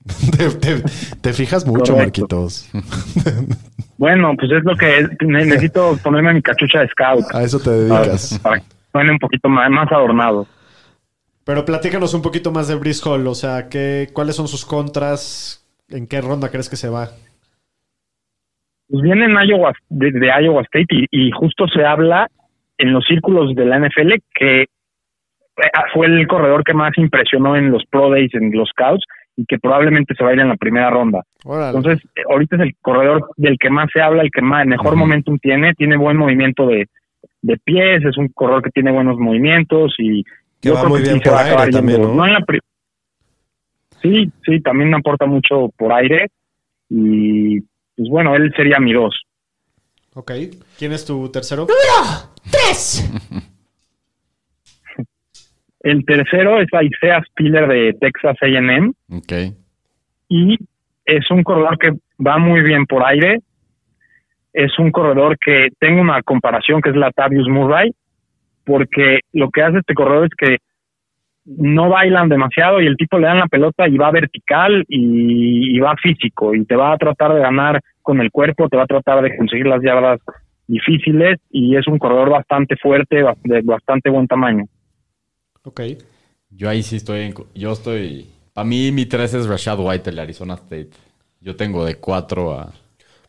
Te, 0.38 0.50
te- 0.52 0.84
te 1.22 1.34
fijas 1.34 1.66
mucho, 1.66 1.94
Correcto. 1.94 2.22
Marquitos. 2.22 2.70
Bueno, 3.98 4.34
pues 4.38 4.52
es 4.52 4.64
lo 4.66 4.76
que 4.76 5.00
es. 5.00 5.10
Ne- 5.22 5.46
necesito 5.46 5.98
ponerme 6.04 6.34
mi 6.34 6.42
cachucha 6.42 6.80
de 6.82 6.90
scout 6.90 7.24
A 7.34 7.44
eso 7.44 7.60
te 7.60 7.70
dedicas. 7.70 8.38
para 8.44 8.60
que 8.60 8.66
suene 8.92 9.12
un 9.12 9.20
poquito 9.20 9.48
más, 9.48 9.70
más 9.72 9.90
adornado. 9.92 10.48
Pero 11.46 11.64
platícanos 11.64 12.14
un 12.14 12.22
poquito 12.22 12.52
más 12.52 12.68
de 12.68 12.76
Brice 12.76 13.08
Hall. 13.08 13.26
O 13.28 13.36
sea, 13.36 13.70
¿qué, 13.70 14.10
¿cuáles 14.12 14.36
son 14.36 14.48
sus 14.50 14.66
contras? 14.66 15.65
¿En 15.90 16.08
qué 16.08 16.22
ronda 16.22 16.50
crees 16.50 16.70
que 16.70 16.76
se 16.76 16.90
va? 16.90 17.10
Pues 18.88 19.02
viene 19.02 19.26
en 19.26 19.50
Iowa, 19.50 19.74
de, 19.90 20.12
de 20.12 20.28
Iowa 20.44 20.62
State 20.64 20.88
y, 20.90 21.08
y 21.12 21.32
justo 21.32 21.68
se 21.68 21.84
habla 21.84 22.28
en 22.78 22.94
los 22.94 23.06
círculos 23.06 23.56
de 23.56 23.66
la 23.66 23.80
NFL 23.80 24.14
que 24.34 24.62
eh, 24.62 24.68
fue 25.94 26.08
el 26.08 26.28
corredor 26.28 26.64
que 26.64 26.74
más 26.74 26.92
impresionó 26.98 27.56
en 27.56 27.72
los 27.72 27.84
Pro 27.90 28.10
Days, 28.10 28.34
en 28.34 28.52
los 28.52 28.70
Scouts, 28.70 29.04
y 29.38 29.46
que 29.46 29.58
probablemente 29.58 30.14
se 30.16 30.24
va 30.24 30.30
a 30.32 30.34
ir 30.34 30.40
en 30.40 30.50
la 30.50 30.56
primera 30.56 30.90
ronda. 30.90 31.24
Órale. 31.44 31.78
Entonces, 31.78 32.06
eh, 32.16 32.22
ahorita 32.30 32.58
es 32.58 32.62
el 32.64 32.76
corredor 32.82 33.30
del 33.38 33.58
que 33.60 33.70
más 33.70 33.90
se 33.94 34.02
habla, 34.02 34.24
el 34.24 34.32
que 34.32 34.42
más 34.42 34.66
mejor 34.66 34.96
momentum 34.96 35.38
tiene, 35.40 35.74
tiene 35.74 35.98
buen 35.98 36.18
movimiento 36.18 36.68
de, 36.68 36.88
de 37.42 37.58
pies, 37.64 38.04
es 38.06 38.18
un 38.18 38.30
corredor 38.30 38.64
que 38.64 38.72
tiene 38.72 38.92
buenos 38.92 39.18
movimientos 39.18 39.94
y 39.98 40.24
Que 40.62 40.70
yo 40.70 40.76
va 40.76 40.82
creo 40.82 40.90
muy 40.90 41.00
que 41.00 41.10
bien 41.10 41.16
sí 41.18 41.24
se 41.24 41.30
por 41.30 41.38
va 41.38 41.42
a 41.42 41.46
acabar 41.46 41.66
aire 41.66 41.72
también, 41.78 42.02
yendo. 42.02 42.16
¿no? 42.16 42.26
en 42.26 42.34
la 42.34 42.46
sí, 44.12 44.32
sí, 44.46 44.62
también 44.62 44.94
aporta 44.94 45.26
mucho 45.26 45.70
por 45.78 45.92
aire 45.94 46.28
y 46.90 47.60
pues 47.62 48.10
bueno, 48.10 48.36
él 48.36 48.54
sería 48.56 48.80
mi 48.80 48.94
dos. 48.94 49.20
ok. 50.14 50.32
¿Quién 50.78 50.92
es 50.92 51.06
tu 51.06 51.30
tercero? 51.32 51.62
¡Número 51.62 52.32
3! 52.52 53.12
El 55.82 56.04
tercero 56.06 56.60
es 56.62 56.68
Isaiah 56.72 57.22
Spiller 57.30 57.68
de 57.68 57.94
Texas 58.00 58.36
A&M 58.42 58.92
Ok. 59.12 59.34
y 60.30 60.58
es 61.06 61.30
un 61.30 61.44
corredor 61.44 61.78
que 61.78 61.92
va 62.26 62.38
muy 62.40 62.62
bien 62.64 62.86
por 62.88 63.06
aire. 63.06 63.40
Es 64.52 64.80
un 64.80 64.90
corredor 64.92 65.38
que 65.38 65.68
tengo 65.80 66.02
una 66.02 66.24
comparación 66.24 66.82
que 66.82 66.90
es 66.90 66.96
la 66.96 67.12
Tavius 67.12 67.48
Murray, 67.48 67.92
porque 68.64 69.20
lo 69.34 69.50
que 69.52 69.62
hace 69.62 69.78
este 69.80 69.94
corredor 69.94 70.26
es 70.26 70.32
que 70.36 70.58
no 71.46 71.90
bailan 71.90 72.30
demasiado 72.30 72.82
y 72.82 72.88
el 72.88 72.98
tipo 72.98 73.18
le 73.20 73.28
dan 73.28 73.40
la 73.40 73.48
pelota 73.48 73.88
y 73.88 73.98
va 73.98 74.12
vertical 74.12 74.84
y, 74.88 75.76
y 75.78 75.80
va 75.80 75.96
físico 76.02 76.56
y 76.56 76.66
te 76.66 76.76
va 76.76 76.94
a 76.94 76.98
tratar 76.98 77.34
de 77.34 77.42
ganar 77.42 77.82
con 78.02 78.20
el 78.22 78.32
cuerpo, 78.32 78.68
te 78.70 78.78
va 78.78 78.84
a 78.84 78.88
tratar 78.88 79.22
de 79.22 79.36
conseguir 79.38 79.68
las 79.68 79.82
yardas 79.82 80.20
difíciles 80.68 81.40
y 81.52 81.76
es 81.76 81.88
un 81.88 82.00
corredor 82.00 82.30
bastante 82.32 82.76
fuerte, 82.78 83.24
de 83.44 83.62
bastante 83.62 84.10
buen 84.10 84.28
tamaño. 84.28 84.66
Ok. 85.64 85.82
Yo 86.50 86.70
ahí 86.70 86.84
sí 86.84 86.98
estoy. 86.98 87.22
en 87.22 87.34
co- 87.34 87.48
yo 87.56 87.72
estoy. 87.74 88.30
Para 88.54 88.66
mí, 88.66 88.92
mi 88.92 89.06
3 89.06 89.34
es 89.34 89.48
Rashad 89.48 89.80
White, 89.80 90.10
el 90.10 90.16
de 90.18 90.22
Arizona 90.22 90.54
State. 90.56 90.90
Yo 91.42 91.56
tengo 91.56 91.86
de 91.86 91.96
4 91.96 92.54
a. 92.54 92.74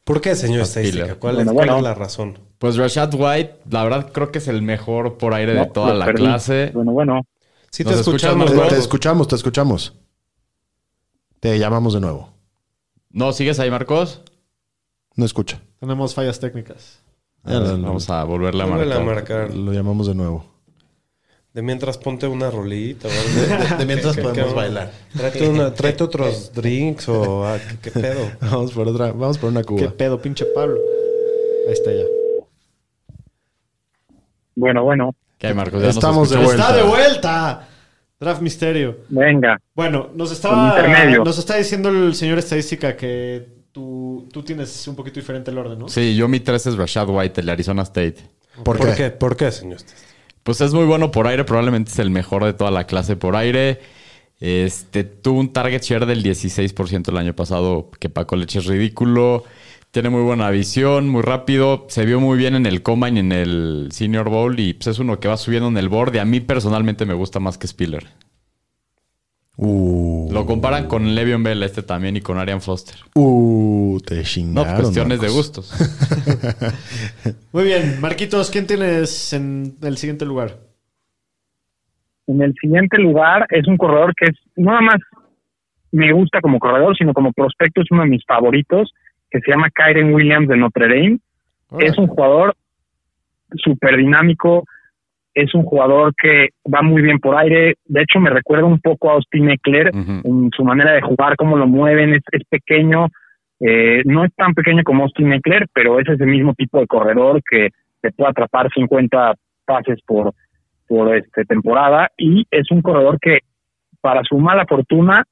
¿Por 0.04 0.20
qué, 0.20 0.34
señor 0.34 0.62
estadística? 0.62 1.16
¿Cuál, 1.16 1.36
Bueno, 1.36 1.50
es, 1.50 1.54
cuál 1.56 1.68
bueno. 1.68 1.78
es 1.78 1.82
la 1.82 1.94
razón? 1.94 2.38
Pues 2.58 2.76
Rashad 2.76 3.12
White, 3.14 3.54
la 3.70 3.84
verdad, 3.84 4.12
creo 4.12 4.30
que 4.30 4.38
es 4.38 4.48
el 4.48 4.62
mejor 4.62 5.18
por 5.18 5.34
aire 5.34 5.52
de 5.54 5.66
toda 5.66 5.94
la 5.94 6.06
perdí. 6.06 6.24
clase. 6.26 6.70
Bueno, 6.72 6.92
bueno. 6.92 7.22
Sí, 7.70 7.84
¿Nos 7.84 7.94
te 7.94 8.00
escuchas, 8.00 8.22
escuchamos, 8.30 8.54
Marco? 8.54 8.74
Te, 8.74 8.78
escuchamos, 8.80 9.28
te 9.28 9.34
escuchamos. 9.36 9.92
Te 11.40 11.58
llamamos 11.58 11.94
de 11.94 12.00
nuevo. 12.00 12.30
No, 13.10 13.32
¿sigues 13.32 13.58
ahí, 13.60 13.70
Marcos? 13.70 14.22
No 15.14 15.24
escucha. 15.24 15.60
Tenemos 15.80 16.14
fallas 16.14 16.38
técnicas. 16.40 17.00
Ya 17.44 17.54
lo, 17.60 17.76
lo- 17.76 17.82
Vamos 17.88 18.08
a 18.10 18.24
volverle 18.24 18.62
a 18.62 18.66
marcar. 18.66 18.92
a 18.92 19.04
marcar. 19.04 19.54
lo 19.54 19.72
llamamos 19.72 20.06
de 20.06 20.14
nuevo. 20.14 20.44
De 21.52 21.62
mientras 21.62 21.96
ponte 21.96 22.26
una 22.26 22.50
rolita. 22.50 23.08
De, 23.08 23.76
de 23.78 23.86
mientras 23.86 24.16
podemos 24.22 24.54
bailar. 24.54 24.92
Tráete, 25.16 25.48
una, 25.48 25.72
tráete 25.74 26.04
otros 26.04 26.52
drinks 26.52 27.08
o 27.08 27.46
ah, 27.46 27.58
¿qué, 27.58 27.90
qué 27.90 28.00
pedo. 28.00 28.30
Vamos 28.40 28.72
por 28.72 28.88
otra, 28.88 29.12
vamos 29.12 29.38
por 29.38 29.50
una 29.50 29.60
¿Qué 29.60 29.66
cuba. 29.66 29.90
pedo, 29.96 30.20
pinche 30.20 30.44
Pablo? 30.46 30.78
Ahí 31.66 31.72
está 31.72 31.92
ya. 31.92 32.04
Bueno, 34.54 34.82
bueno. 34.84 35.14
¿Qué 35.38 35.48
hay, 35.48 35.54
Marcos? 35.54 35.80
Ya 35.80 35.88
nos 35.88 35.96
Estamos 35.96 36.30
de 36.30 36.36
vuelta. 36.36 36.62
¡Está 36.62 36.76
de 36.76 36.82
vuelta! 36.82 37.68
Draft 38.18 38.40
Misterio. 38.40 38.98
Venga. 39.08 39.60
Bueno, 39.74 40.10
nos 40.14 40.32
estaba, 40.32 40.68
intermedio. 40.68 41.22
nos 41.22 41.38
está 41.38 41.56
diciendo 41.56 41.90
el 41.90 42.14
señor 42.14 42.38
estadística 42.38 42.96
que 42.96 43.46
tú, 43.72 44.26
tú 44.32 44.42
tienes 44.42 44.88
un 44.88 44.96
poquito 44.96 45.20
diferente 45.20 45.50
el 45.50 45.58
orden, 45.58 45.78
¿no? 45.78 45.88
Sí, 45.88 46.16
yo 46.16 46.26
mi 46.26 46.40
3 46.40 46.66
es 46.66 46.76
Rashad 46.76 47.08
White, 47.10 47.40
el 47.40 47.46
de 47.46 47.52
Arizona 47.52 47.82
State. 47.82 48.16
¿Por, 48.64 48.78
¿Por 48.78 48.88
qué? 48.88 48.94
qué? 48.94 49.10
¿Por 49.10 49.36
qué, 49.36 49.50
señor? 49.52 49.80
Pues 50.42 50.60
es 50.62 50.72
muy 50.72 50.86
bueno 50.86 51.10
por 51.10 51.26
aire, 51.26 51.44
probablemente 51.44 51.90
es 51.90 51.98
el 51.98 52.08
mejor 52.08 52.44
de 52.44 52.54
toda 52.54 52.70
la 52.70 52.84
clase 52.84 53.16
por 53.16 53.36
aire. 53.36 53.80
Este 54.40 55.04
tuvo 55.04 55.40
un 55.40 55.52
target 55.52 55.82
share 55.82 56.06
del 56.06 56.22
16% 56.22 57.08
el 57.08 57.16
año 57.18 57.34
pasado, 57.34 57.90
que 57.98 58.08
para 58.08 58.26
college 58.26 58.60
es 58.60 58.66
ridículo. 58.66 59.44
Tiene 59.96 60.10
muy 60.10 60.20
buena 60.24 60.50
visión, 60.50 61.08
muy 61.08 61.22
rápido. 61.22 61.86
Se 61.88 62.04
vio 62.04 62.20
muy 62.20 62.36
bien 62.36 62.54
en 62.54 62.66
el 62.66 62.82
Combine, 62.82 63.18
en 63.18 63.32
el 63.32 63.88
Senior 63.92 64.28
Bowl. 64.28 64.60
Y 64.60 64.74
pues 64.74 64.88
es 64.88 64.98
uno 64.98 65.18
que 65.18 65.26
va 65.26 65.38
subiendo 65.38 65.68
en 65.68 65.78
el 65.78 65.88
board. 65.88 66.14
Y 66.14 66.18
a 66.18 66.26
mí 66.26 66.40
personalmente 66.40 67.06
me 67.06 67.14
gusta 67.14 67.40
más 67.40 67.56
que 67.56 67.66
Spiller. 67.66 68.04
Uh, 69.56 70.30
Lo 70.30 70.44
comparan 70.44 70.86
con 70.86 71.14
Le'Veon 71.14 71.42
Bell 71.42 71.62
este 71.62 71.82
también 71.82 72.14
y 72.14 72.20
con 72.20 72.36
Arian 72.36 72.60
Foster. 72.60 72.94
uh, 73.14 73.98
te 74.04 74.16
No, 74.16 74.22
chingaron. 74.22 74.74
cuestiones 74.82 75.18
de 75.18 75.28
gustos. 75.30 75.72
Muy 77.54 77.64
bien, 77.64 77.98
Marquitos, 77.98 78.50
¿quién 78.50 78.66
tienes 78.66 79.32
en 79.32 79.78
el 79.80 79.96
siguiente 79.96 80.26
lugar? 80.26 80.58
En 82.26 82.42
el 82.42 82.52
siguiente 82.60 82.98
lugar 82.98 83.46
es 83.48 83.66
un 83.66 83.78
corredor 83.78 84.12
que 84.14 84.26
es 84.26 84.36
no 84.56 84.72
nada 84.72 84.82
más 84.82 84.98
me 85.90 86.12
gusta 86.12 86.42
como 86.42 86.58
corredor, 86.58 86.94
sino 86.98 87.14
como 87.14 87.32
prospecto 87.32 87.80
es 87.80 87.90
uno 87.90 88.02
de 88.02 88.10
mis 88.10 88.26
favoritos, 88.26 88.92
que 89.30 89.40
se 89.40 89.50
llama 89.50 89.70
Kyren 89.70 90.14
Williams 90.14 90.48
de 90.48 90.56
Notre 90.56 90.88
Dame. 90.88 91.18
Es 91.78 91.98
un 91.98 92.06
jugador 92.06 92.54
súper 93.54 93.96
dinámico, 93.96 94.64
es 95.34 95.54
un 95.54 95.64
jugador 95.64 96.14
que 96.14 96.50
va 96.72 96.82
muy 96.82 97.02
bien 97.02 97.18
por 97.18 97.36
aire. 97.36 97.74
De 97.84 98.02
hecho, 98.02 98.20
me 98.20 98.30
recuerda 98.30 98.64
un 98.64 98.80
poco 98.80 99.10
a 99.10 99.14
Austin 99.14 99.50
Eckler 99.50 99.90
en 99.94 100.50
su 100.56 100.64
manera 100.64 100.92
de 100.92 101.02
jugar, 101.02 101.36
cómo 101.36 101.56
lo 101.56 101.66
mueven, 101.66 102.14
es, 102.14 102.22
es 102.32 102.42
pequeño, 102.48 103.08
Eh, 103.58 104.02
no 104.04 104.22
es 104.22 104.34
tan 104.34 104.52
pequeño 104.52 104.82
como 104.84 105.04
Austin 105.04 105.32
Eckler, 105.32 105.66
pero 105.72 105.98
es 105.98 106.06
ese 106.06 106.26
mismo 106.26 106.52
tipo 106.52 106.78
de 106.78 106.86
corredor 106.86 107.40
que 107.50 107.70
te 108.02 108.12
puede 108.12 108.30
atrapar 108.30 108.68
50 108.70 109.34
pases 109.64 109.98
por, 110.06 110.34
por 110.86 111.16
este, 111.16 111.44
temporada 111.44 112.10
y 112.18 112.46
es 112.50 112.70
un 112.70 112.82
corredor 112.82 113.18
que 113.18 113.38
para 114.02 114.22
su 114.24 114.38
mala 114.38 114.66
fortuna 114.66 115.24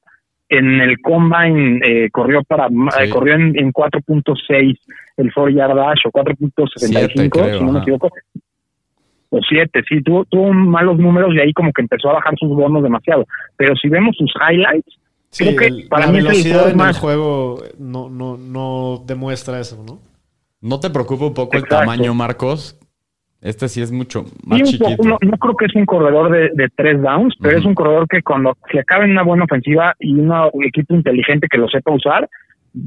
en 0.49 0.81
el 0.81 1.01
combine 1.01 1.81
eh, 1.85 2.11
corrió 2.11 2.43
para 2.45 2.67
eh, 2.67 3.09
corrió 3.11 3.35
en, 3.35 3.59
en 3.59 3.73
4.6 3.73 4.79
el 5.17 5.33
4 5.35 5.49
yard 5.51 5.75
dash 5.75 6.01
o 6.07 6.11
4.65 6.11 7.31
creo, 7.31 7.59
si 7.59 7.65
no 7.65 7.73
me 7.73 7.79
equivoco 7.81 8.11
o 9.31 9.41
7 9.49 9.83
sí 9.89 10.03
tuvo, 10.03 10.25
tuvo 10.27 10.53
malos 10.53 10.99
números 10.99 11.35
y 11.35 11.41
ahí 11.41 11.53
como 11.53 11.73
que 11.73 11.83
empezó 11.83 12.11
a 12.11 12.15
bajar 12.15 12.35
sus 12.39 12.51
bonos 12.51 12.83
demasiado 12.83 13.27
pero 13.57 13.75
si 13.77 13.89
vemos 13.89 14.17
sus 14.17 14.33
highlights 14.49 14.99
Sí, 15.31 15.45
creo 15.47 15.57
que 15.57 15.67
el- 15.67 15.89
para 15.89 16.07
la 16.07 16.13
mí 16.13 16.19
es 16.19 16.25
el 16.25 16.29
velocidad 16.31 16.65
en 16.65 16.71
el 16.71 16.77
más 16.77 16.99
juego 16.99 17.63
no, 17.79 18.09
no, 18.09 18.37
no 18.37 19.03
demuestra 19.05 19.59
eso, 19.59 19.83
¿no? 19.85 19.99
¿No 20.61 20.79
te 20.79 20.91
preocupa 20.91 21.27
un 21.27 21.35
poco 21.35 21.57
Exacto. 21.57 21.75
el 21.75 21.81
tamaño, 21.81 22.15
Marcos? 22.15 22.79
Este 23.45 23.69
sí 23.69 23.83
es 23.83 23.93
mucho 23.93 24.25
más 24.47 24.59
Sí, 24.61 24.79
chiquito. 24.79 25.03
no, 25.05 25.19
no 25.21 25.37
creo 25.37 25.55
que 25.57 25.67
es 25.67 25.75
un 25.77 25.85
corredor 25.85 26.33
de, 26.33 26.49
de 26.55 26.69
tres 26.75 27.01
downs, 27.03 27.35
pero 27.41 27.59
es 27.59 27.65
un 27.67 27.75
corredor 27.75 28.09
que 28.09 28.23
cuando 28.23 28.57
se 28.73 28.81
acabe 28.81 29.05
en 29.05 29.11
una 29.13 29.23
buena 29.23 29.45
ofensiva 29.45 29.95
y 30.01 30.15
una- 30.15 30.49
un 30.51 30.65
equipo 30.65 30.95
inteligente 30.95 31.47
que 31.51 31.59
lo 31.59 31.69
sepa 31.69 31.93
usar, 31.93 32.27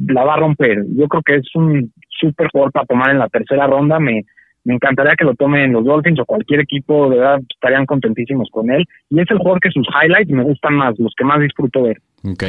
la 0.08 0.24
va 0.26 0.34
a 0.34 0.38
romper. 0.40 0.84
Yo 0.98 1.08
creo 1.08 1.22
que 1.24 1.36
es 1.36 1.56
un 1.56 1.94
súper 2.10 2.50
jugador 2.52 2.72
para 2.72 2.88
tomar 2.88 3.12
en 3.12 3.20
la 3.20 3.30
tercera 3.30 3.68
ronda. 3.68 4.00
Me, 4.00 4.24
me 4.66 4.74
encantaría 4.74 5.16
que 5.16 5.24
lo 5.26 5.36
tomen 5.36 5.72
los 5.74 5.86
Dolphins 5.86 6.20
o 6.20 6.26
cualquier 6.26 6.62
equipo, 6.62 7.08
de 7.10 7.18
verdad 7.20 7.40
estarían 7.50 7.86
contentísimos 7.86 8.50
con 8.52 8.72
él. 8.72 8.84
Y 9.12 9.22
es 9.22 9.30
el 9.30 9.38
jugador 9.38 9.60
que 9.62 9.70
sus 9.72 9.88
highlights 9.88 10.32
me 10.32 10.44
gustan 10.44 10.74
más, 10.74 10.98
los 10.98 11.14
que 11.16 11.24
más 11.24 11.40
disfruto 11.40 11.84
ver. 11.84 12.00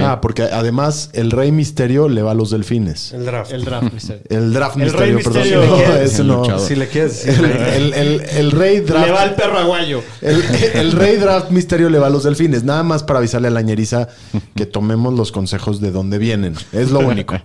Ah, 0.01 0.21
porque 0.21 0.43
además 0.43 1.11
el 1.13 1.31
Rey 1.31 1.53
Misterio 1.53 2.09
le 2.09 2.23
va 2.23 2.31
a 2.31 2.35
los 2.35 2.51
delfines. 2.51 3.13
El 3.13 3.25
draft. 3.25 3.53
El 3.53 3.65
draft, 3.65 3.93
mister. 3.93 4.23
El 4.31 4.53
Draft 4.53 4.77
El 4.77 4.83
Misterio, 4.85 5.15
Rey 5.17 5.25
perdón. 5.25 5.43
Misterio. 5.43 5.67
No, 5.67 5.95
El 5.97 6.03
ese 6.03 6.25
no. 6.25 6.59
Si 6.59 6.75
le 6.77 6.89
quieres 6.89 7.25
decir, 7.27 7.45
El, 7.45 7.93
el- 7.93 7.95
el- 7.95 8.21
el 8.23 8.51
Rey 8.53 8.81
Draft. 8.81 9.07
Le 9.07 9.13
va 9.13 9.25
el 9.25 9.35
perro 9.35 9.59
aguayo. 9.59 10.03
El, 10.23 10.43
el 10.75 10.93
Rey 10.93 11.17
Draft 11.17 11.51
Misterio 11.51 11.91
le 11.91 11.99
va 11.99 12.07
a 12.07 12.11
los 12.11 12.25
delfines. 12.25 12.65
Nada 12.65 12.83
más 12.83 13.03
para 13.03 13.19
avisarle 13.19 13.49
a 13.49 13.51
la 13.53 13.63
ñeriza 13.63 14.09
que 14.55 14.67
tomemos 14.67 15.15
los 15.15 15.33
consejos 15.33 15.81
de 15.81 15.91
dónde 15.91 16.19
vienen. 16.19 16.55
Es 16.73 16.91
lo 16.91 17.01
único. 17.01 17.35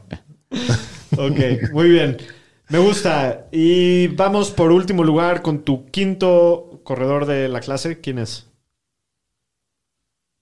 Ok, 1.15 1.71
muy 1.73 1.89
bien. 1.89 2.17
Me 2.69 2.79
gusta. 2.79 3.45
Y 3.51 4.07
vamos 4.07 4.49
por 4.49 4.71
último 4.71 5.03
lugar 5.03 5.43
con 5.43 5.59
tu 5.59 5.85
quinto 5.91 6.81
corredor 6.83 7.27
de 7.27 7.47
la 7.49 7.59
clase. 7.59 7.99
¿Quién 8.01 8.17
es? 8.17 8.47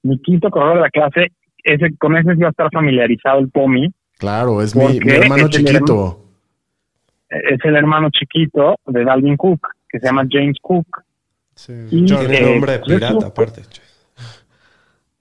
Mi 0.04 0.18
quinto 0.22 0.50
corredor 0.50 0.76
de 0.78 0.82
la 0.82 0.90
clase, 0.90 1.28
ese, 1.64 1.96
con 1.98 2.16
ese 2.18 2.34
sí 2.36 2.42
va 2.42 2.48
a 2.48 2.52
estar 2.52 2.70
familiarizado 2.72 3.40
el 3.40 3.50
Pomi. 3.50 3.92
Claro, 4.18 4.62
es 4.62 4.76
mi, 4.76 4.98
hermano 5.10 5.48
es 5.48 5.56
el 5.58 5.66
chiquito. 5.66 6.18
Es 7.30 7.60
el 7.64 7.76
hermano 7.76 8.10
chiquito 8.12 8.76
de 8.86 9.04
Dalvin 9.06 9.38
Cook, 9.38 9.68
que 9.90 10.00
se 10.00 10.06
llama 10.06 10.24
James 10.30 10.58
Cook. 10.62 10.86
Sí, 11.56 11.74
Y- 11.92 12.06
Eh, 12.14 12.42
nombre 12.46 12.72
de 12.74 12.80
pues 12.80 12.92
es 12.92 12.96
pirata, 12.96 13.28
aparte. 13.28 13.62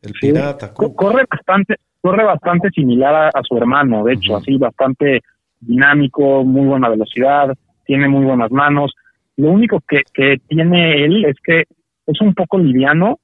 El 0.03 0.13
Sí, 0.15 0.33
pirata. 0.33 0.73
co- 0.73 0.95
corre 0.95 1.25
bastante, 1.31 1.77
corre 2.01 2.25
bastante 2.25 2.71
similar 2.71 3.15
a, 3.15 3.29
a 3.29 3.43
su 3.43 3.57
hermano, 3.57 4.05
de 4.05 4.15
hecho, 4.15 4.37
así 4.37 4.57
bastante 4.57 5.21
dinámico, 5.61 6.43
muy 6.45 6.67
buena 6.67 6.89
velocidad, 6.89 7.55
tiene 7.85 8.09
muy 8.09 8.25
buenas 8.25 8.51
manos. 8.51 8.93
Lo 9.37 9.51
único 9.51 9.81
que, 9.87 10.03
que 10.13 10.39
tiene 10.49 11.05
él 11.05 11.25
es 11.27 11.37
que 11.45 11.65
es 12.07 12.21
un 12.21 12.35
poco 12.35 12.59
liviano 12.59 13.19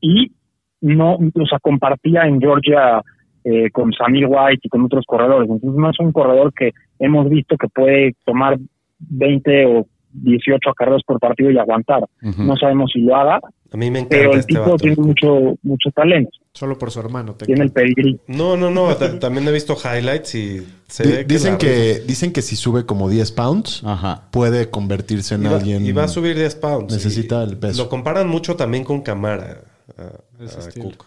y 0.00 0.32
no, 0.82 1.14
o 1.14 1.46
sea, 1.48 1.58
compartía 1.60 2.22
en 2.26 2.38
Georgia 2.40 3.00
eh, 3.44 3.70
con 3.72 3.92
Samir 3.92 4.26
White 4.28 4.60
y 4.64 4.68
con 4.68 4.84
otros 4.84 5.04
corredores. 5.06 5.48
Entonces 5.50 5.78
no 5.80 5.90
es 5.90 5.98
un 5.98 6.12
corredor 6.12 6.52
que 6.54 6.72
hemos 6.98 7.28
visto 7.30 7.56
que 7.56 7.68
puede 7.68 8.14
tomar 8.24 8.58
20 8.98 9.66
o 9.66 9.86
18 10.14 10.70
acarreos 10.70 11.02
por 11.06 11.18
partido 11.18 11.50
y 11.50 11.58
aguantar. 11.58 12.04
No 12.20 12.54
sabemos 12.56 12.90
si 12.92 13.00
lo 13.00 13.16
haga, 13.16 13.40
A 13.72 13.76
mí 13.78 13.90
me 13.90 14.00
encanta 14.00 14.16
pero 14.16 14.32
el 14.34 14.38
este 14.40 14.48
tipo 14.52 14.60
vato. 14.64 14.76
tiene 14.76 14.96
mucho, 14.96 15.56
mucho 15.62 15.90
talento, 15.90 16.30
Solo 16.52 16.76
por 16.78 16.90
su 16.90 17.00
hermano. 17.00 17.32
te 17.34 17.46
tiene 17.46 17.62
el 17.64 17.72
pedigrí. 17.72 18.20
No, 18.26 18.56
no, 18.58 18.70
no. 18.70 18.94
ta- 18.94 19.18
También 19.18 19.48
he 19.48 19.52
visto 19.52 19.74
highlights 19.74 20.34
y 20.34 20.66
se 20.86 21.06
ve 21.08 21.24
dicen, 21.24 21.56
que, 21.56 22.00
dicen 22.06 22.30
que 22.32 22.42
si 22.42 22.56
sube 22.56 22.84
como 22.84 23.08
10 23.08 23.32
pounds, 23.32 23.82
Ajá. 23.86 24.24
puede 24.30 24.68
convertirse 24.68 25.34
en 25.36 25.44
Y 25.44 25.48
va, 25.48 25.56
alguien. 25.56 25.86
y 25.86 25.92
va 25.92 26.04
a 26.04 26.08
subir 26.08 26.36
10 26.36 26.54
pounds. 26.56 26.92
Necesita 26.92 27.42
el 27.42 27.56
peso. 27.56 27.82
Lo 27.84 27.88
comparan 27.88 28.28
mucho 28.28 28.54
también 28.54 28.84
con 28.84 29.00
Camara. 29.00 29.62
A, 29.98 30.44
Ese 30.44 30.56
a 30.58 30.60
estilo. 30.60 30.86
Cook. 30.90 31.06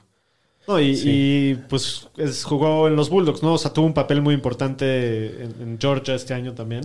No, 0.67 0.79
y, 0.79 0.95
Sí. 0.95 1.09
y, 1.51 1.55
pues 1.69 2.09
es- 2.17 2.43
jugó 2.43 2.87
en 2.87 2.95
los 2.95 3.09
Bulldogs, 3.09 3.43
¿no? 3.43 3.53
O 3.53 3.57
sea, 3.57 3.71
tuvo 3.73 3.85
un 3.85 3.93
papel 3.93 4.21
muy 4.21 4.33
importante 4.33 5.43
en, 5.43 5.61
en 5.61 5.77
Georgia 5.79 6.15
este 6.15 6.33
año 6.33 6.53
también. 6.53 6.83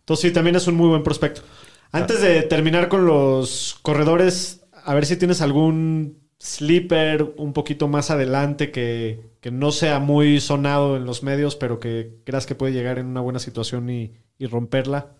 Entonces 0.00 0.28
sí, 0.30 0.32
también 0.34 0.56
es 0.56 0.66
un 0.66 0.74
muy 0.76 0.88
buen 0.88 1.02
prospecto. 1.04 1.42
Antes 1.92 2.20
de 2.22 2.42
terminar 2.42 2.88
con 2.88 3.06
los 3.06 3.78
corredores, 3.82 4.66
a 4.84 4.94
ver 4.94 5.06
si 5.06 5.16
tienes 5.18 5.40
algún 5.42 6.18
sleeper 6.40 7.34
un 7.36 7.52
poquito 7.52 7.86
más 7.86 8.10
adelante 8.10 8.72
que, 8.72 9.20
que 9.40 9.52
no 9.52 9.70
sea 9.70 10.00
muy 10.00 10.40
sonado 10.40 10.96
en 10.96 11.04
los 11.04 11.22
medios, 11.22 11.54
pero 11.54 11.78
que 11.78 12.16
creas 12.24 12.46
que 12.46 12.56
puede 12.56 12.72
llegar 12.72 12.98
en 12.98 13.06
una 13.06 13.20
buena 13.20 13.38
situación 13.38 13.88
y, 13.90 14.12
y 14.38 14.46
romperla. 14.46 15.12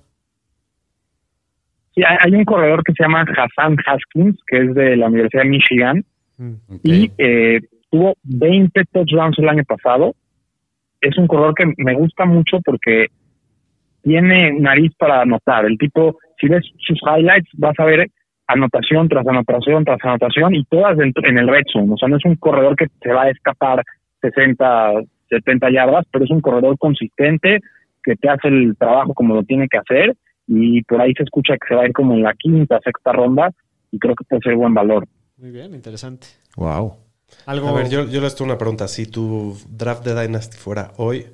Sí, 1.95 2.03
hay 2.05 2.33
un 2.35 2.45
corredor 2.45 2.83
que 2.85 2.93
se 2.95 3.05
llama 3.05 3.23
Hassan 3.37 3.77
Haskins, 3.87 4.39
que 4.47 4.65
es 4.65 4.75
de 4.75 4.97
la 4.97 5.09
Universidad 5.09 5.43
de 5.43 5.49
Michigan, 5.51 6.05
Y 6.83 7.11
eh, 7.19 7.61
tuvo 7.91 8.15
20 8.25 8.85
touchdowns 8.93 9.39
el 9.39 9.49
año 9.49 9.65
pasado. 9.65 10.15
Es 11.01 11.17
un 11.19 11.27
corredor 11.27 11.55
que 11.55 11.73
me 11.79 11.95
gusta 11.95 12.25
mucho 12.25 12.61
porque 12.65 13.07
tiene 14.03 14.53
nariz 14.59 14.93
para 14.99 15.23
anotar. 15.23 15.65
El 15.65 15.79
tipo, 15.79 16.19
si 16.41 16.49
ves 16.49 16.65
sus 16.79 16.99
highlights, 17.03 17.49
vas 17.59 17.79
a 17.79 17.85
ver 17.85 18.09
anotación 18.47 19.09
tras 19.09 19.27
anotación 19.27 19.85
tras 19.85 19.99
anotación 20.03 20.55
y 20.55 20.65
todas 20.65 20.97
dentro- 20.97 21.27
en 21.27 21.39
el 21.39 21.49
red 21.49 21.63
zone. 21.73 21.93
O 21.93 21.97
sea, 21.97 22.09
no 22.09 22.17
es 22.17 22.25
un 22.25 22.37
corredor 22.37 22.77
que 22.77 22.87
se 23.01 23.13
va 23.13 23.23
a 23.23 23.31
escapar 23.31 23.83
60, 24.21 24.93
70 25.29 25.71
yardas, 25.71 26.05
pero 26.13 26.25
es 26.25 26.31
un 26.31 26.41
corredor 26.41 26.77
consistente 26.79 27.61
que 28.03 28.17
te 28.17 28.29
hace 28.29 28.49
el 28.49 28.77
trabajo 28.77 29.15
como 29.15 29.35
lo 29.35 29.45
tiene 29.45 29.69
que 29.69 29.79
hacer 29.79 30.15
y 30.47 30.83
por 30.83 31.01
ahí 31.01 31.15
se 31.15 31.23
escucha 31.23 31.55
que 31.55 31.69
se 31.69 31.75
va 31.75 31.83
a 31.83 31.87
ir 31.87 31.93
como 31.93 32.15
en 32.15 32.23
la 32.23 32.35
quinta, 32.35 32.81
sexta 32.85 33.13
ronda 33.13 33.51
y 33.91 33.99
creo 33.99 34.15
que 34.15 34.25
puede 34.29 34.43
ser 34.43 34.57
buen 34.57 34.75
valor. 34.75 35.07
Muy 35.43 35.51
bien, 35.51 35.75
interesante. 35.75 36.29
Wow. 36.57 36.99
Algo... 37.47 37.69
A 37.69 37.73
ver, 37.73 37.91
yo, 37.91 38.07
yo 38.07 38.21
les 38.21 38.37
tengo 38.37 38.51
una 38.51 38.59
pregunta. 38.59 38.87
Si 38.87 39.07
tu 39.07 39.59
draft 39.69 40.05
de 40.05 40.15
Dynasty 40.15 40.57
fuera 40.57 40.93
hoy 40.99 41.27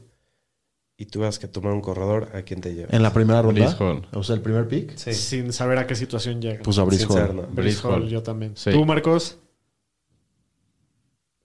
y 0.96 1.04
tuvieras 1.04 1.38
que 1.38 1.46
tomar 1.46 1.74
un 1.74 1.82
corredor, 1.82 2.30
¿a 2.34 2.40
quién 2.40 2.62
te 2.62 2.74
llevas? 2.74 2.94
En 2.94 3.02
la 3.02 3.12
primera 3.12 3.42
ronda. 3.42 3.70
Hall. 3.78 4.06
O 4.14 4.22
sea, 4.22 4.36
el 4.36 4.40
primer 4.40 4.66
pick. 4.66 4.96
Sí. 4.96 5.12
Sin 5.12 5.52
saber 5.52 5.76
a 5.76 5.86
qué 5.86 5.94
situación 5.94 6.40
llega. 6.40 6.62
Pues 6.62 6.78
a 6.78 6.90
Sin 6.90 7.06
Hall. 7.10 7.16
ser, 7.16 7.34
¿no? 7.34 7.42
Breece 7.42 7.52
Breece 7.52 7.86
Hall, 7.86 8.02
Hall. 8.02 8.08
yo 8.08 8.22
también. 8.22 8.56
Sí. 8.56 8.70
¿Tú, 8.72 8.84
Marcos? 8.86 9.38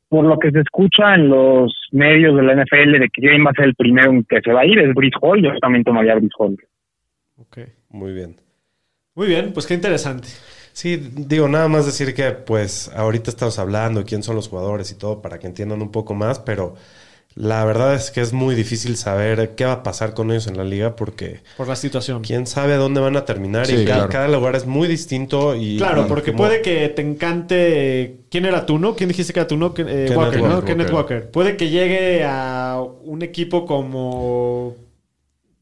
por 0.08 0.26
lo 0.26 0.38
que 0.38 0.52
se 0.52 0.60
escucha 0.60 1.16
en 1.16 1.28
los 1.28 1.74
medios 1.92 2.36
de 2.36 2.44
la 2.44 2.54
NFL 2.54 3.00
de 3.00 3.10
que 3.12 3.22
quién 3.22 3.44
va 3.44 3.50
a 3.50 3.54
ser 3.56 3.66
el 3.66 3.74
primero 3.74 4.12
en 4.12 4.24
que 4.24 4.42
se 4.42 4.54
va 4.54 4.62
a 4.62 4.66
ir 4.66 4.78
es 4.78 4.94
Brice 4.94 5.18
Hall, 5.20 5.42
yo 5.42 5.50
también 5.60 5.84
tomaría 5.84 6.14
Brice 6.14 6.36
Hall. 6.38 6.56
Ok. 7.38 7.58
Muy 7.90 8.14
bien. 8.14 8.40
Muy 9.16 9.26
bien, 9.26 9.54
pues 9.54 9.66
qué 9.66 9.74
interesante. 9.74 10.28
Sí, 10.74 10.98
digo, 10.98 11.48
nada 11.48 11.68
más 11.68 11.86
decir 11.86 12.14
que 12.16 12.32
pues 12.32 12.90
ahorita 12.96 13.30
estamos 13.30 13.60
hablando 13.60 14.00
de 14.02 14.06
quién 14.06 14.24
son 14.24 14.36
los 14.36 14.48
jugadores 14.50 14.92
y 14.92 14.96
todo 14.96 15.22
para 15.22 15.38
que 15.40 15.48
entiendan 15.48 15.82
un 15.82 15.92
poco 15.92 16.14
más, 16.16 16.40
pero 16.40 16.74
la 17.36 17.64
verdad 17.66 17.96
es 17.96 18.12
que 18.12 18.22
es 18.22 18.32
muy 18.34 18.54
difícil 18.56 18.96
saber 18.98 19.56
qué 19.56 19.66
va 19.66 19.72
a 19.74 19.84
pasar 19.84 20.14
con 20.14 20.30
ellos 20.32 20.46
en 20.48 20.58
la 20.58 20.64
liga 20.64 20.96
porque 20.96 21.42
Por 21.58 21.68
la 21.68 21.76
situación. 21.76 22.22
quién 22.24 22.46
sabe 22.48 22.74
a 22.74 22.78
dónde 22.78 23.02
van 23.02 23.16
a 23.18 23.26
terminar 23.26 23.66
Sí, 23.68 23.74
y 23.76 23.86
cada, 23.86 24.08
claro. 24.08 24.10
cada 24.12 24.28
lugar 24.28 24.56
es 24.56 24.66
muy 24.68 24.88
distinto 24.88 25.56
y 25.56 25.78
Claro, 25.78 26.08
porque 26.08 26.32
como- 26.32 26.44
puede 26.46 26.62
que 26.62 26.90
te 26.90 27.02
encante. 27.04 28.22
¿Quién 28.30 28.46
era 28.46 28.66
tú, 28.66 28.78
no? 28.80 28.96
¿Quién 28.96 29.10
dijiste 29.10 29.32
que 29.34 29.40
era 29.42 29.48
tú, 29.48 29.58
no? 29.58 29.74
Que- 29.74 29.82
eh, 29.84 29.86
Kenneth 30.08 30.18
Walker, 30.18 30.42
¿no? 30.42 30.48
Walker. 30.56 30.66
Kenneth 30.66 30.92
Walker. 30.92 31.32
Puede 31.32 31.56
que 31.58 31.70
llegue 31.70 32.24
a 32.24 32.82
un 33.04 33.22
equipo 33.22 33.66
como. 33.66 34.76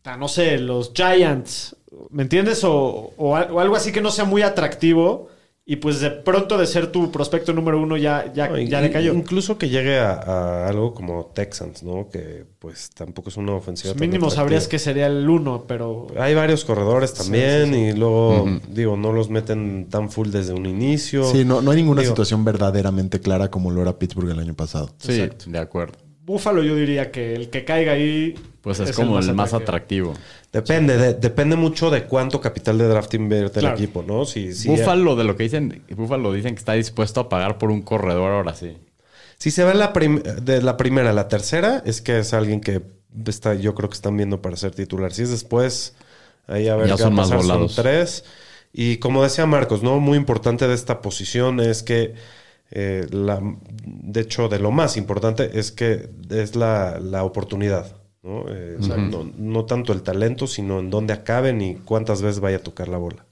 ah, 0.05 0.18
No 0.18 0.28
sé, 0.28 0.57
los 0.57 0.91
Giants. 0.93 1.76
¿Me 2.10 2.24
entiendes? 2.24 2.64
O, 2.64 3.14
o 3.18 3.36
al- 3.36 3.52
o 3.52 3.60
algo 3.60 3.76
así 3.76 3.91
que 3.91 4.02
no 4.02 4.12
sea 4.12 4.26
muy 4.26 4.41
atractivo. 4.41 5.30
Y 5.64 5.76
pues 5.76 5.99
de 6.02 6.10
pronto 6.10 6.58
de 6.58 6.66
ser 6.66 6.91
tu 6.91 7.12
prospecto 7.12 7.54
número 7.54 7.80
uno 7.80 7.95
ya, 7.95 8.34
ya, 8.34 8.47
No, 8.49 8.58
y- 8.58 8.68
ya 8.68 8.82
le 8.82 8.91
cayó. 8.91 9.14
Incluso 9.14 9.60
que 9.60 9.70
llegue 9.70 9.99
a, 9.99 10.14
a 10.14 10.68
algo 10.68 10.93
como 10.95 11.28
Texans, 11.36 11.84
¿no? 11.84 12.10
Que 12.12 12.45
pues 12.58 12.89
tampoco 12.89 13.30
es 13.30 13.38
una 13.38 13.54
ofensiva. 13.54 13.93
tan 13.93 14.02
Mínimo 14.02 14.32
sabrías 14.32 14.68
que 14.68 14.80
sería 14.80 15.06
el 15.06 15.30
uno, 15.30 15.66
pero. 15.68 16.08
Hay 16.20 16.34
varios 16.34 16.66
corredores 16.66 17.14
también 17.14 17.68
sí, 17.68 17.74
sí. 17.76 17.80
y 17.80 17.93
luego, 17.93 18.49
digo, 18.70 18.97
no 18.97 19.14
los 19.14 19.30
meten 19.30 19.88
tan 19.88 20.10
full 20.10 20.30
desde 20.32 20.54
un 20.54 20.66
inicio. 20.66 21.24
Sí, 21.26 21.45
no, 21.45 21.62
no 21.62 21.72
hay 21.72 21.78
ninguna 21.78 22.02
Digo- 22.02 22.14
situación 22.14 22.43
verdaderamente 22.43 23.22
clara 23.22 23.49
como 23.52 23.70
lo 23.70 23.84
era 23.84 23.97
Pittsburgh 23.99 24.32
el 24.32 24.39
año 24.39 24.56
pasado. 24.56 24.89
Sí, 24.97 25.14
Exacto. 25.22 25.45
de 25.47 25.60
acuerdo. 25.60 25.99
Búfalo, 26.26 26.64
yo 26.64 26.76
diría 26.76 27.12
que 27.12 27.34
el 27.36 27.49
que 27.49 27.66
caiga 27.66 27.93
ahí. 27.93 28.36
Pues 28.62 28.80
es, 28.80 28.95
como 28.95 29.18
el 29.20 29.34
más 29.34 29.54
atractivo. 29.54 30.12
atractivo. 30.12 30.14
Depende, 30.52 30.97
de- 30.97 31.14
depende 31.14 31.56
mucho 31.56 31.89
de 31.89 32.04
cuánto 32.06 32.41
capital 32.41 32.78
de 32.78 32.88
draft 32.88 33.14
invierte 33.14 33.62
Claro. 33.62 33.78
el 33.78 33.84
equipo, 33.84 34.04
¿no? 34.04 34.26
Si, 34.26 34.54
si, 34.54 34.68
Búfalo, 34.68 35.16
de 35.16 35.24
lo 35.24 35.36
que 35.38 35.43
dicen, 35.43 35.84
Búfalo 35.95 36.34
dicen 36.34 36.56
que 36.56 36.60
está 36.60 36.74
dispuesto 36.74 37.22
a 37.22 37.30
pagar 37.30 37.58
por 37.58 37.72
un 37.72 37.82
corredor 37.82 38.32
ahora 38.32 38.54
sí. 38.54 38.78
si 39.38 39.49
se 39.49 39.64
va 39.64 39.74
la 39.74 39.93
prim- 39.93 40.22
de 40.22 40.62
la 40.62 40.76
primera 40.78 41.12
a 41.12 41.14
la 41.14 41.28
tercera, 41.30 41.82
es 41.86 42.02
que 42.02 42.20
es 42.20 42.34
alguien 42.34 42.60
que 42.62 42.82
está, 43.28 43.54
yo 43.56 43.74
creo 43.76 43.89
que 43.89 43.95
están 43.95 44.16
viendo 44.18 44.41
para 44.41 44.56
ser 44.58 44.72
titular. 44.76 45.14
Si 45.14 45.24
es 45.24 45.30
después, 45.32 45.95
ahí 46.47 46.68
a 46.68 46.76
ver 46.76 46.88
Ya 46.89 46.95
qué 46.97 47.04
va 47.04 47.08
son 47.10 47.14
a 47.14 47.16
más 47.16 47.30
pasar, 47.30 47.39
son 47.39 47.47
volados. 47.49 47.76
tres. 47.76 48.24
Y 48.74 48.97
como 48.97 49.24
decía 49.24 49.45
Marcos, 49.45 49.84
¿no? 49.84 49.99
Muy 49.99 50.18
importante 50.18 50.68
de 50.68 50.74
esta 50.76 51.02
posición 51.02 51.60
es 51.62 51.82
que, 51.82 52.14
eh, 52.72 53.08
la, 53.12 53.41
de 53.86 54.22
hecho, 54.22 54.47
de 54.47 54.60
lo 54.60 54.72
más 54.72 54.95
importante 54.97 55.58
es 55.60 55.72
que 55.72 56.10
es 56.30 56.56
la, 56.56 56.99
la 57.02 57.24
oportunidad. 57.24 57.95
¿No? 58.24 58.45
Eh, 58.49 58.78
o 58.80 58.84
sea, 58.84 58.97
no, 58.97 59.30
no 59.38 59.65
tanto 59.65 59.93
el 59.93 60.01
talento, 60.03 60.47
sino 60.47 60.80
en 60.80 60.89
dónde 60.89 61.13
acaben 61.13 61.61
y 61.61 61.76
cuántas 61.76 62.22
veces 62.22 62.39
vaya 62.39 62.57
a 62.57 62.63
tocar 62.63 62.88
la 62.88 62.97
bola. 62.97 63.26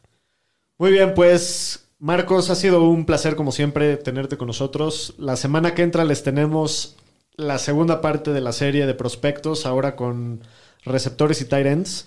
Muy 0.78 0.92
bien, 0.92 1.14
pues 1.14 1.86
Marcos, 2.00 2.50
ha 2.50 2.56
sido 2.56 2.84
un 2.84 3.06
placer 3.06 3.36
como 3.36 3.52
siempre 3.52 3.98
tenerte 3.98 4.38
con 4.38 4.48
nosotros. 4.48 5.14
La 5.18 5.36
semana 5.36 5.74
que 5.76 5.82
entra 5.84 6.06
les 6.06 6.24
tenemos 6.24 6.96
la 7.36 7.58
segunda 7.58 8.02
parte 8.02 8.32
de 8.32 8.42
la 8.42 8.52
serie 8.54 8.86
de 8.86 8.94
prospectos, 8.94 9.66
ahora 9.66 9.96
con 9.96 10.42
receptores 10.86 11.42
y 11.42 11.46
tight 11.46 11.66
ends. 11.68 12.06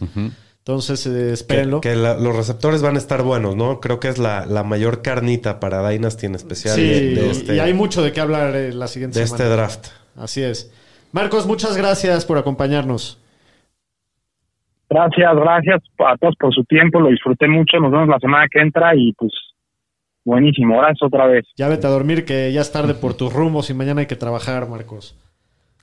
Entonces, 0.58 1.06
eh, 1.06 1.32
espérenlo. 1.32 1.80
que 1.80 1.96
la- 1.96 2.14
los 2.16 2.36
receptores 2.36 2.82
van 2.82 2.94
a 2.94 2.98
estar 2.98 3.22
buenos, 3.22 3.56
¿no? 3.56 3.80
Creo 3.80 3.98
que 3.98 4.08
es 4.08 4.18
la, 4.18 4.46
la 4.46 4.62
mayor 4.62 5.02
carnita 5.02 5.58
para 5.58 5.86
Dynasty 5.88 6.26
en 6.26 6.34
especial 6.36 6.76
sí, 6.76 6.82
de, 6.82 7.14
de 7.16 7.30
este, 7.30 7.56
y 7.56 7.58
hay 7.58 7.74
mucho 7.74 8.00
de 8.02 8.12
qué 8.12 8.20
hablar 8.20 8.54
eh, 8.54 8.72
la 8.72 8.86
siguiente 8.88 9.18
de 9.18 9.26
semana. 9.26 9.44
este 9.44 9.54
draft. 9.56 9.86
Así 10.16 10.42
es. 10.42 10.70
Marcos, 11.12 11.46
muchas 11.46 11.76
gracias 11.76 12.24
por 12.24 12.38
acompañarnos. 12.38 13.18
Gracias, 14.88 15.34
gracias 15.36 15.82
a 15.98 16.16
todos 16.18 16.34
por 16.36 16.54
su 16.54 16.64
tiempo, 16.64 17.00
lo 17.00 17.08
disfruté 17.08 17.48
mucho, 17.48 17.78
nos 17.78 17.92
vemos 17.92 18.08
la 18.08 18.18
semana 18.18 18.46
que 18.50 18.60
entra 18.60 18.94
y 18.94 19.12
pues 19.14 19.32
buenísimo, 20.24 20.78
gracias 20.78 21.02
otra 21.02 21.26
vez. 21.26 21.46
Ya 21.56 21.68
vete 21.68 21.86
a 21.86 21.90
dormir 21.90 22.24
que 22.24 22.52
ya 22.52 22.60
es 22.60 22.72
tarde 22.72 22.94
por 22.94 23.14
tus 23.14 23.32
rumos 23.32 23.70
y 23.70 23.74
mañana 23.74 24.00
hay 24.00 24.06
que 24.06 24.16
trabajar, 24.16 24.68
Marcos. 24.68 25.18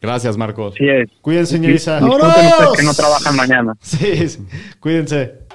Gracias, 0.02 0.38
Marcos. 0.38 0.76
Así 0.76 0.88
es. 0.88 1.10
Cuídense, 1.22 1.58
señorita. 1.58 2.00
Disfruten 2.00 2.28
ustedes 2.28 2.78
que 2.78 2.84
no 2.84 2.94
trabajan 2.94 3.36
mañana. 3.36 3.74
Sí, 3.82 4.30
sí. 4.30 4.48
cuídense. 4.80 5.49